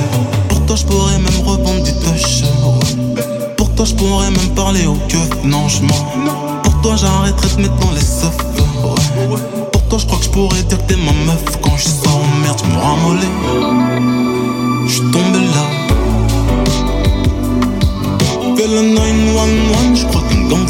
Pour 0.48 0.64
toi, 0.66 0.76
je 0.76 0.84
pourrais 0.84 1.18
même 1.18 1.40
revendre 1.44 1.82
du 1.82 1.92
touch. 1.92 2.44
Pour 3.56 3.70
toi, 3.74 3.84
je 3.84 3.94
pourrais 3.94 4.30
même 4.30 4.50
parler 4.54 4.86
au 4.86 4.94
keuf. 5.08 5.28
Non, 5.44 5.68
je. 5.68 5.80
Pour 6.62 6.80
toi, 6.82 6.94
j'arrêterai 6.96 7.56
de 7.56 7.62
mettre 7.62 7.76
dans 7.76 7.92
les 7.92 8.00
seufs. 8.00 8.36
Pour 9.72 9.82
toi, 9.88 9.98
je 9.98 10.06
crois 10.06 10.18
que 10.18 10.24
je 10.24 10.30
pourrais 10.30 10.62
dire 10.62 10.78
que 10.78 10.92
t'es 10.92 10.96
ma 10.96 11.12
meuf. 11.12 11.42
Quand 11.62 11.76
je 11.76 11.88
sors, 11.88 12.22
merde, 12.42 12.60
me 12.70 12.78
ramolais. 12.78 13.34
Je 14.86 15.00
tombe 15.00 15.34
là. 15.34 15.64
Fais 18.56 18.68
le 18.68 18.82
911, 18.94 20.00
je 20.00 20.06
crois 20.06 20.22
qu'une 20.28 20.48
gang 20.48 20.69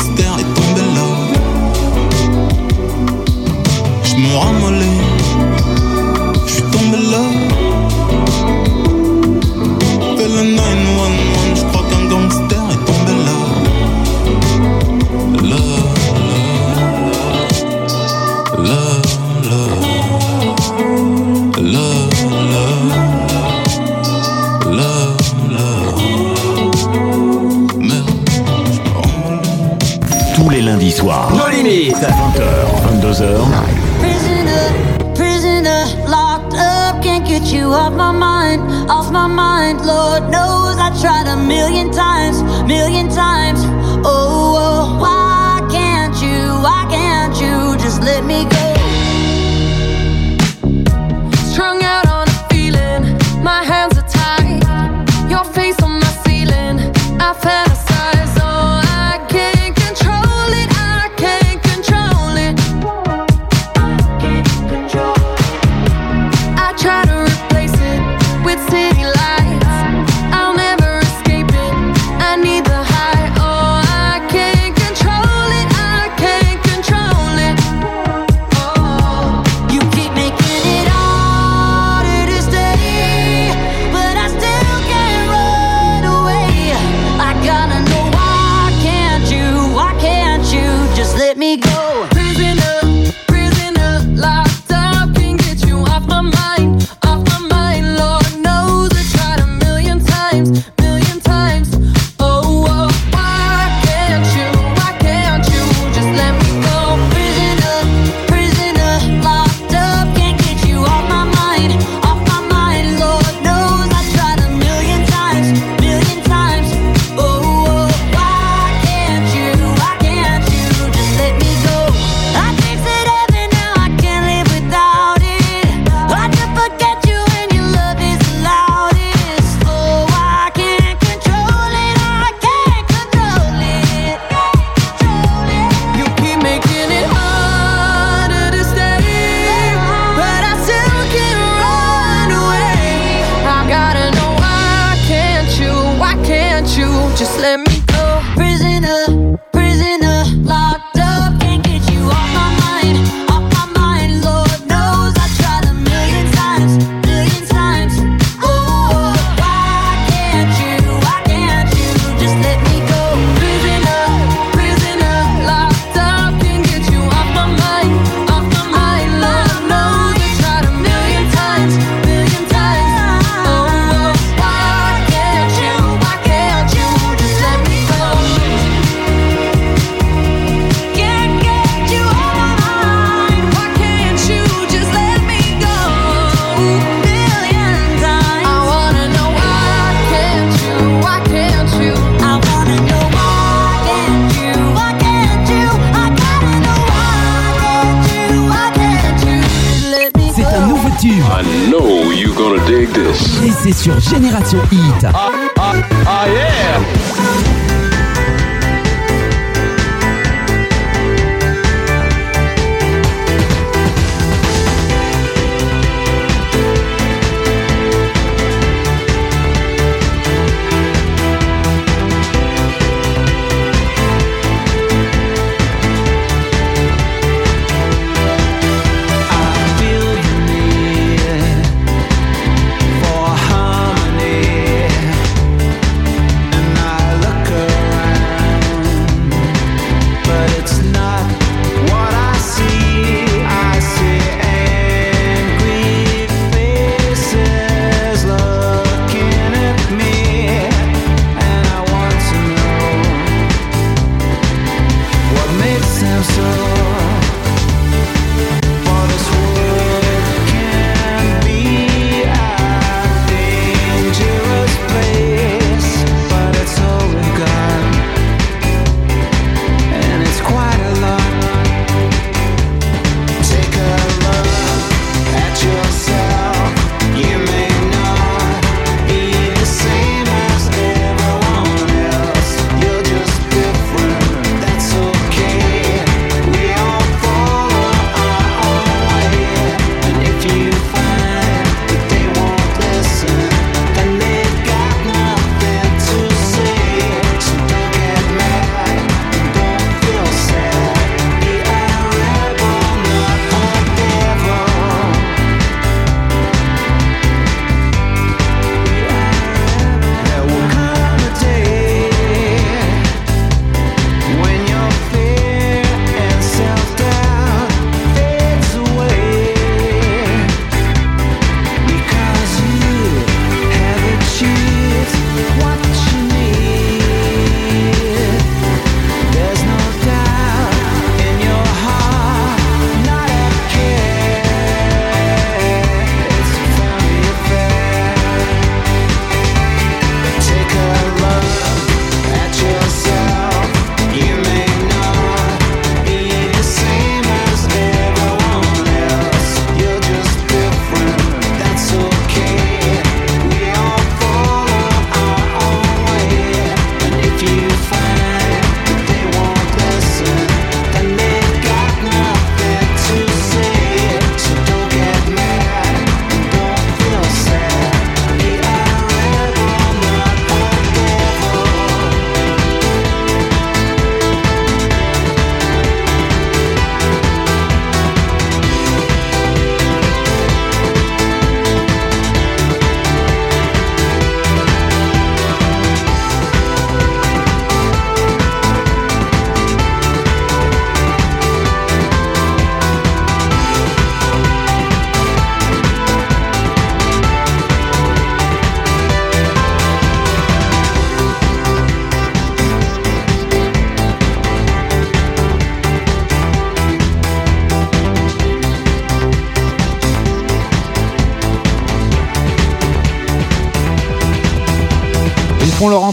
22h. 33.11 33.99
Prisoner, 33.99 35.15
prisoner, 35.17 35.83
locked 36.09 36.55
up, 36.55 37.03
can't 37.03 37.27
get 37.27 37.53
you 37.53 37.65
off 37.73 37.93
my 37.93 38.13
mind, 38.13 38.63
off 38.89 39.11
my 39.11 39.27
mind. 39.27 39.85
Lord 39.85 40.31
knows 40.31 40.77
I 40.79 40.97
tried 41.01 41.27
a 41.27 41.37
million 41.37 41.91
times, 41.91 42.41
million 42.69 43.09
times. 43.09 43.70
podcast. 100.51 100.80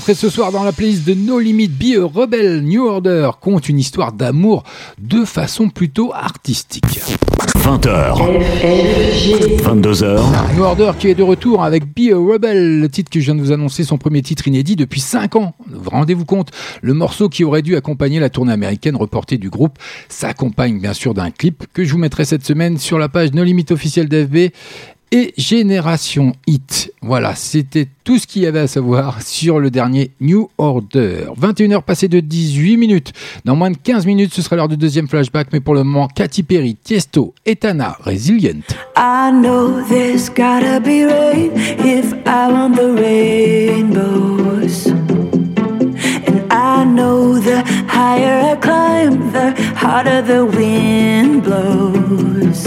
Entrée 0.08 0.16
ce 0.16 0.30
soir 0.30 0.54
dans 0.54 0.64
la 0.64 0.72
playlist 0.72 1.06
de 1.06 1.14
No 1.14 1.38
Limit 1.38 1.68
Be 1.68 1.98
a 1.98 2.06
Rebel 2.06 2.62
New 2.62 2.86
Order 2.86 3.32
compte 3.42 3.68
une 3.68 3.78
histoire 3.78 4.14
d'amour 4.14 4.64
de 5.00 5.26
façon 5.26 5.68
plutôt 5.68 6.14
artistique. 6.14 7.02
20h. 7.58 8.16
22h. 9.62 10.56
New 10.56 10.64
Order 10.64 10.92
qui 10.98 11.10
est 11.10 11.16
de 11.16 11.24
retour 11.24 11.62
avec 11.62 11.84
Be 11.84 12.14
a 12.14 12.16
Rebel, 12.16 12.80
le 12.80 12.88
titre 12.88 13.10
que 13.12 13.20
je 13.20 13.26
viens 13.26 13.36
de 13.36 13.42
vous 13.42 13.52
annoncer, 13.52 13.84
son 13.84 13.98
premier 13.98 14.22
titre 14.22 14.48
inédit 14.48 14.78
depuis 14.78 15.02
5 15.02 15.36
ans. 15.36 15.54
Rendez-vous 15.86 16.24
compte, 16.24 16.52
le 16.82 16.94
morceau 16.94 17.28
qui 17.28 17.44
aurait 17.44 17.62
dû 17.62 17.76
accompagner 17.76 18.22
la 18.22 18.30
tournée 18.30 18.54
américaine 18.54 18.96
reportée 18.96 19.38
du 19.38 19.50
groupe 19.50 19.78
s'accompagne 20.08 20.80
bien 20.80 20.94
sûr 20.94 21.16
d'un 21.16 21.32
clip 21.32 21.66
que 21.74 21.84
je 21.84 21.92
vous 21.92 22.00
mettrai 22.00 22.24
cette 22.24 22.46
semaine 22.46 22.78
sur 22.78 22.98
la 22.98 23.10
page 23.10 23.34
No 23.34 23.44
Limit 23.44 23.66
officielle 23.72 24.08
d'FB 24.08 24.54
et 25.12 25.34
Génération 25.38 26.34
Hit. 26.46 26.92
Voilà, 27.02 27.36
c'était 27.36 27.88
tout 28.04 28.18
ce 28.18 28.28
qu'il 28.28 28.42
y 28.42 28.46
avait 28.46 28.60
à 28.60 28.68
savoir 28.68 29.22
sur 29.22 29.60
le 29.60 29.72
dernier 29.72 30.12
New 30.20 30.50
Order. 30.58 31.28
21h 31.40 31.84
passées 31.84 32.08
de 32.08 32.20
18 32.20 32.78
minutes. 32.78 33.14
Dans 33.46 33.56
moins 33.56 33.72
de 33.72 33.78
15 33.78 34.06
minutes, 34.06 34.34
ce 34.34 34.42
sera 34.42 34.56
l'heure 34.56 34.68
du 34.68 34.78
deuxième 34.78 35.08
flashback, 35.08 35.48
mais 35.54 35.60
pour 35.60 35.76
le 35.76 35.84
moment, 35.84 36.08
Katy 36.08 36.44
Perry, 36.44 36.76
Tiesto, 36.76 37.34
Etana, 37.46 37.98
Resilient. 38.02 38.64
I 38.98 39.32
know 39.32 39.82
there's 39.88 40.30
gotta 40.30 40.80
be 40.80 41.06
rain 41.06 41.52
if 41.80 42.14
I 42.26 42.52
want 42.52 42.76
the 42.76 42.94
rainbows. 42.94 44.88
And 46.28 46.52
I 46.52 46.84
know 46.86 47.40
the 47.40 47.64
higher 47.88 48.52
I 48.52 48.56
climb, 48.56 49.32
the 49.32 49.54
harder 49.76 50.22
the 50.22 50.46
wind 50.46 51.44
blows. 51.44 52.66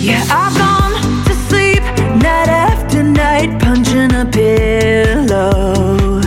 Yeah, 0.00 0.24
I've 0.30 0.71
night, 3.92 4.14
a 4.14 4.24
pillow. 4.24 6.20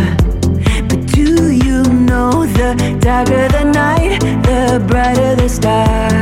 But 0.87 1.05
do 1.07 1.51
you 1.51 1.83
know 1.83 2.45
the 2.45 2.97
darker 2.99 3.47
the 3.49 3.63
night, 3.63 4.19
the 4.43 4.83
brighter 4.87 5.35
the 5.35 5.49
stars 5.49 6.14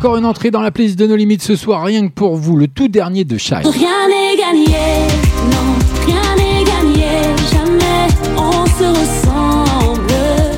encore 0.00 0.16
une 0.16 0.24
entrée 0.24 0.50
dans 0.50 0.62
la 0.62 0.70
playlist 0.70 0.98
de 0.98 1.06
nos 1.06 1.14
limites 1.14 1.42
ce 1.42 1.56
soir, 1.56 1.84
rien 1.84 2.08
que 2.08 2.12
pour 2.14 2.34
vous, 2.34 2.56
le 2.56 2.68
tout 2.68 2.88
dernier 2.88 3.24
de 3.24 3.36
Shine. 3.36 3.58
Rien 3.64 4.08
n'est 4.08 4.34
gagné, 4.34 4.78
non, 5.44 6.06
rien 6.06 6.36
n'est 6.36 6.64
gagné, 6.64 7.06
jamais 7.52 8.08
on 8.34 8.64
se 8.64 8.98
ressemble. 8.98 10.10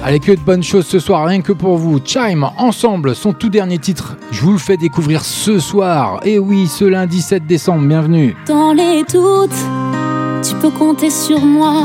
Allez, 0.05 0.21
que 0.21 0.31
de 0.31 0.39
bonnes 0.39 0.63
choses 0.63 0.87
ce 0.87 1.01
soir, 1.01 1.27
rien 1.27 1.41
que 1.41 1.51
pour 1.51 1.77
vous. 1.77 1.99
Chime, 2.05 2.49
ensemble, 2.57 3.17
son 3.17 3.33
tout 3.33 3.49
dernier 3.49 3.79
titre. 3.79 4.17
Je 4.31 4.43
vous 4.43 4.53
le 4.53 4.59
fais 4.59 4.77
découvrir 4.77 5.25
ce 5.25 5.59
soir. 5.59 6.21
Et 6.25 6.39
oui, 6.39 6.69
ce 6.69 6.85
lundi 6.85 7.21
7 7.21 7.45
décembre, 7.45 7.89
bienvenue. 7.89 8.37
Dans 8.47 8.73
les 8.73 9.03
doutes, 9.03 9.51
tu 10.49 10.55
peux 10.61 10.71
compter 10.71 11.11
sur 11.11 11.41
moi. 11.41 11.83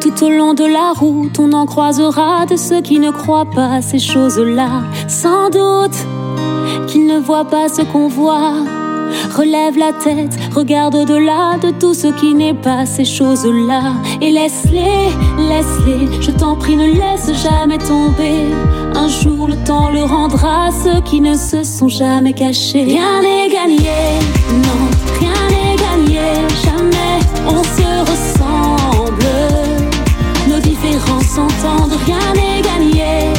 Tout 0.00 0.24
au 0.24 0.30
long 0.30 0.54
de 0.54 0.64
la 0.64 0.94
route, 0.98 1.38
on 1.38 1.52
en 1.52 1.66
croisera 1.66 2.46
de 2.46 2.56
ceux 2.56 2.80
qui 2.80 2.98
ne 2.98 3.10
croient 3.10 3.50
pas 3.50 3.82
ces 3.82 3.98
choses-là. 3.98 4.84
Sans 5.06 5.50
doute 5.50 6.06
ne 7.12 7.18
voient 7.18 7.44
pas 7.44 7.68
ce 7.68 7.82
qu'on 7.82 8.08
voit. 8.08 8.54
Relève 9.36 9.76
la 9.76 9.92
tête, 9.92 10.34
regarde 10.54 10.94
au-delà 10.94 11.58
de 11.62 11.70
tout 11.70 11.92
ce 11.92 12.06
qui 12.06 12.34
n'est 12.34 12.54
pas 12.54 12.86
ces 12.86 13.04
choses-là. 13.04 13.82
Et 14.22 14.30
laisse-les, 14.30 15.10
laisse-les, 15.50 16.22
je 16.22 16.30
t'en 16.30 16.54
prie, 16.56 16.76
ne 16.76 16.86
laisse 16.86 17.30
jamais 17.46 17.78
tomber. 17.78 18.46
Un 18.94 19.08
jour, 19.08 19.48
le 19.48 19.56
temps 19.64 19.90
le 19.90 20.02
rendra 20.04 20.68
à 20.68 20.70
ceux 20.70 21.00
qui 21.02 21.20
ne 21.20 21.34
se 21.34 21.62
sont 21.62 21.88
jamais 21.88 22.32
cachés. 22.32 22.84
Rien 22.84 23.20
n'est 23.20 23.48
gagné, 23.48 23.98
non, 24.66 24.82
rien 25.20 25.40
n'est 25.52 25.76
gagné, 25.86 26.24
jamais 26.64 27.18
on 27.46 27.62
se 27.76 27.90
ressemble. 28.10 29.34
Nos 30.48 30.60
différences 30.60 31.32
s'entendent, 31.36 31.98
rien 32.06 32.32
n'est 32.34 32.62
gagné, 32.62 33.32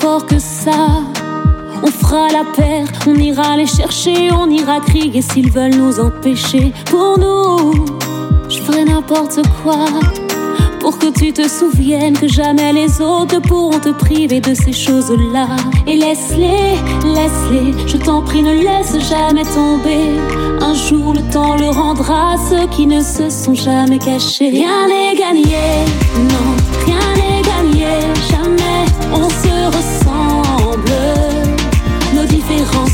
fort 0.00 0.26
que 0.26 0.38
ça. 0.38 1.02
On 1.82 1.86
fera 1.86 2.28
la 2.28 2.44
paire, 2.56 2.86
on 3.06 3.14
ira 3.14 3.56
les 3.56 3.66
chercher, 3.66 4.30
on 4.32 4.50
ira 4.50 4.80
crier 4.80 5.22
s'ils 5.22 5.50
veulent 5.50 5.74
nous 5.74 6.00
empêcher. 6.00 6.72
Pour 6.86 7.18
nous, 7.18 7.86
je 8.48 8.58
ferai 8.60 8.84
n'importe 8.84 9.40
quoi. 9.62 9.86
Pour 10.80 10.98
que 10.98 11.10
tu 11.10 11.32
te 11.32 11.46
souviennes 11.48 12.16
que 12.16 12.28
jamais 12.28 12.72
les 12.72 13.00
autres 13.00 13.40
pourront 13.42 13.78
te 13.78 13.90
priver 13.90 14.40
de 14.40 14.54
ces 14.54 14.72
choses-là. 14.72 15.48
Et 15.86 15.96
laisse-les, 15.96 16.76
laisse-les, 17.14 17.74
je 17.86 17.96
t'en 17.96 18.22
prie, 18.22 18.42
ne 18.42 18.54
laisse 18.54 18.96
jamais 19.08 19.44
tomber. 19.44 20.06
Un 20.60 20.74
jour 20.74 21.14
le 21.14 21.22
temps 21.32 21.56
le 21.56 21.68
rendra 21.68 22.34
à 22.34 22.36
ceux 22.36 22.66
qui 22.68 22.86
ne 22.86 23.00
se 23.00 23.28
sont 23.28 23.54
jamais 23.54 23.98
cachés. 23.98 24.50
Rien 24.50 24.86
n'est 24.88 25.16
gagné, 25.16 25.58
non. 26.16 26.57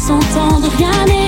Sans 0.06 0.20
s'entendre, 0.20 0.68
rien 0.76 0.90
n'est. 1.06 1.24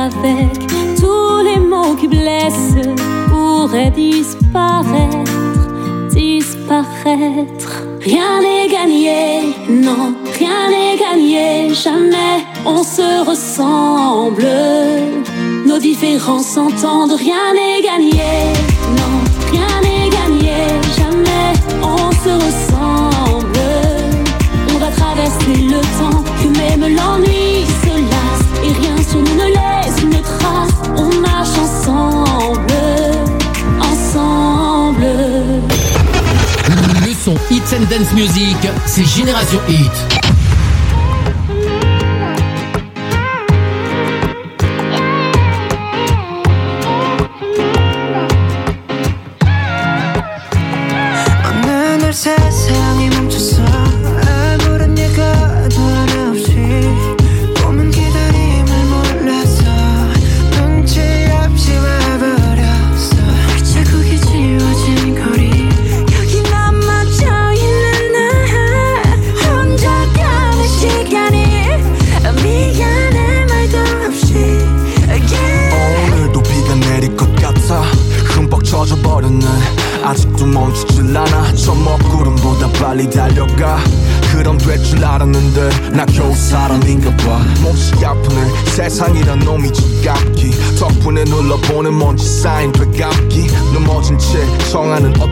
avec 0.00 0.66
tous 0.98 1.38
les 1.44 1.60
mots 1.60 1.94
qui 1.94 2.08
blessent 2.08 2.88
pourraient 3.28 3.90
disparaître, 3.90 5.32
disparaître. 6.10 7.72
Rien 8.00 8.40
n'est 8.40 8.68
gagné, 8.68 9.54
non, 9.68 10.14
rien 10.38 10.60
n'est 10.72 10.96
gagné, 10.96 11.74
jamais 11.74 12.36
on 12.64 12.82
se 12.82 13.28
ressemble. 13.28 14.48
Nos 15.66 15.78
différences 15.78 16.46
s'entendent, 16.56 17.16
rien 17.26 17.46
n'est 17.58 17.82
gagné, 17.82 18.32
non, 19.00 19.16
rien 19.52 19.72
n'est 19.84 20.08
gagné, 20.18 20.56
jamais 20.96 21.52
on 21.82 22.10
se 22.24 22.32
ressemble. 22.46 23.66
On 24.74 24.78
va 24.78 24.90
traverser 25.00 25.56
le 25.74 25.80
temps, 25.98 26.22
que 26.40 26.48
même 26.58 26.84
l'ennui 26.96 27.66
se 27.82 27.94
lasse, 28.12 28.46
et 28.64 28.72
rien 28.80 28.96
sur 29.10 29.18
nous 29.18 29.34
ne 29.34 29.52
lasse. 29.52 29.59
Hits 37.50 37.72
and 37.74 37.86
Dance 37.90 38.12
Music, 38.14 38.56
c'est 38.86 39.04
Génération 39.04 39.60
Hit. 39.68 40.19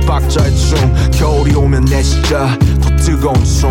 박자의 0.09 0.57
춤 0.57 1.11
겨울이 1.11 1.55
오면 1.55 1.85
내 1.85 2.03
시자 2.03 2.59
더 2.81 2.97
뜨거운 2.97 3.45
숨 3.45 3.71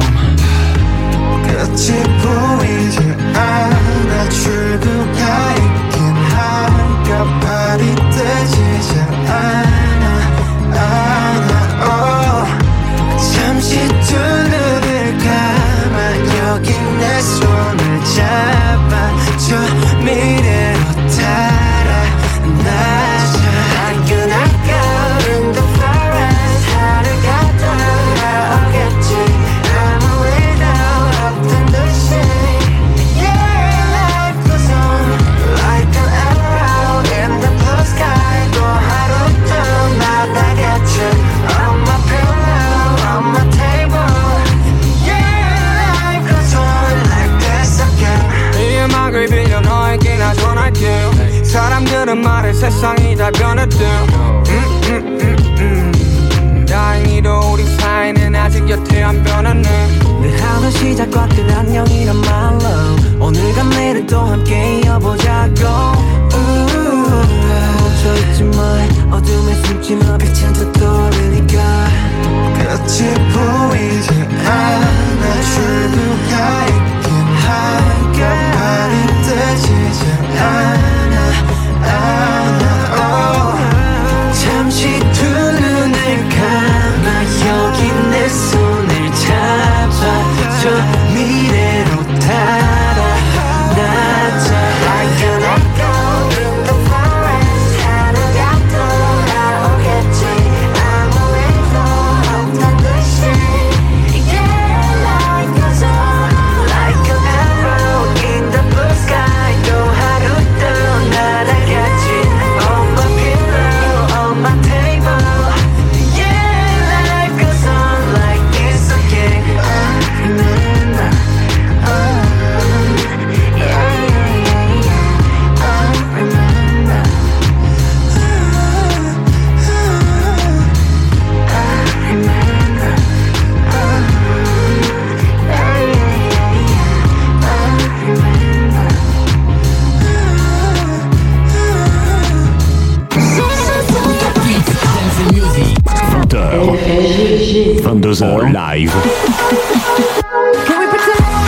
22h 148.01 148.53
live. 148.53 148.93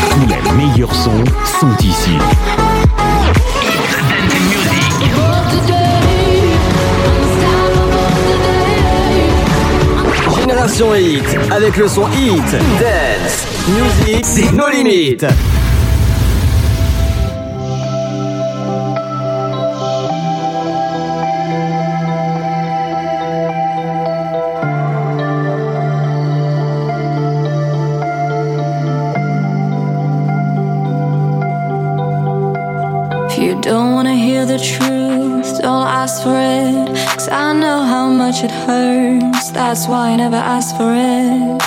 Tous 0.10 0.28
les 0.28 0.52
meilleurs 0.58 0.94
sons 0.96 1.24
sont 1.60 1.76
ici. 1.84 2.18
Génération 10.40 10.96
Hit, 10.96 11.24
avec 11.52 11.78
le 11.78 11.88
son 11.88 12.08
Hit, 12.10 12.42
Dance, 12.80 13.48
Music, 13.68 14.26
c'est 14.26 14.52
nos 14.52 14.70
limites. 14.70 15.26
That's 39.70 39.88
why 39.88 40.10
I 40.10 40.16
never 40.16 40.36
asked 40.36 40.78
for 40.78 40.91
it. 40.96 41.62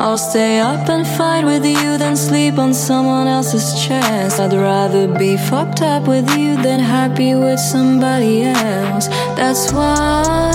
I'll 0.00 0.16
stay 0.16 0.60
up 0.60 0.88
and 0.88 1.04
fight 1.04 1.44
with 1.44 1.66
you 1.66 1.98
than 1.98 2.14
sleep 2.14 2.56
on 2.56 2.72
someone 2.72 3.26
else's 3.26 3.84
chest. 3.84 4.38
I'd 4.38 4.52
rather 4.52 5.08
be 5.08 5.36
fucked 5.36 5.82
up 5.82 6.06
with 6.06 6.30
you 6.38 6.54
than 6.54 6.78
happy 6.78 7.34
with 7.34 7.58
somebody 7.58 8.44
else. 8.44 9.08
That's 9.34 9.72
why. 9.72 10.47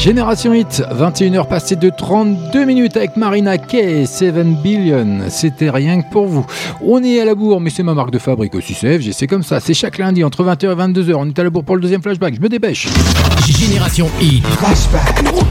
Génération 0.00 0.54
Hit, 0.54 0.82
21h 0.94 1.46
passée 1.46 1.76
de 1.76 1.90
32 1.90 2.64
minutes 2.64 2.96
avec 2.96 3.18
Marina 3.18 3.58
Kay, 3.58 4.06
7 4.06 4.62
Billion, 4.62 5.28
c'était 5.28 5.68
rien 5.68 6.00
que 6.00 6.10
pour 6.10 6.26
vous. 6.26 6.46
On 6.82 7.04
est 7.04 7.20
à 7.20 7.26
la 7.26 7.34
bourre, 7.34 7.60
mais 7.60 7.68
c'est 7.68 7.82
ma 7.82 7.92
marque 7.92 8.10
de 8.10 8.18
fabrique 8.18 8.54
aussi, 8.54 8.72
c'est 8.72 8.98
FG, 8.98 9.12
c'est 9.12 9.26
comme 9.26 9.42
ça, 9.42 9.60
c'est 9.60 9.74
chaque 9.74 9.98
lundi 9.98 10.24
entre 10.24 10.42
20h 10.42 10.72
et 10.72 10.74
22h, 10.74 11.14
on 11.16 11.28
est 11.28 11.38
à 11.38 11.44
la 11.44 11.50
bourre 11.50 11.64
pour 11.64 11.76
le 11.76 11.82
deuxième 11.82 12.00
flashback, 12.00 12.34
je 12.34 12.40
me 12.40 12.48
dépêche. 12.48 12.88
Génération 13.46 14.08
Hit. 14.22 14.42
Flashback. 14.46 15.22
Oh, 15.34 15.42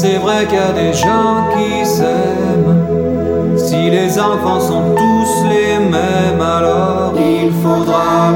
c'est 0.00 0.18
vrai 0.18 0.46
qu'il 0.46 0.58
y 0.58 0.60
a 0.60 0.72
des 0.72 0.92
gens 0.92 1.48
qui 1.54 1.84
s'aiment, 1.84 3.56
si 3.56 3.90
les 3.90 4.16
enfants 4.16 4.60
sont 4.60 4.94
tous 4.94 5.44
les 5.48 5.76
mêmes, 5.84 6.40
alors 6.40 7.14
il 7.16 7.50
faudra 7.62 8.30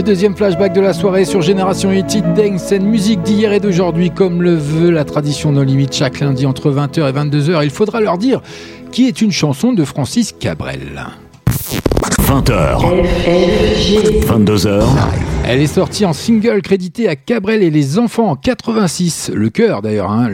Le 0.00 0.04
deuxième 0.04 0.34
flashback 0.34 0.72
de 0.72 0.80
la 0.80 0.94
soirée 0.94 1.26
sur 1.26 1.42
Génération 1.42 1.92
Hit, 1.92 2.24
Dance 2.34 2.72
and 2.72 2.84
musique 2.84 3.20
d'hier 3.20 3.52
et 3.52 3.60
d'aujourd'hui, 3.60 4.10
comme 4.10 4.40
le 4.40 4.54
veut 4.54 4.90
la 4.90 5.04
tradition 5.04 5.52
No 5.52 5.62
Limite 5.62 5.94
chaque 5.94 6.20
lundi 6.20 6.46
entre 6.46 6.70
20h 6.70 7.06
et 7.06 7.12
22h. 7.12 7.62
Il 7.64 7.68
faudra 7.68 8.00
leur 8.00 8.16
dire 8.16 8.40
qui 8.92 9.08
est 9.08 9.20
une 9.20 9.30
chanson 9.30 9.74
de 9.74 9.84
Francis 9.84 10.32
Cabrel. 10.32 11.04
20h. 12.22 12.80
22h. 14.26 14.84
Elle 15.52 15.62
est 15.62 15.66
sortie 15.66 16.04
en 16.04 16.12
single 16.12 16.62
crédité 16.62 17.08
à 17.08 17.16
Cabrel 17.16 17.64
et 17.64 17.70
les 17.70 17.98
enfants 17.98 18.30
en 18.30 18.36
86. 18.36 19.32
Le 19.34 19.50
chœur 19.50 19.82
d'ailleurs, 19.82 20.08
hein, 20.12 20.30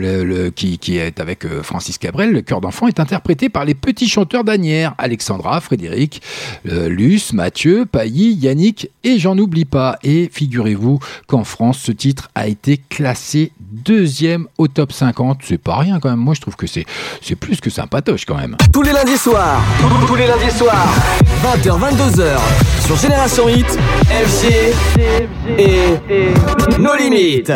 qui, 0.55 0.97
est 0.99 1.19
avec 1.19 1.43
euh, 1.43 1.63
Francis 1.63 1.97
Cabrel, 1.97 2.31
le 2.31 2.43
chœur 2.43 2.61
d'enfant 2.61 2.87
est 2.87 2.99
interprété 2.99 3.49
par 3.49 3.65
les 3.65 3.73
petits 3.73 4.07
chanteurs 4.07 4.43
d'Anières, 4.43 4.93
Alexandra, 4.99 5.59
Frédéric, 5.59 6.21
euh, 6.69 6.87
Luce, 6.87 7.33
Mathieu, 7.33 7.87
Pailly, 7.87 8.33
Yannick 8.33 8.91
et 9.03 9.17
j'en 9.17 9.35
oublie 9.39 9.65
pas. 9.65 9.97
Et 10.03 10.29
figurez-vous 10.31 10.99
qu'en 11.25 11.43
France, 11.43 11.79
ce 11.79 11.91
titre 11.91 12.29
a 12.35 12.47
été 12.47 12.77
classé 12.77 13.53
deuxième 13.59 14.45
au 14.59 14.67
top 14.67 14.91
50. 14.91 15.39
C'est 15.41 15.57
pas 15.57 15.77
rien 15.77 15.99
quand 15.99 16.11
même. 16.11 16.19
Moi, 16.19 16.35
je 16.35 16.41
trouve 16.41 16.55
que 16.55 16.67
c'est 16.67 16.85
c'est 17.23 17.35
plus 17.35 17.59
que 17.59 17.71
sympatoche 17.71 18.25
quand 18.25 18.37
même. 18.37 18.55
Tous 18.71 18.83
les 18.83 18.93
lundis 18.93 19.17
soirs, 19.17 19.63
tous 20.05 20.15
les 20.15 20.27
lundis 20.27 20.55
soirs, 20.55 20.93
20h, 21.43 21.79
22h, 21.79 22.37
sur 22.85 22.95
Génération 22.97 23.49
Hit, 23.49 23.79
FG 24.09 25.06
et 25.57 26.33
nos 26.79 26.95
limites. 26.95 27.53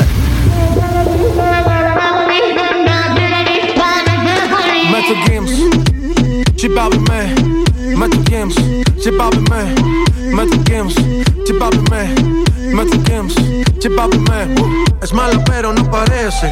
Mental 4.92 5.16
Games, 5.28 5.50
j'ai 6.58 6.70
Barbie 6.70 7.00
Man. 7.10 7.64
Mental 7.96 8.24
Games, 8.24 8.54
j'ai 9.04 9.12
Barbie 9.12 9.44
Man. 9.50 9.76
Mental 10.34 10.60
Games, 10.64 10.92
j'ai 11.46 11.54
Barbie 11.54 11.90
Man. 11.90 12.44
Mental 12.74 13.00
Games, 13.04 13.34
j'ai 13.82 13.90
Barbie 13.90 14.18
Man. 14.30 14.56
Es 15.02 15.14
mala 15.14 15.44
pero 15.46 15.74
no 15.74 15.84
parece. 15.90 16.50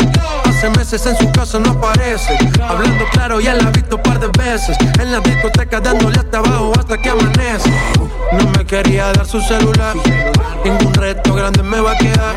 Hace 0.59 0.69
meses 0.71 1.05
en 1.05 1.15
su 1.15 1.31
casa 1.31 1.57
no 1.57 1.71
aparece. 1.71 2.37
Hablando 2.61 3.05
claro, 3.13 3.39
ya 3.39 3.53
la 3.53 3.69
he 3.69 3.71
visto 3.71 3.95
un 3.95 4.01
par 4.01 4.19
de 4.19 4.27
veces. 4.43 4.75
En 4.99 5.09
la 5.09 5.21
discoteca 5.21 5.79
dándole 5.79 6.17
hasta 6.17 6.39
abajo 6.39 6.73
hasta 6.77 6.97
que 6.97 7.07
amanece. 7.07 7.71
No 8.33 8.45
me 8.57 8.65
quería 8.65 9.05
dar 9.13 9.25
su 9.25 9.39
celular. 9.39 9.95
Ningún 10.65 10.93
reto 10.95 11.33
grande 11.33 11.63
me 11.63 11.79
va 11.79 11.93
a 11.93 11.97
quedar. 11.97 12.35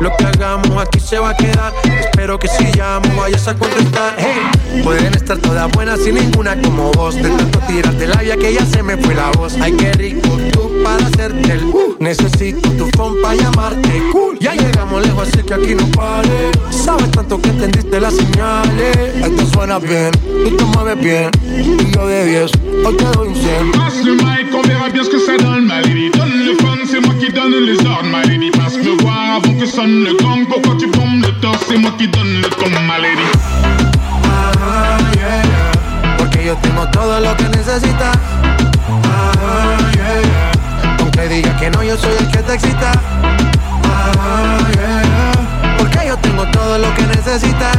Lo 0.00 0.16
que 0.16 0.24
hagamos 0.24 0.70
aquí 0.80 1.00
se 1.00 1.18
va 1.18 1.30
a 1.30 1.34
quedar. 1.36 1.72
Espero 1.98 2.38
que 2.38 2.46
si 2.46 2.62
llamo 2.76 3.08
vayas 3.16 3.48
a 3.48 3.54
contestar. 3.54 4.14
Hey, 4.18 4.82
pueden 4.84 5.12
estar 5.14 5.36
todas 5.38 5.68
buenas 5.72 5.98
sin 5.98 6.14
ninguna 6.14 6.54
como 6.62 6.92
vos. 6.92 7.16
De 7.16 7.28
tanto 7.28 7.58
tirar 7.66 7.92
de 7.94 8.06
labia 8.06 8.36
que 8.36 8.54
ya 8.54 8.64
se 8.66 8.84
me 8.84 8.96
fue 8.98 9.16
la 9.16 9.32
voz. 9.32 9.56
Ay, 9.60 9.72
qué 9.72 9.90
rico 9.94 10.28
tú 10.52 10.70
para 10.84 11.04
hacerte 11.04 11.54
el. 11.54 11.64
uh. 11.64 11.96
Necesito 11.98 12.70
tu 12.70 12.88
phone 12.96 13.20
para 13.20 13.34
llamarte. 13.34 14.00
Cool. 14.12 14.38
Ya 14.38 14.54
llegamos 14.54 15.04
lejos, 15.04 15.28
así 15.28 15.42
que 15.42 15.54
aquí 15.54 15.74
no 15.74 15.84
pare. 15.88 16.52
Sabes 16.70 17.10
tanto 17.10 17.40
que 17.42 17.47
entendiste 17.48 18.00
las 18.00 18.14
señales. 18.14 18.96
Esto 19.22 19.46
suena 19.52 19.78
bien, 19.78 20.10
tú 20.44 20.56
te 20.56 20.64
mueves 20.64 20.98
bien. 21.00 21.30
Y 21.44 21.94
yo 21.94 22.06
de 22.06 22.24
10, 22.26 22.50
hoy 22.84 22.96
te 22.96 23.04
doy 23.04 23.28
un 23.28 23.34
100. 23.34 23.72
Passe 23.72 24.04
le 24.04 24.12
mic, 24.12 24.54
on 24.54 24.62
verra 24.62 24.88
bien 24.88 25.04
ce 25.04 25.10
que 25.10 25.18
ça 25.18 25.36
donne, 25.36 25.66
ma 25.66 25.80
lady. 25.80 26.10
Donne 26.10 26.46
le 26.46 26.54
fun, 26.56 26.78
c'est 26.90 27.00
moi 27.00 27.14
qui 27.20 27.32
donne 27.32 27.52
les 27.52 27.78
ordres, 27.86 28.08
ma 28.10 28.22
lady. 28.22 28.50
Passe 28.50 28.76
me 28.76 29.00
voir 29.02 29.36
avant 29.36 29.54
que 29.58 29.66
sonne 29.66 30.04
le 30.04 30.12
gong. 30.22 30.46
Pourquoi 30.48 30.76
tu 30.78 30.86
bombes 30.86 31.22
le 31.22 31.32
torse, 31.40 31.64
c'est 31.68 31.78
moi 31.78 31.92
qui 31.98 32.08
donne 32.08 32.40
le 32.42 32.48
ton, 32.48 32.70
ma 32.86 32.98
lady. 32.98 33.28
Ah, 34.24 34.98
yeah. 35.14 35.42
Porque 36.18 36.44
yo 36.44 36.56
tengo 36.62 36.86
todo 36.92 37.20
lo 37.20 37.36
que 37.36 37.44
necesitas. 37.44 38.16
Ah, 38.88 39.78
yeah, 39.94 40.20
yeah. 40.22 40.52
Aunque 41.00 41.28
digas 41.28 41.60
que 41.60 41.70
no, 41.70 41.82
yo 41.82 41.96
soy 41.96 42.12
el 42.18 42.28
que 42.30 42.38
te 42.38 42.54
excita. 42.54 42.92
Ah, 43.84 44.58
yeah, 44.74 44.77
yo 46.08 46.16
tengo 46.16 46.42
todo 46.52 46.78
lo 46.78 46.94
que 46.94 47.02
necesitas. 47.02 47.76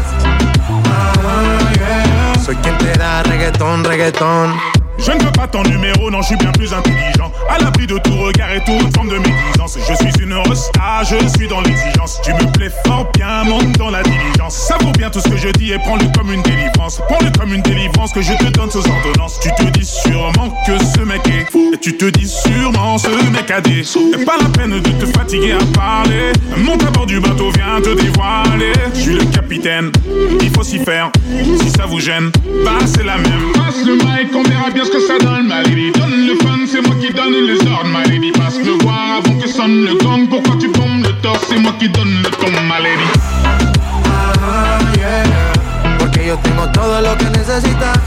Ah. 0.86 2.34
Soy 2.46 2.56
quien 2.58 2.78
te 2.78 2.94
da 2.94 3.24
reggaetón, 3.24 3.84
reggaetón. 3.84 4.79
Je 5.02 5.12
ne 5.12 5.24
veux 5.24 5.32
pas 5.32 5.48
ton 5.48 5.64
numéro, 5.64 6.12
non, 6.12 6.22
je 6.22 6.28
suis 6.28 6.36
bien 6.36 6.52
plus 6.52 6.74
intelligent. 6.74 7.32
À 7.50 7.58
l'abri 7.58 7.88
de 7.88 7.98
tout 7.98 8.16
regard 8.18 8.52
et 8.52 8.60
toute 8.66 8.94
forme 8.96 9.10
de 9.10 9.18
médisance. 9.18 9.78
Je 9.78 9.96
suis 9.96 10.24
une 10.24 10.34
resta, 10.34 11.04
je 11.04 11.28
suis 11.38 11.48
dans 11.48 11.62
l'exigence. 11.62 12.20
Tu 12.24 12.34
me 12.34 12.52
plais 12.52 12.72
fort 12.86 13.10
bien, 13.16 13.44
monte 13.46 13.72
dans 13.78 13.90
la 13.90 14.04
diligence. 14.04 14.56
Ça 14.56 14.78
vaut 14.82 14.92
bien 14.92 15.10
tout 15.10 15.22
ce 15.22 15.30
que 15.30 15.38
je 15.38 15.50
dis 15.50 15.72
et 15.72 15.80
prends-le 15.80 16.06
comme 16.18 16.34
une 16.34 16.42
délivrance. 16.42 17.02
Prends-le 17.08 17.32
comme 17.40 17.54
une 17.54 17.62
délivrance 17.62 18.12
que 18.12 18.22
je 18.22 18.34
te 18.34 18.46
donne 18.52 18.70
sous 18.70 18.84
ordonnance. 18.88 19.40
Tu 19.42 19.50
te 19.52 19.64
dis 19.72 19.86
sûrement 19.86 20.54
que 20.68 20.78
ce 20.78 21.02
mec 21.02 21.22
est 21.28 21.50
fou. 21.50 21.72
Et 21.74 21.78
tu 21.78 21.96
te 21.96 22.06
dis 22.06 22.28
sûrement 22.28 22.98
ce 22.98 23.10
mec 23.32 23.50
a 23.52 23.62
des 23.62 23.84
sous. 23.84 24.12
Et 24.20 24.26
pas 24.26 24.38
la 24.38 24.50
peine 24.50 24.82
de 24.82 24.90
te 24.90 25.06
fatiguer 25.18 25.54
à 25.54 25.78
parler. 25.78 26.34
Monte 26.58 26.84
à 26.84 26.92
bord 26.92 27.06
du 27.06 27.20
bateau, 27.20 27.52
viens 27.52 27.82
te 27.82 27.96
dévoiler. 28.00 28.74
Je 28.94 29.00
suis 29.00 29.14
le 29.14 29.26
capitaine, 29.26 29.92
il 30.42 30.50
faut 30.52 30.64
s'y 30.64 30.80
faire. 30.80 31.10
Si 31.62 31.70
ça 31.70 31.86
vous 31.86 32.00
gêne, 32.00 32.32
bah 32.66 32.80
c'est 32.86 33.06
la 33.06 33.18
même. 33.18 33.54
Passe 33.54 33.86
le 33.86 33.94
mic, 33.96 34.36
on 34.36 34.44
verra 34.44 34.70
bien 34.72 34.84
ce 34.90 34.98
que 34.98 35.08
ça 35.08 35.18
donne, 35.20 35.48
ma 35.48 35.62
lady. 35.62 35.92
Donne 35.92 36.28
le 36.28 36.36
fun, 36.44 36.60
c'est 36.68 36.82
moi 36.82 36.96
qui 37.00 37.14
donne 37.14 37.34
les 37.34 37.60
ordres, 37.68 37.90
ma 37.92 38.04
lady. 38.04 38.32
Passe 38.32 38.58
le 38.58 38.72
voir 38.84 39.20
avant 39.20 39.38
que 39.38 39.48
sonne 39.48 39.86
le 39.86 39.96
gong. 39.96 40.28
Pourquoi 40.30 40.56
tu 40.60 40.68
bombes 40.70 41.04
le 41.04 41.14
torse, 41.22 41.46
c'est 41.50 41.60
moi 41.60 41.74
qui 41.80 41.90
donne 41.90 42.22
le 42.24 42.30
ton, 42.30 42.52
ma 42.68 42.80
lady. 42.80 43.04
Ah, 43.44 44.80
yeah. 44.98 45.98
Porque 45.98 46.26
yo 46.28 46.38
tengo 46.38 46.68
todo 46.72 47.02
lo 47.02 47.18
que 47.18 47.26
necesitas. 47.26 48.00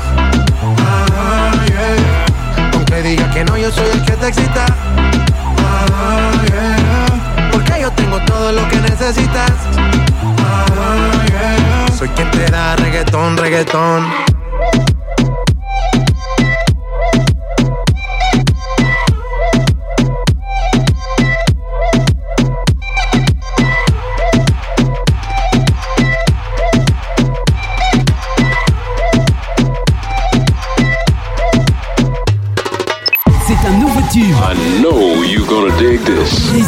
Ah, 0.78 1.52
yeah. 1.66 2.70
Aunque 2.74 3.02
digas 3.02 3.34
que 3.34 3.44
no, 3.44 3.56
yo 3.56 3.70
soy 3.70 3.86
el 3.92 4.04
que 4.04 4.12
te 4.12 4.28
excita. 4.28 4.66
Ah, 4.96 6.32
yeah. 6.46 7.50
Porque 7.52 7.80
yo 7.80 7.90
tengo 7.92 8.18
todo 8.26 8.52
lo 8.52 8.68
que 8.68 8.76
necesitas. 8.76 9.52
Ah, 9.76 11.10
yeah. 11.28 11.96
Soy 11.96 12.08
quien 12.08 12.30
te 12.30 12.50
da 12.50 12.76
reggaetón, 12.76 13.36
reggaetón. 13.36 14.31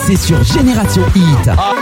C'est 0.07 0.17
sur 0.17 0.43
Génération 0.45 1.03
Hit. 1.15 1.74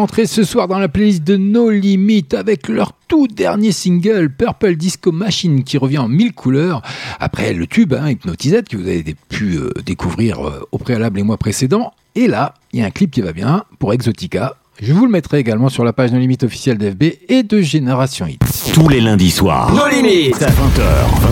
Entrée 0.00 0.24
ce 0.24 0.44
soir 0.44 0.66
dans 0.66 0.78
la 0.78 0.88
playlist 0.88 1.24
de 1.24 1.36
No 1.36 1.68
Limit 1.68 2.28
avec 2.32 2.68
leur 2.68 2.94
tout 3.06 3.26
dernier 3.26 3.70
single 3.70 4.30
Purple 4.30 4.76
Disco 4.76 5.12
Machine 5.12 5.62
qui 5.62 5.76
revient 5.76 5.98
en 5.98 6.08
mille 6.08 6.32
couleurs 6.32 6.80
après 7.18 7.52
le 7.52 7.66
tube 7.66 7.92
hein, 7.92 8.14
que 8.14 8.76
vous 8.78 8.88
avez 8.88 9.14
pu 9.28 9.58
euh, 9.58 9.68
découvrir 9.84 10.40
euh, 10.40 10.66
au 10.72 10.78
préalable 10.78 11.18
les 11.18 11.22
mois 11.22 11.36
précédents. 11.36 11.92
Et 12.14 12.28
là, 12.28 12.54
il 12.72 12.80
y 12.80 12.82
a 12.82 12.86
un 12.86 12.90
clip 12.90 13.10
qui 13.10 13.20
va 13.20 13.34
bien 13.34 13.64
pour 13.78 13.92
Exotica. 13.92 14.56
Je 14.82 14.94
vous 14.94 15.04
le 15.04 15.12
mettrai 15.12 15.38
également 15.38 15.68
sur 15.68 15.84
la 15.84 15.92
page 15.92 16.10
No 16.10 16.18
Limit 16.18 16.38
officielle 16.42 16.78
d'FB 16.78 17.02
et 17.28 17.42
de 17.42 17.60
Génération 17.60 18.26
Hit. 18.26 18.40
Tous 18.72 18.88
les 18.88 19.02
lundis 19.02 19.30
soirs. 19.30 19.70
No 19.74 19.86
Limit 19.94 20.30
20h, 20.30 20.40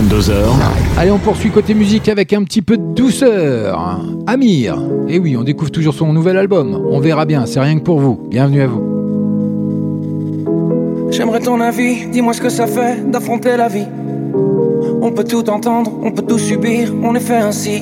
22h. 0.07 0.33
Allez, 0.99 1.09
on 1.09 1.17
poursuit 1.17 1.49
côté 1.49 1.73
musique 1.73 2.09
avec 2.09 2.31
un 2.31 2.43
petit 2.43 2.61
peu 2.61 2.77
de 2.77 2.93
douceur. 2.93 4.05
Amir. 4.27 4.77
Et 5.07 5.17
oui, 5.17 5.35
on 5.35 5.41
découvre 5.43 5.71
toujours 5.71 5.95
son 5.95 6.13
nouvel 6.13 6.37
album. 6.37 6.79
On 6.91 6.99
verra 6.99 7.25
bien, 7.25 7.47
c'est 7.47 7.59
rien 7.59 7.79
que 7.79 7.83
pour 7.83 7.99
vous. 7.99 8.21
Bienvenue 8.29 8.61
à 8.61 8.67
vous. 8.67 8.83
J'aimerais 11.09 11.39
ton 11.39 11.59
avis, 11.59 12.05
dis-moi 12.05 12.33
ce 12.33 12.41
que 12.41 12.49
ça 12.49 12.67
fait 12.67 13.09
d'affronter 13.09 13.57
la 13.57 13.67
vie. 13.67 13.87
On 15.01 15.11
peut 15.11 15.23
tout 15.23 15.49
entendre, 15.49 15.91
on 16.03 16.11
peut 16.11 16.21
tout 16.21 16.37
subir, 16.37 16.93
on 17.01 17.15
est 17.15 17.19
fait 17.19 17.37
ainsi. 17.37 17.81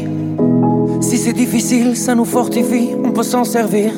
Si 1.01 1.17
c'est 1.17 1.33
difficile, 1.33 1.97
ça 1.97 2.15
nous 2.15 2.23
fortifie, 2.23 2.91
on 3.03 3.11
peut 3.11 3.23
s'en 3.23 3.43
servir. 3.43 3.91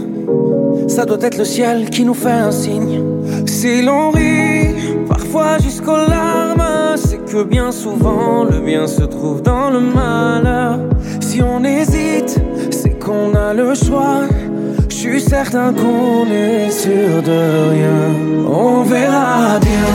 Ça 0.88 1.06
doit 1.06 1.20
être 1.22 1.38
le 1.38 1.46
ciel 1.46 1.90
qui 1.90 2.04
nous 2.04 2.14
fait 2.14 2.30
un 2.30 2.52
signe. 2.52 3.02
Si 3.46 3.82
l'on 3.82 4.12
rit, 4.12 4.76
parfois 5.08 5.58
jusqu'aux 5.60 5.98
larmes, 5.98 6.96
c'est 6.96 7.24
que 7.26 7.44
bien 7.44 7.72
souvent 7.72 8.44
le 8.44 8.60
bien 8.60 8.88
se 8.88 9.04
trouve 9.04 9.42
dans 9.42 9.70
le 9.70 9.80
malheur. 9.80 10.80
Si 11.22 11.42
on 11.42 11.64
hésite, 11.64 12.42
c'est 12.72 12.98
qu'on 13.00 13.34
a 13.36 13.54
le 13.54 13.74
choix. 13.76 14.22
Je 14.90 14.96
suis 14.96 15.22
certain 15.22 15.74
qu'on 15.74 16.26
est 16.30 16.70
sûr 16.70 17.22
de 17.24 17.70
rien. 17.72 18.02
On 18.52 18.84
verra 18.84 19.60
bien, 19.60 19.90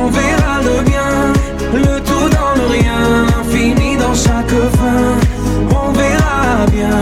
on 0.00 0.06
verra 0.08 0.60
le 0.62 0.84
bien, 0.84 1.32
le 1.74 2.00
tout 2.00 2.28
dans 2.36 2.54
le 2.60 2.66
rien, 2.70 3.26
fini 3.48 3.96
dans 3.96 4.14
chaque 4.14 4.48
fin. 4.78 5.02
On 5.70 5.92
verra 5.92 6.66
bien, 6.72 6.98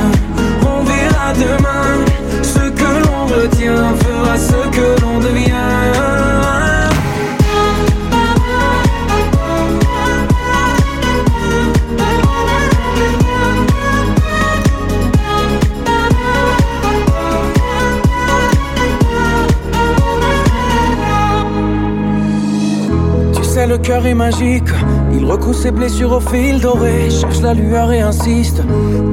retient 3.51 3.95
fera 3.97 4.37
ce 4.37 4.69
que 4.71 5.01
l'on 5.03 5.19
devient. 5.19 5.58
Le 23.69 23.79
cœur 23.79 24.07
est 24.07 24.15
magique. 24.15 24.71
Il 25.13 25.25
recoue 25.25 25.53
ses 25.53 25.71
blessures 25.71 26.13
au 26.13 26.21
fil 26.21 26.61
doré. 26.61 27.11
Cherche 27.11 27.41
la 27.43 27.53
lueur 27.53 27.93
et 27.93 28.01
insiste. 28.01 28.63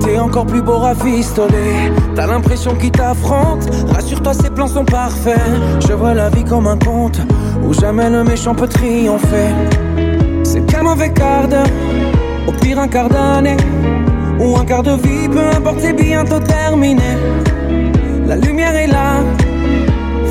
T'es 0.02 0.18
encore 0.18 0.46
plus 0.46 0.62
beau 0.62 0.78
rafistolé. 0.78 1.92
T'as 2.16 2.28
l'impression 2.28 2.74
qu'il 2.76 2.92
t'affronte. 2.92 3.70
Rassure-toi, 3.94 4.34
ses 4.34 4.50
plans 4.50 4.68
sont 4.68 4.86
parfaits. 4.86 5.40
Je 5.86 5.94
vois 5.94 6.14
la 6.14 6.30
vie 6.30 6.46
comme 6.46 6.68
un 6.68 6.78
conte 6.78 7.20
où 7.64 7.74
jamais 7.74 8.10
le 8.10 8.24
méchant 8.24 8.56
peut 8.56 8.68
triompher. 8.68 9.52
C'est 10.44 10.66
qu'un 10.66 10.84
mauvais 10.84 11.12
quart 11.12 11.48
d'heure, 11.48 11.68
au 12.48 12.52
pire 12.54 12.80
un 12.80 12.88
quart 12.88 13.10
d'année. 13.10 13.58
Ou 14.40 14.58
un 14.58 14.66
quart 14.66 14.84
de 14.84 14.92
vie, 14.92 15.28
peu 15.30 15.46
importe, 15.56 15.80
c'est 15.80 15.94
bientôt 15.94 16.40
terminé. 16.40 17.18
La 18.26 18.38
lumière 18.38 18.76
est 18.76 18.88
là, 18.88 19.22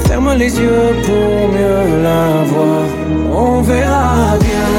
ferme 0.06 0.32
les 0.34 0.58
yeux 0.58 0.94
pour 1.04 1.48
mieux 1.48 2.02
la 2.02 2.44
voir. 2.44 3.03
On 3.36 3.62
verra 3.62 4.38
bien, 4.40 4.70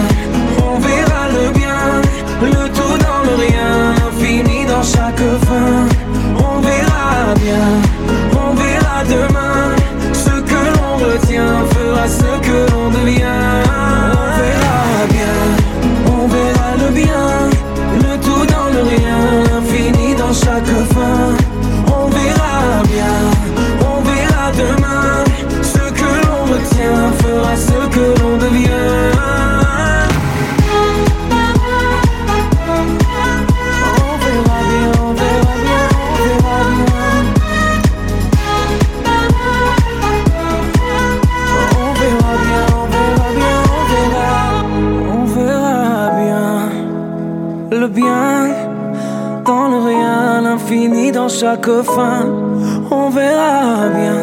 on 0.66 0.80
verra 0.80 1.28
le 1.30 1.52
bien, 1.52 2.02
le 2.42 2.70
tout 2.70 2.98
dans 3.06 3.22
le 3.30 3.36
rien, 3.36 3.96
fini 4.20 4.66
dans 4.66 4.82
chaque 4.82 5.26
fin. 5.48 5.88
On 6.38 6.62
verra 6.62 7.34
bien, 7.44 7.68
on 8.34 8.54
verra 8.56 9.04
demain, 9.04 9.76
ce 10.14 10.36
que 10.50 10.62
l'on 10.76 10.96
retient 11.06 11.66
fera 11.74 12.08
ce 12.08 12.32
que 12.48 12.72
l'on 12.72 12.90
devient. 12.92 13.62
On 14.14 14.30
verra 14.42 14.82
bien, 15.16 15.38
on 16.08 16.28
verra 16.28 16.70
le 16.82 16.94
bien, 16.94 17.28
le 18.04 18.18
tout 18.26 18.46
dans 18.54 18.70
le 18.76 18.82
rien, 18.90 19.62
fini 19.66 20.16
dans 20.16 20.34
chaque 20.34 20.76
fin. 20.94 21.45
Chaque 51.46 51.84
fin. 51.84 52.26
On 52.90 53.10
verra 53.12 53.88
bien, 53.98 54.18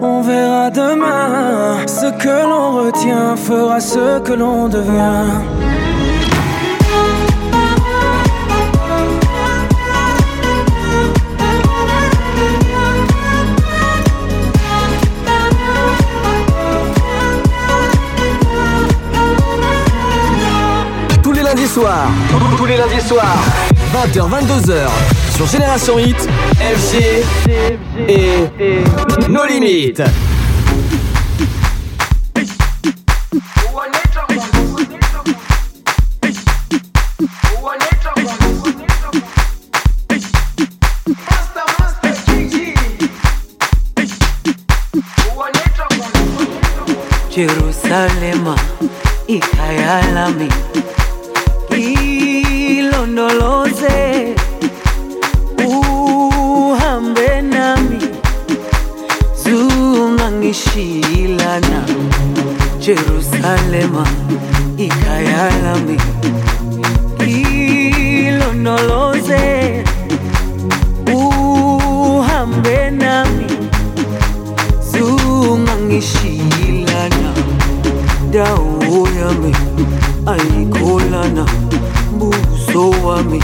on 0.00 0.22
verra 0.22 0.70
demain. 0.70 1.84
Ce 1.98 2.08
que 2.22 2.36
l'on 2.48 2.68
retient 2.84 3.34
fera 3.34 3.80
ce 3.80 4.20
que 4.20 4.34
l'on 4.34 4.68
devient. 4.68 5.30
Tous 21.24 21.32
les 21.32 21.42
lundis 21.42 21.66
soirs, 21.66 22.10
tous 22.56 22.66
les 22.66 22.76
lundis 22.76 23.04
soirs, 23.08 23.42
20h, 23.92 24.20
22h, 24.36 25.19
Génération 25.46 25.98
Hit, 25.98 26.16
FG 26.58 27.24
et 28.08 28.48
nos 29.28 29.44
limites. 29.46 30.02
Jerusalema 47.34 48.56
ikhaya 49.26 50.02
lami 50.14 50.48
ilondoloze 52.68 54.19
zungangishilana 60.50 61.86
Jerusalema 62.80 64.06
ikhaya 64.76 65.50
lami 65.62 65.96
ilondoloze 68.26 69.84
uhambe 71.14 72.90
nami 72.90 73.44
zungangishilana 74.92 77.32
dawo 78.30 79.08
yami 79.20 79.56
ayikholana 80.26 81.46
buso 82.18 82.90
wami 83.06 83.42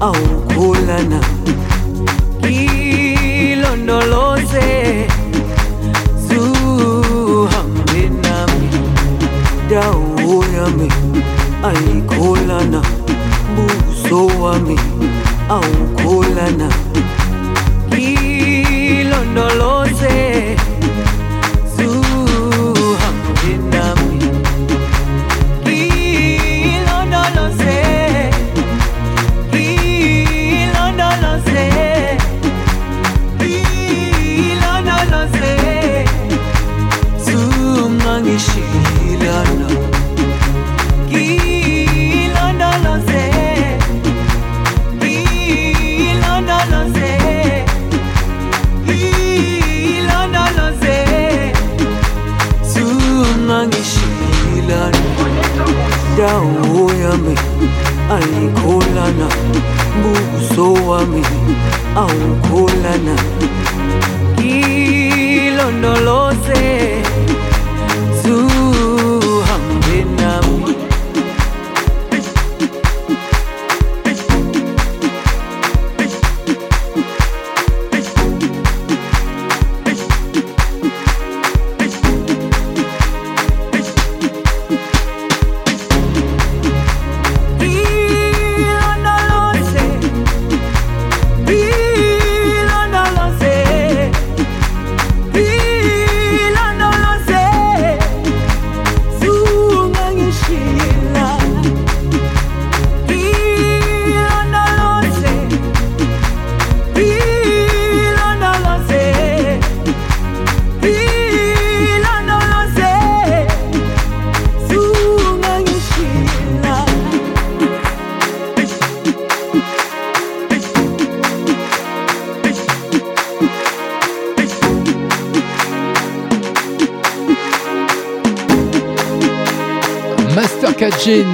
awukholana 0.00 1.20
ilondoloze 3.48 5.06
dawo 9.70 10.44
yami 10.56 10.88
ayikholana 11.68 12.80
buso 13.54 14.20
wami 14.42 14.76
awukholana 15.56 16.68
ilondoloze 17.98 19.77
uso 60.36 60.72
wami 60.88 61.22
aukulana 61.96 63.16
kilondoloze 65.48 66.77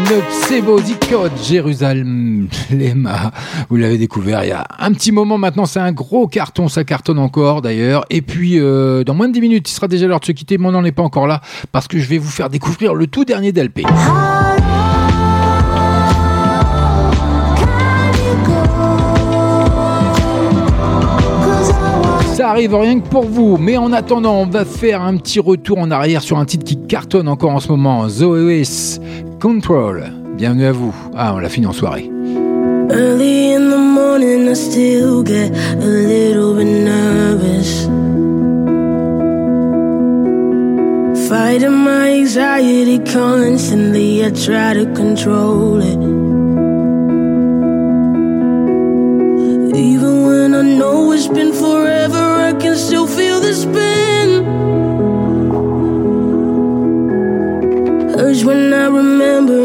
Dikot 0.04 1.30
Jérusalem 1.42 2.48
Lema. 2.70 3.30
Vous 3.70 3.76
l'avez 3.76 3.96
découvert 3.96 4.44
il 4.44 4.48
y 4.48 4.52
a 4.52 4.66
un 4.78 4.92
petit 4.92 5.12
moment 5.12 5.38
maintenant, 5.38 5.64
c'est 5.64 5.80
un 5.80 5.92
gros 5.92 6.26
carton, 6.26 6.68
ça 6.68 6.84
cartonne 6.84 7.18
encore 7.18 7.62
d'ailleurs. 7.62 8.04
Et 8.10 8.20
puis 8.20 8.58
euh, 8.58 9.02
dans 9.04 9.14
moins 9.14 9.28
de 9.28 9.32
10 9.32 9.40
minutes, 9.40 9.70
il 9.70 9.72
sera 9.72 9.88
déjà 9.88 10.06
l'heure 10.06 10.20
de 10.20 10.24
se 10.26 10.32
quitter, 10.32 10.58
mais 10.58 10.66
on 10.66 10.72
n'en 10.72 10.84
est 10.84 10.92
pas 10.92 11.02
encore 11.02 11.26
là 11.26 11.40
parce 11.72 11.88
que 11.88 11.98
je 11.98 12.06
vais 12.08 12.18
vous 12.18 12.30
faire 12.30 12.50
découvrir 12.50 12.94
le 12.94 13.06
tout 13.06 13.24
dernier 13.24 13.52
d'LP. 13.52 13.82
Ça 22.34 22.50
arrive 22.50 22.74
rien 22.74 23.00
que 23.00 23.08
pour 23.08 23.24
vous, 23.24 23.56
mais 23.56 23.76
en 23.76 23.92
attendant, 23.92 24.34
on 24.34 24.46
va 24.46 24.64
faire 24.64 25.02
un 25.02 25.16
petit 25.16 25.40
retour 25.40 25.78
en 25.78 25.90
arrière 25.90 26.20
sur 26.20 26.38
un 26.38 26.44
titre 26.44 26.64
qui 26.64 26.76
cartonne 26.76 27.28
encore 27.28 27.52
en 27.52 27.60
ce 27.60 27.68
moment, 27.68 28.08
Zoe's 28.08 29.00
Control. 29.44 30.10
Bienvenue 30.38 30.64
à 30.64 30.72
vous. 30.72 30.94
Ah, 31.14 31.34
on 31.34 31.38
l'a 31.38 31.50
fini 31.50 31.66
en 31.66 31.74
soirée. 31.74 32.10
Early 32.90 33.52
in 33.52 33.68
the 33.68 33.76
morning, 33.76 34.48
I 34.48 34.54
still 34.54 35.22
get 35.22 35.52
a 35.52 35.84
little 35.84 36.54
bit 36.54 36.64
nervous. 36.64 37.84
Fighting 41.28 41.76
my 41.84 42.20
anxiety 42.20 42.98
constantly, 43.00 44.24
I 44.24 44.30
try 44.30 44.72
to 44.72 44.86
control 44.94 45.82
it. 45.82 46.00
Even 49.76 50.24
when 50.24 50.54
I 50.54 50.62
know 50.62 51.12
it's 51.12 51.28
been 51.28 51.52
forever, 51.52 52.48
I 52.48 52.54
can 52.54 52.76
still 52.76 53.06
feel 53.06 53.40
the 53.42 53.52
spin. 53.52 54.83
When 58.44 58.74
I 58.74 58.86
remember, 58.88 59.63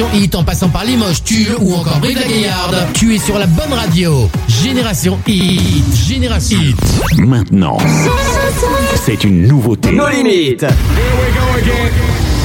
Génération 0.00 0.18
Hit 0.18 0.34
en 0.34 0.44
passant 0.44 0.70
par 0.70 0.84
Limoges, 0.84 1.22
Tulle 1.22 1.56
ou 1.60 1.74
encore 1.74 1.98
Brive 1.98 2.18
la 2.18 2.26
Gaillarde. 2.26 2.86
Tu 2.94 3.14
es 3.14 3.18
sur 3.18 3.38
la 3.38 3.46
bonne 3.46 3.72
radio. 3.72 4.30
Génération 4.48 5.18
Hit. 5.26 5.94
Génération 6.08 6.58
Hit. 6.58 7.18
Maintenant, 7.18 7.76
c'est 9.04 9.24
une 9.24 9.46
nouveauté. 9.46 9.92
Nos 9.92 10.08
limites. 10.08 10.62
Last 10.62 12.39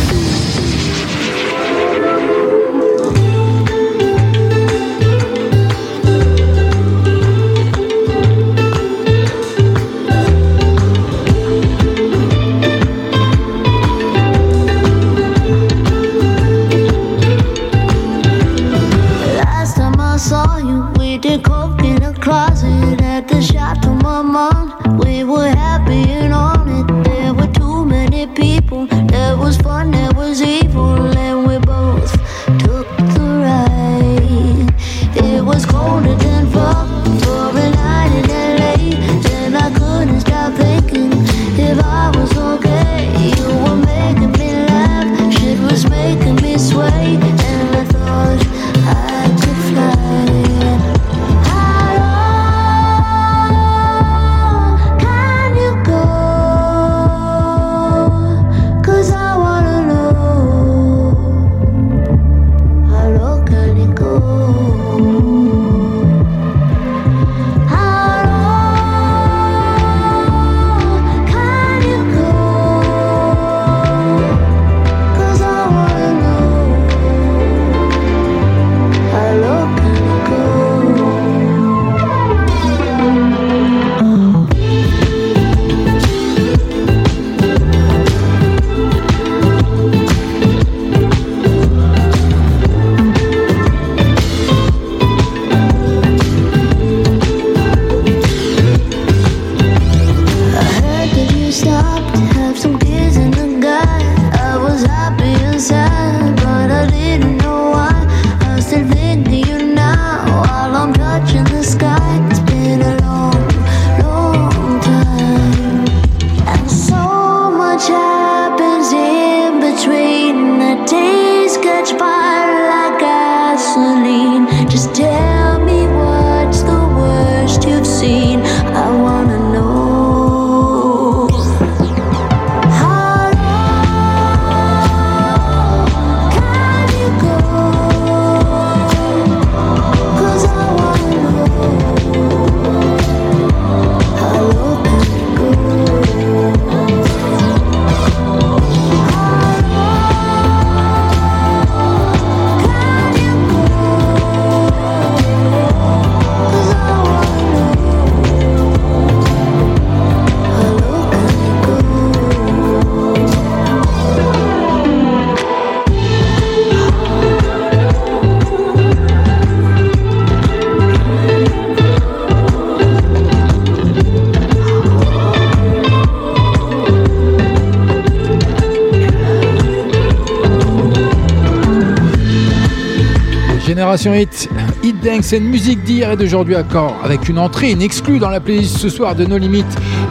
Génération 183.98 184.14
Hit, 184.14 184.50
Hit 184.84 185.02
Dance 185.02 185.34
and 185.34 185.42
musique 185.42 185.82
d'hier 185.84 186.12
et 186.12 186.18
d'aujourd'hui 186.18 186.58
encore, 186.58 186.96
avec 187.04 187.30
une 187.30 187.40
entrée, 187.40 187.72
une 187.72 187.82
exclue 187.82 188.20
dans 188.20 188.30
la 188.30 188.42
playlist 188.42 188.78
ce 188.78 188.90
soir 188.90 189.16
de 189.16 189.26
No 189.26 189.38
Limit, 189.38 189.64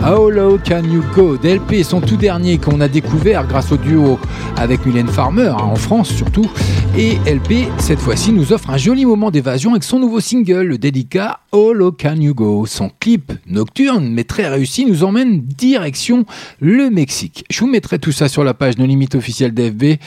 How 0.02 0.30
Low 0.30 0.58
Can 0.66 0.84
You 0.84 1.02
Go 1.14 1.36
d'LP, 1.36 1.84
son 1.84 2.00
tout 2.00 2.16
dernier 2.16 2.56
qu'on 2.56 2.80
a 2.80 2.88
découvert 2.88 3.46
grâce 3.46 3.72
au 3.72 3.76
duo 3.76 4.18
avec 4.56 4.86
Mylène 4.86 5.08
Farmer, 5.08 5.48
hein, 5.48 5.64
en 5.64 5.74
France 5.74 6.08
surtout. 6.08 6.50
Et 6.96 7.18
LP, 7.26 7.66
cette 7.78 7.98
fois-ci, 7.98 8.30
nous 8.30 8.52
offre 8.52 8.70
un 8.70 8.76
joli 8.76 9.04
moment 9.04 9.32
d'évasion 9.32 9.72
avec 9.72 9.82
son 9.82 9.98
nouveau 9.98 10.20
single, 10.20 10.62
le 10.62 10.78
délicat 10.78 11.40
Low 11.52 11.92
Can 11.92 12.16
You 12.16 12.34
Go. 12.34 12.66
Son 12.66 12.90
clip 13.00 13.32
nocturne, 13.46 14.08
mais 14.08 14.24
très 14.24 14.48
réussi, 14.48 14.84
nous 14.86 15.04
emmène 15.04 15.40
direction 15.40 16.24
le 16.60 16.90
Mexique. 16.90 17.44
Je 17.50 17.60
vous 17.60 17.66
mettrai 17.68 17.98
tout 17.98 18.12
ça 18.12 18.28
sur 18.28 18.44
la 18.44 18.54
page 18.54 18.76
No 18.78 18.86
Limit 18.86 19.08
officielle 19.14 19.54
d'FB 19.54 19.98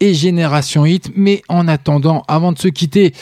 et 0.00 0.14
Génération 0.14 0.84
Hit. 0.84 1.12
Mais 1.16 1.42
en 1.48 1.68
attendant, 1.68 2.22
avant 2.28 2.52
de 2.52 2.58
se 2.58 2.68
quitter, 2.68 3.12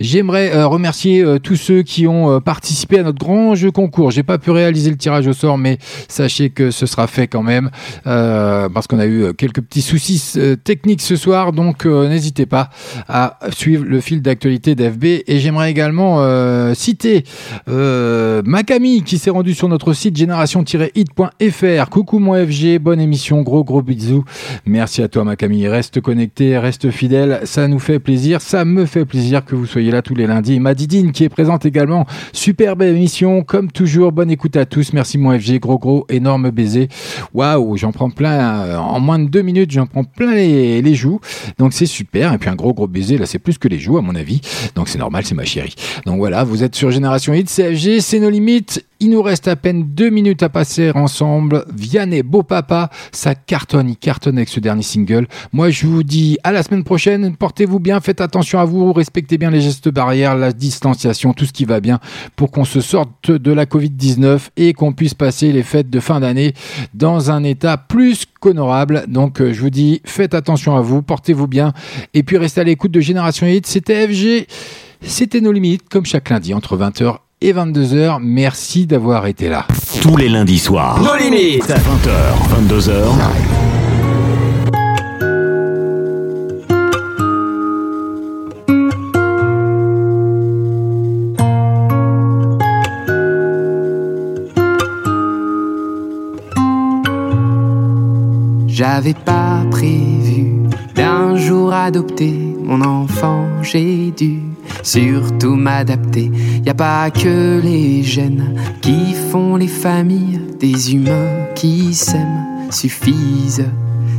j'aimerais 0.00 0.54
euh, 0.54 0.66
remercier 0.66 1.22
euh, 1.22 1.38
tous 1.38 1.56
ceux 1.56 1.82
qui 1.82 2.06
ont 2.06 2.32
euh, 2.32 2.40
participé 2.40 2.98
à 2.98 3.02
notre 3.02 3.18
grand 3.18 3.54
jeu 3.54 3.70
concours. 3.70 4.10
J'ai 4.10 4.22
pas 4.22 4.38
pu 4.38 4.50
réaliser 4.50 4.90
le 4.90 4.96
tirage 4.96 5.26
au 5.26 5.32
sort, 5.32 5.58
mais 5.58 5.78
sachez 6.14 6.50
que 6.50 6.70
ce 6.70 6.86
sera 6.86 7.06
fait 7.06 7.26
quand 7.26 7.42
même 7.42 7.70
euh, 8.06 8.68
parce 8.68 8.86
qu'on 8.86 8.98
a 8.98 9.06
eu 9.06 9.34
quelques 9.34 9.60
petits 9.60 9.82
soucis 9.82 10.32
euh, 10.36 10.56
techniques 10.56 11.02
ce 11.02 11.16
soir. 11.16 11.52
Donc 11.52 11.86
euh, 11.86 12.08
n'hésitez 12.08 12.46
pas 12.46 12.70
à 13.08 13.38
suivre 13.50 13.84
le 13.84 14.00
fil 14.00 14.22
d'actualité 14.22 14.74
d'FB. 14.74 15.04
Et 15.26 15.38
j'aimerais 15.38 15.70
également 15.70 15.94
citer 16.74 17.24
Macami 17.66 19.02
qui 19.02 19.18
s'est 19.18 19.30
rendu 19.30 19.54
sur 19.54 19.68
notre 19.68 19.92
site 19.92 20.16
génération-hit.fr. 20.16 21.90
Coucou 21.90 22.18
mon 22.18 22.34
FG, 22.34 22.78
bonne 22.78 23.00
émission, 23.00 23.42
gros 23.42 23.64
gros 23.64 23.82
bisous. 23.82 24.24
Merci 24.66 25.02
à 25.02 25.08
toi 25.08 25.24
Macami. 25.24 25.66
Reste 25.66 26.00
connecté, 26.00 26.58
reste 26.58 26.90
fidèle, 26.90 27.40
ça 27.44 27.68
nous 27.68 27.78
fait 27.78 27.98
plaisir, 27.98 28.40
ça 28.40 28.64
me 28.64 28.86
fait 28.86 29.04
plaisir 29.04 29.44
que 29.44 29.54
vous 29.54 29.66
soyez 29.66 29.90
là 29.90 30.02
tous 30.02 30.14
les 30.14 30.26
lundis. 30.26 30.60
Madidine 30.60 31.12
qui 31.12 31.24
est 31.24 31.28
présente 31.28 31.66
également, 31.66 32.06
superbe 32.32 32.82
émission, 32.82 33.42
comme 33.42 33.70
toujours, 33.70 34.12
bonne 34.12 34.30
écoute 34.30 34.56
à 34.56 34.66
tous. 34.66 34.92
Merci 34.92 35.18
mon 35.18 35.38
FG, 35.38 35.58
gros 35.60 35.78
gros, 35.78 36.03
énorme 36.08 36.50
baiser. 36.50 36.88
Waouh, 37.32 37.76
j'en 37.76 37.92
prends 37.92 38.10
plein, 38.10 38.64
euh, 38.64 38.76
en 38.76 39.00
moins 39.00 39.18
de 39.18 39.28
deux 39.28 39.42
minutes, 39.42 39.70
j'en 39.70 39.86
prends 39.86 40.04
plein 40.04 40.34
les, 40.34 40.94
joues. 40.94 41.20
Donc 41.58 41.72
c'est 41.72 41.86
super. 41.86 42.32
Et 42.32 42.38
puis 42.38 42.48
un 42.48 42.54
gros 42.54 42.72
gros 42.72 42.86
baiser, 42.86 43.18
là 43.18 43.26
c'est 43.26 43.38
plus 43.38 43.58
que 43.58 43.68
les 43.68 43.78
joues 43.78 43.98
à 43.98 44.02
mon 44.02 44.14
avis. 44.14 44.40
Donc 44.74 44.88
c'est 44.88 44.98
normal, 44.98 45.24
c'est 45.24 45.34
ma 45.34 45.44
chérie. 45.44 45.74
Donc 46.06 46.18
voilà, 46.18 46.44
vous 46.44 46.62
êtes 46.62 46.74
sur 46.74 46.90
Génération 46.90 47.34
Hit, 47.34 47.48
CFG, 47.48 48.00
c'est 48.00 48.20
nos 48.20 48.30
limites. 48.30 48.84
Il 49.04 49.10
nous 49.10 49.20
reste 49.20 49.48
à 49.48 49.56
peine 49.56 49.84
deux 49.94 50.08
minutes 50.08 50.42
à 50.42 50.48
passer 50.48 50.90
ensemble. 50.94 51.66
Vianney, 51.76 52.22
beau 52.22 52.42
papa, 52.42 52.88
ça 53.12 53.34
cartonne, 53.34 53.90
il 53.90 53.98
cartonne 53.98 54.38
avec 54.38 54.48
ce 54.48 54.60
dernier 54.60 54.82
single. 54.82 55.26
Moi, 55.52 55.68
je 55.68 55.86
vous 55.86 56.02
dis 56.02 56.38
à 56.42 56.52
la 56.52 56.62
semaine 56.62 56.84
prochaine. 56.84 57.36
Portez-vous 57.36 57.80
bien, 57.80 58.00
faites 58.00 58.22
attention 58.22 58.60
à 58.60 58.64
vous, 58.64 58.94
respectez 58.94 59.36
bien 59.36 59.50
les 59.50 59.60
gestes 59.60 59.90
barrières, 59.90 60.36
la 60.36 60.52
distanciation, 60.52 61.34
tout 61.34 61.44
ce 61.44 61.52
qui 61.52 61.66
va 61.66 61.80
bien 61.80 62.00
pour 62.34 62.50
qu'on 62.50 62.64
se 62.64 62.80
sorte 62.80 63.30
de 63.30 63.52
la 63.52 63.66
Covid-19 63.66 64.48
et 64.56 64.72
qu'on 64.72 64.94
puisse 64.94 65.12
passer 65.12 65.52
les 65.52 65.64
fêtes 65.64 65.90
de 65.90 66.00
fin 66.00 66.20
d'année 66.20 66.54
dans 66.94 67.30
un 67.30 67.44
état 67.44 67.76
plus 67.76 68.24
qu'honorable. 68.40 69.04
Donc, 69.06 69.42
euh, 69.42 69.52
je 69.52 69.60
vous 69.60 69.68
dis, 69.68 70.00
faites 70.06 70.32
attention 70.32 70.76
à 70.76 70.80
vous, 70.80 71.02
portez-vous 71.02 71.46
bien 71.46 71.74
et 72.14 72.22
puis 72.22 72.38
restez 72.38 72.62
à 72.62 72.64
l'écoute 72.64 72.92
de 72.92 73.00
Génération 73.00 73.46
Hit. 73.46 73.66
C'était 73.66 74.08
FG. 74.08 74.46
C'était 75.02 75.42
nos 75.42 75.52
limites, 75.52 75.90
comme 75.90 76.06
chaque 76.06 76.30
lundi, 76.30 76.54
entre 76.54 76.78
20h 76.78 77.18
et 77.40 77.52
22h. 77.52 78.18
Merci 78.20 78.86
d'avoir 78.86 79.26
été 79.26 79.48
là. 79.48 79.66
Tous 80.02 80.16
les 80.16 80.28
lundis 80.28 80.58
soirs. 80.58 81.00
Nos 81.02 81.16
limites. 81.16 81.68
20h, 81.68 82.68
22h. 82.68 83.14
J'avais 98.66 99.14
pas 99.14 99.62
prévu 99.70 100.68
d'un 100.96 101.36
jour 101.36 101.72
adopter 101.72 102.34
mon 102.62 102.80
enfant, 102.80 103.46
j'ai 103.62 104.10
dû 104.10 104.40
surtout 104.82 105.54
m'adapter. 105.56 106.30
Y 106.64 106.70
a 106.70 106.74
pas 106.74 107.10
que 107.10 107.60
les 107.62 108.02
gènes 108.02 108.54
qui 108.80 109.14
font 109.30 109.56
les 109.56 109.68
familles, 109.68 110.40
des 110.58 110.94
humains 110.94 111.46
qui 111.54 111.94
s'aiment 111.94 112.68
suffisent. 112.70 113.66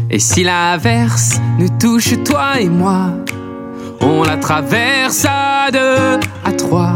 Et 0.10 0.20
si 0.20 0.44
l'inverse 0.44 1.40
nous 1.60 1.70
touche 1.80 2.14
toi 2.24 2.60
et 2.60 2.70
moi, 2.70 3.12
on 4.02 4.24
la 4.24 4.38
traverse 4.38 5.26
à 5.26 5.72
deux, 5.72 6.20
à 6.44 6.52
trois. 6.52 6.94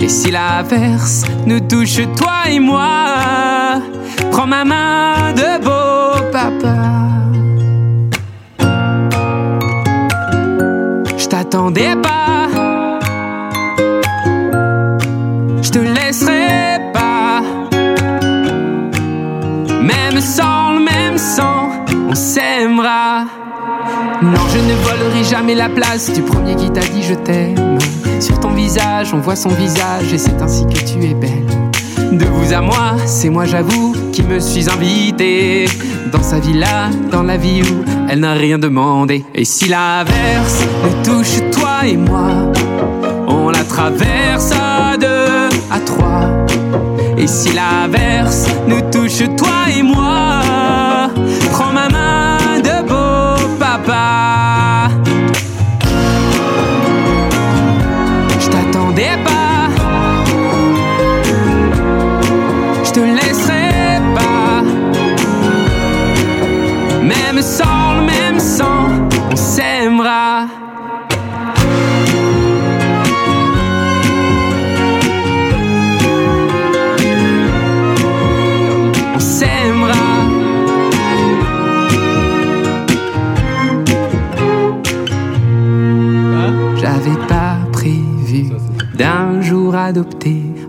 Et 0.00 0.08
si 0.08 0.30
l'inverse 0.30 1.24
nous 1.46 1.60
touche 1.60 2.00
toi 2.16 2.50
et 2.50 2.58
moi, 2.58 3.80
prends 4.30 4.46
ma 4.46 4.64
main 4.64 5.32
de 5.32 5.62
beau 5.62 6.30
papa. 6.32 6.74
Je 11.16 11.26
t'attendais 11.28 11.94
pas, 12.02 12.21
te 15.72 15.78
laisserai 15.78 16.92
pas. 16.92 17.42
Même 19.82 20.20
sans 20.20 20.74
le 20.74 20.80
même 20.80 21.16
sang, 21.16 21.70
on 22.10 22.14
s'aimera. 22.14 23.24
Non, 24.22 24.42
je 24.52 24.58
ne 24.58 24.74
volerai 24.74 25.24
jamais 25.24 25.54
la 25.54 25.70
place 25.70 26.12
du 26.12 26.20
premier 26.20 26.56
qui 26.56 26.70
t'a 26.70 26.82
dit 26.82 27.02
je 27.02 27.14
t'aime. 27.14 27.78
Sur 28.20 28.38
ton 28.38 28.50
visage, 28.50 29.14
on 29.14 29.18
voit 29.18 29.34
son 29.34 29.48
visage 29.48 30.12
et 30.12 30.18
c'est 30.18 30.40
ainsi 30.42 30.66
que 30.66 30.78
tu 30.84 31.04
es 31.04 31.14
belle. 31.14 31.46
De 32.12 32.26
vous 32.26 32.52
à 32.52 32.60
moi, 32.60 32.96
c'est 33.06 33.30
moi 33.30 33.46
j'avoue 33.46 33.96
qui 34.12 34.22
me 34.22 34.38
suis 34.38 34.68
invité 34.68 35.64
dans 36.12 36.22
sa 36.22 36.38
villa, 36.38 36.90
dans 37.10 37.22
la 37.22 37.38
vie 37.38 37.62
où 37.62 37.82
elle 38.10 38.20
n'a 38.20 38.34
rien 38.34 38.58
demandé. 38.58 39.24
Et 39.34 39.46
si 39.46 39.68
l'inverse 39.68 40.64
nous 40.84 41.02
touche 41.02 41.40
toi 41.50 41.86
et 41.86 41.96
moi, 41.96 42.51
la 43.62 43.68
traverse 43.68 44.50
à 44.52 44.96
deux, 44.96 45.48
à 45.70 45.78
trois. 45.86 46.28
Et 47.16 47.28
si 47.28 47.52
l'inverse 47.52 48.46
nous 48.66 48.80
touche 48.90 49.22
toi 49.36 49.68
et 49.76 49.82
moi, 49.82 50.40
prends 51.52 51.72
ma 51.72 51.88
main 51.88 51.91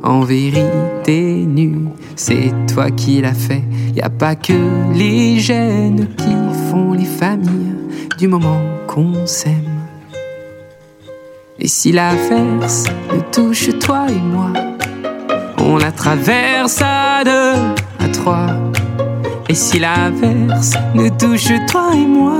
en 0.04 0.22
vérité 0.22 1.45
nu. 1.45 1.88
C'est 2.16 2.52
toi 2.74 2.91
qui 2.91 3.22
l'as 3.22 3.34
fait. 3.34 3.64
Y 3.95 4.02
a 4.02 4.10
pas 4.10 4.36
que 4.36 4.54
les 4.94 5.40
gènes 5.40 6.08
qui 6.18 6.36
font 6.70 6.94
les 6.94 7.06
familles 7.06 7.76
du 8.18 8.28
moment 8.28 8.62
qu'on 8.88 9.26
s'aime. 9.26 9.74
Et 11.60 11.68
si 11.68 11.91
l'averse 11.91 12.86
nous 13.14 13.22
touche 13.32 13.70
toi 13.80 14.06
et 14.10 14.22
moi, 14.34 14.52
on 15.60 15.78
la 15.78 15.91
traverse 15.91 16.82
à 16.82 17.24
deux, 17.24 18.06
à 18.06 18.10
trois. 18.12 18.48
Et 19.48 19.56
si 19.56 19.80
l'averse 19.80 20.74
nous 20.94 21.10
touche 21.12 21.54
toi 21.70 21.91
et 21.94 22.06
moi, 22.06 22.40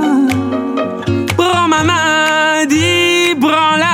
prends 1.36 1.68
ma 1.68 1.84
main, 1.84 2.66
dis 2.68 3.34
branle-la. 3.38 3.93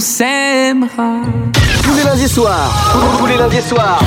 s'aimera. 0.00 1.22
Tous 1.82 1.94
les 1.94 2.04
lundis 2.04 2.28
soirs, 2.28 2.70
tous 3.18 3.26
les 3.26 3.36
lundis 3.36 3.62
soirs, 3.62 4.00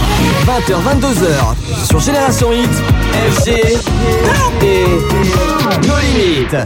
20h, 0.45 0.75
22h, 0.99 1.87
sur 1.87 1.99
Génération 1.99 2.51
Hit, 2.51 2.69
FG 3.31 3.49
et 4.61 4.85
No 5.87 5.93
Limites. 6.01 6.57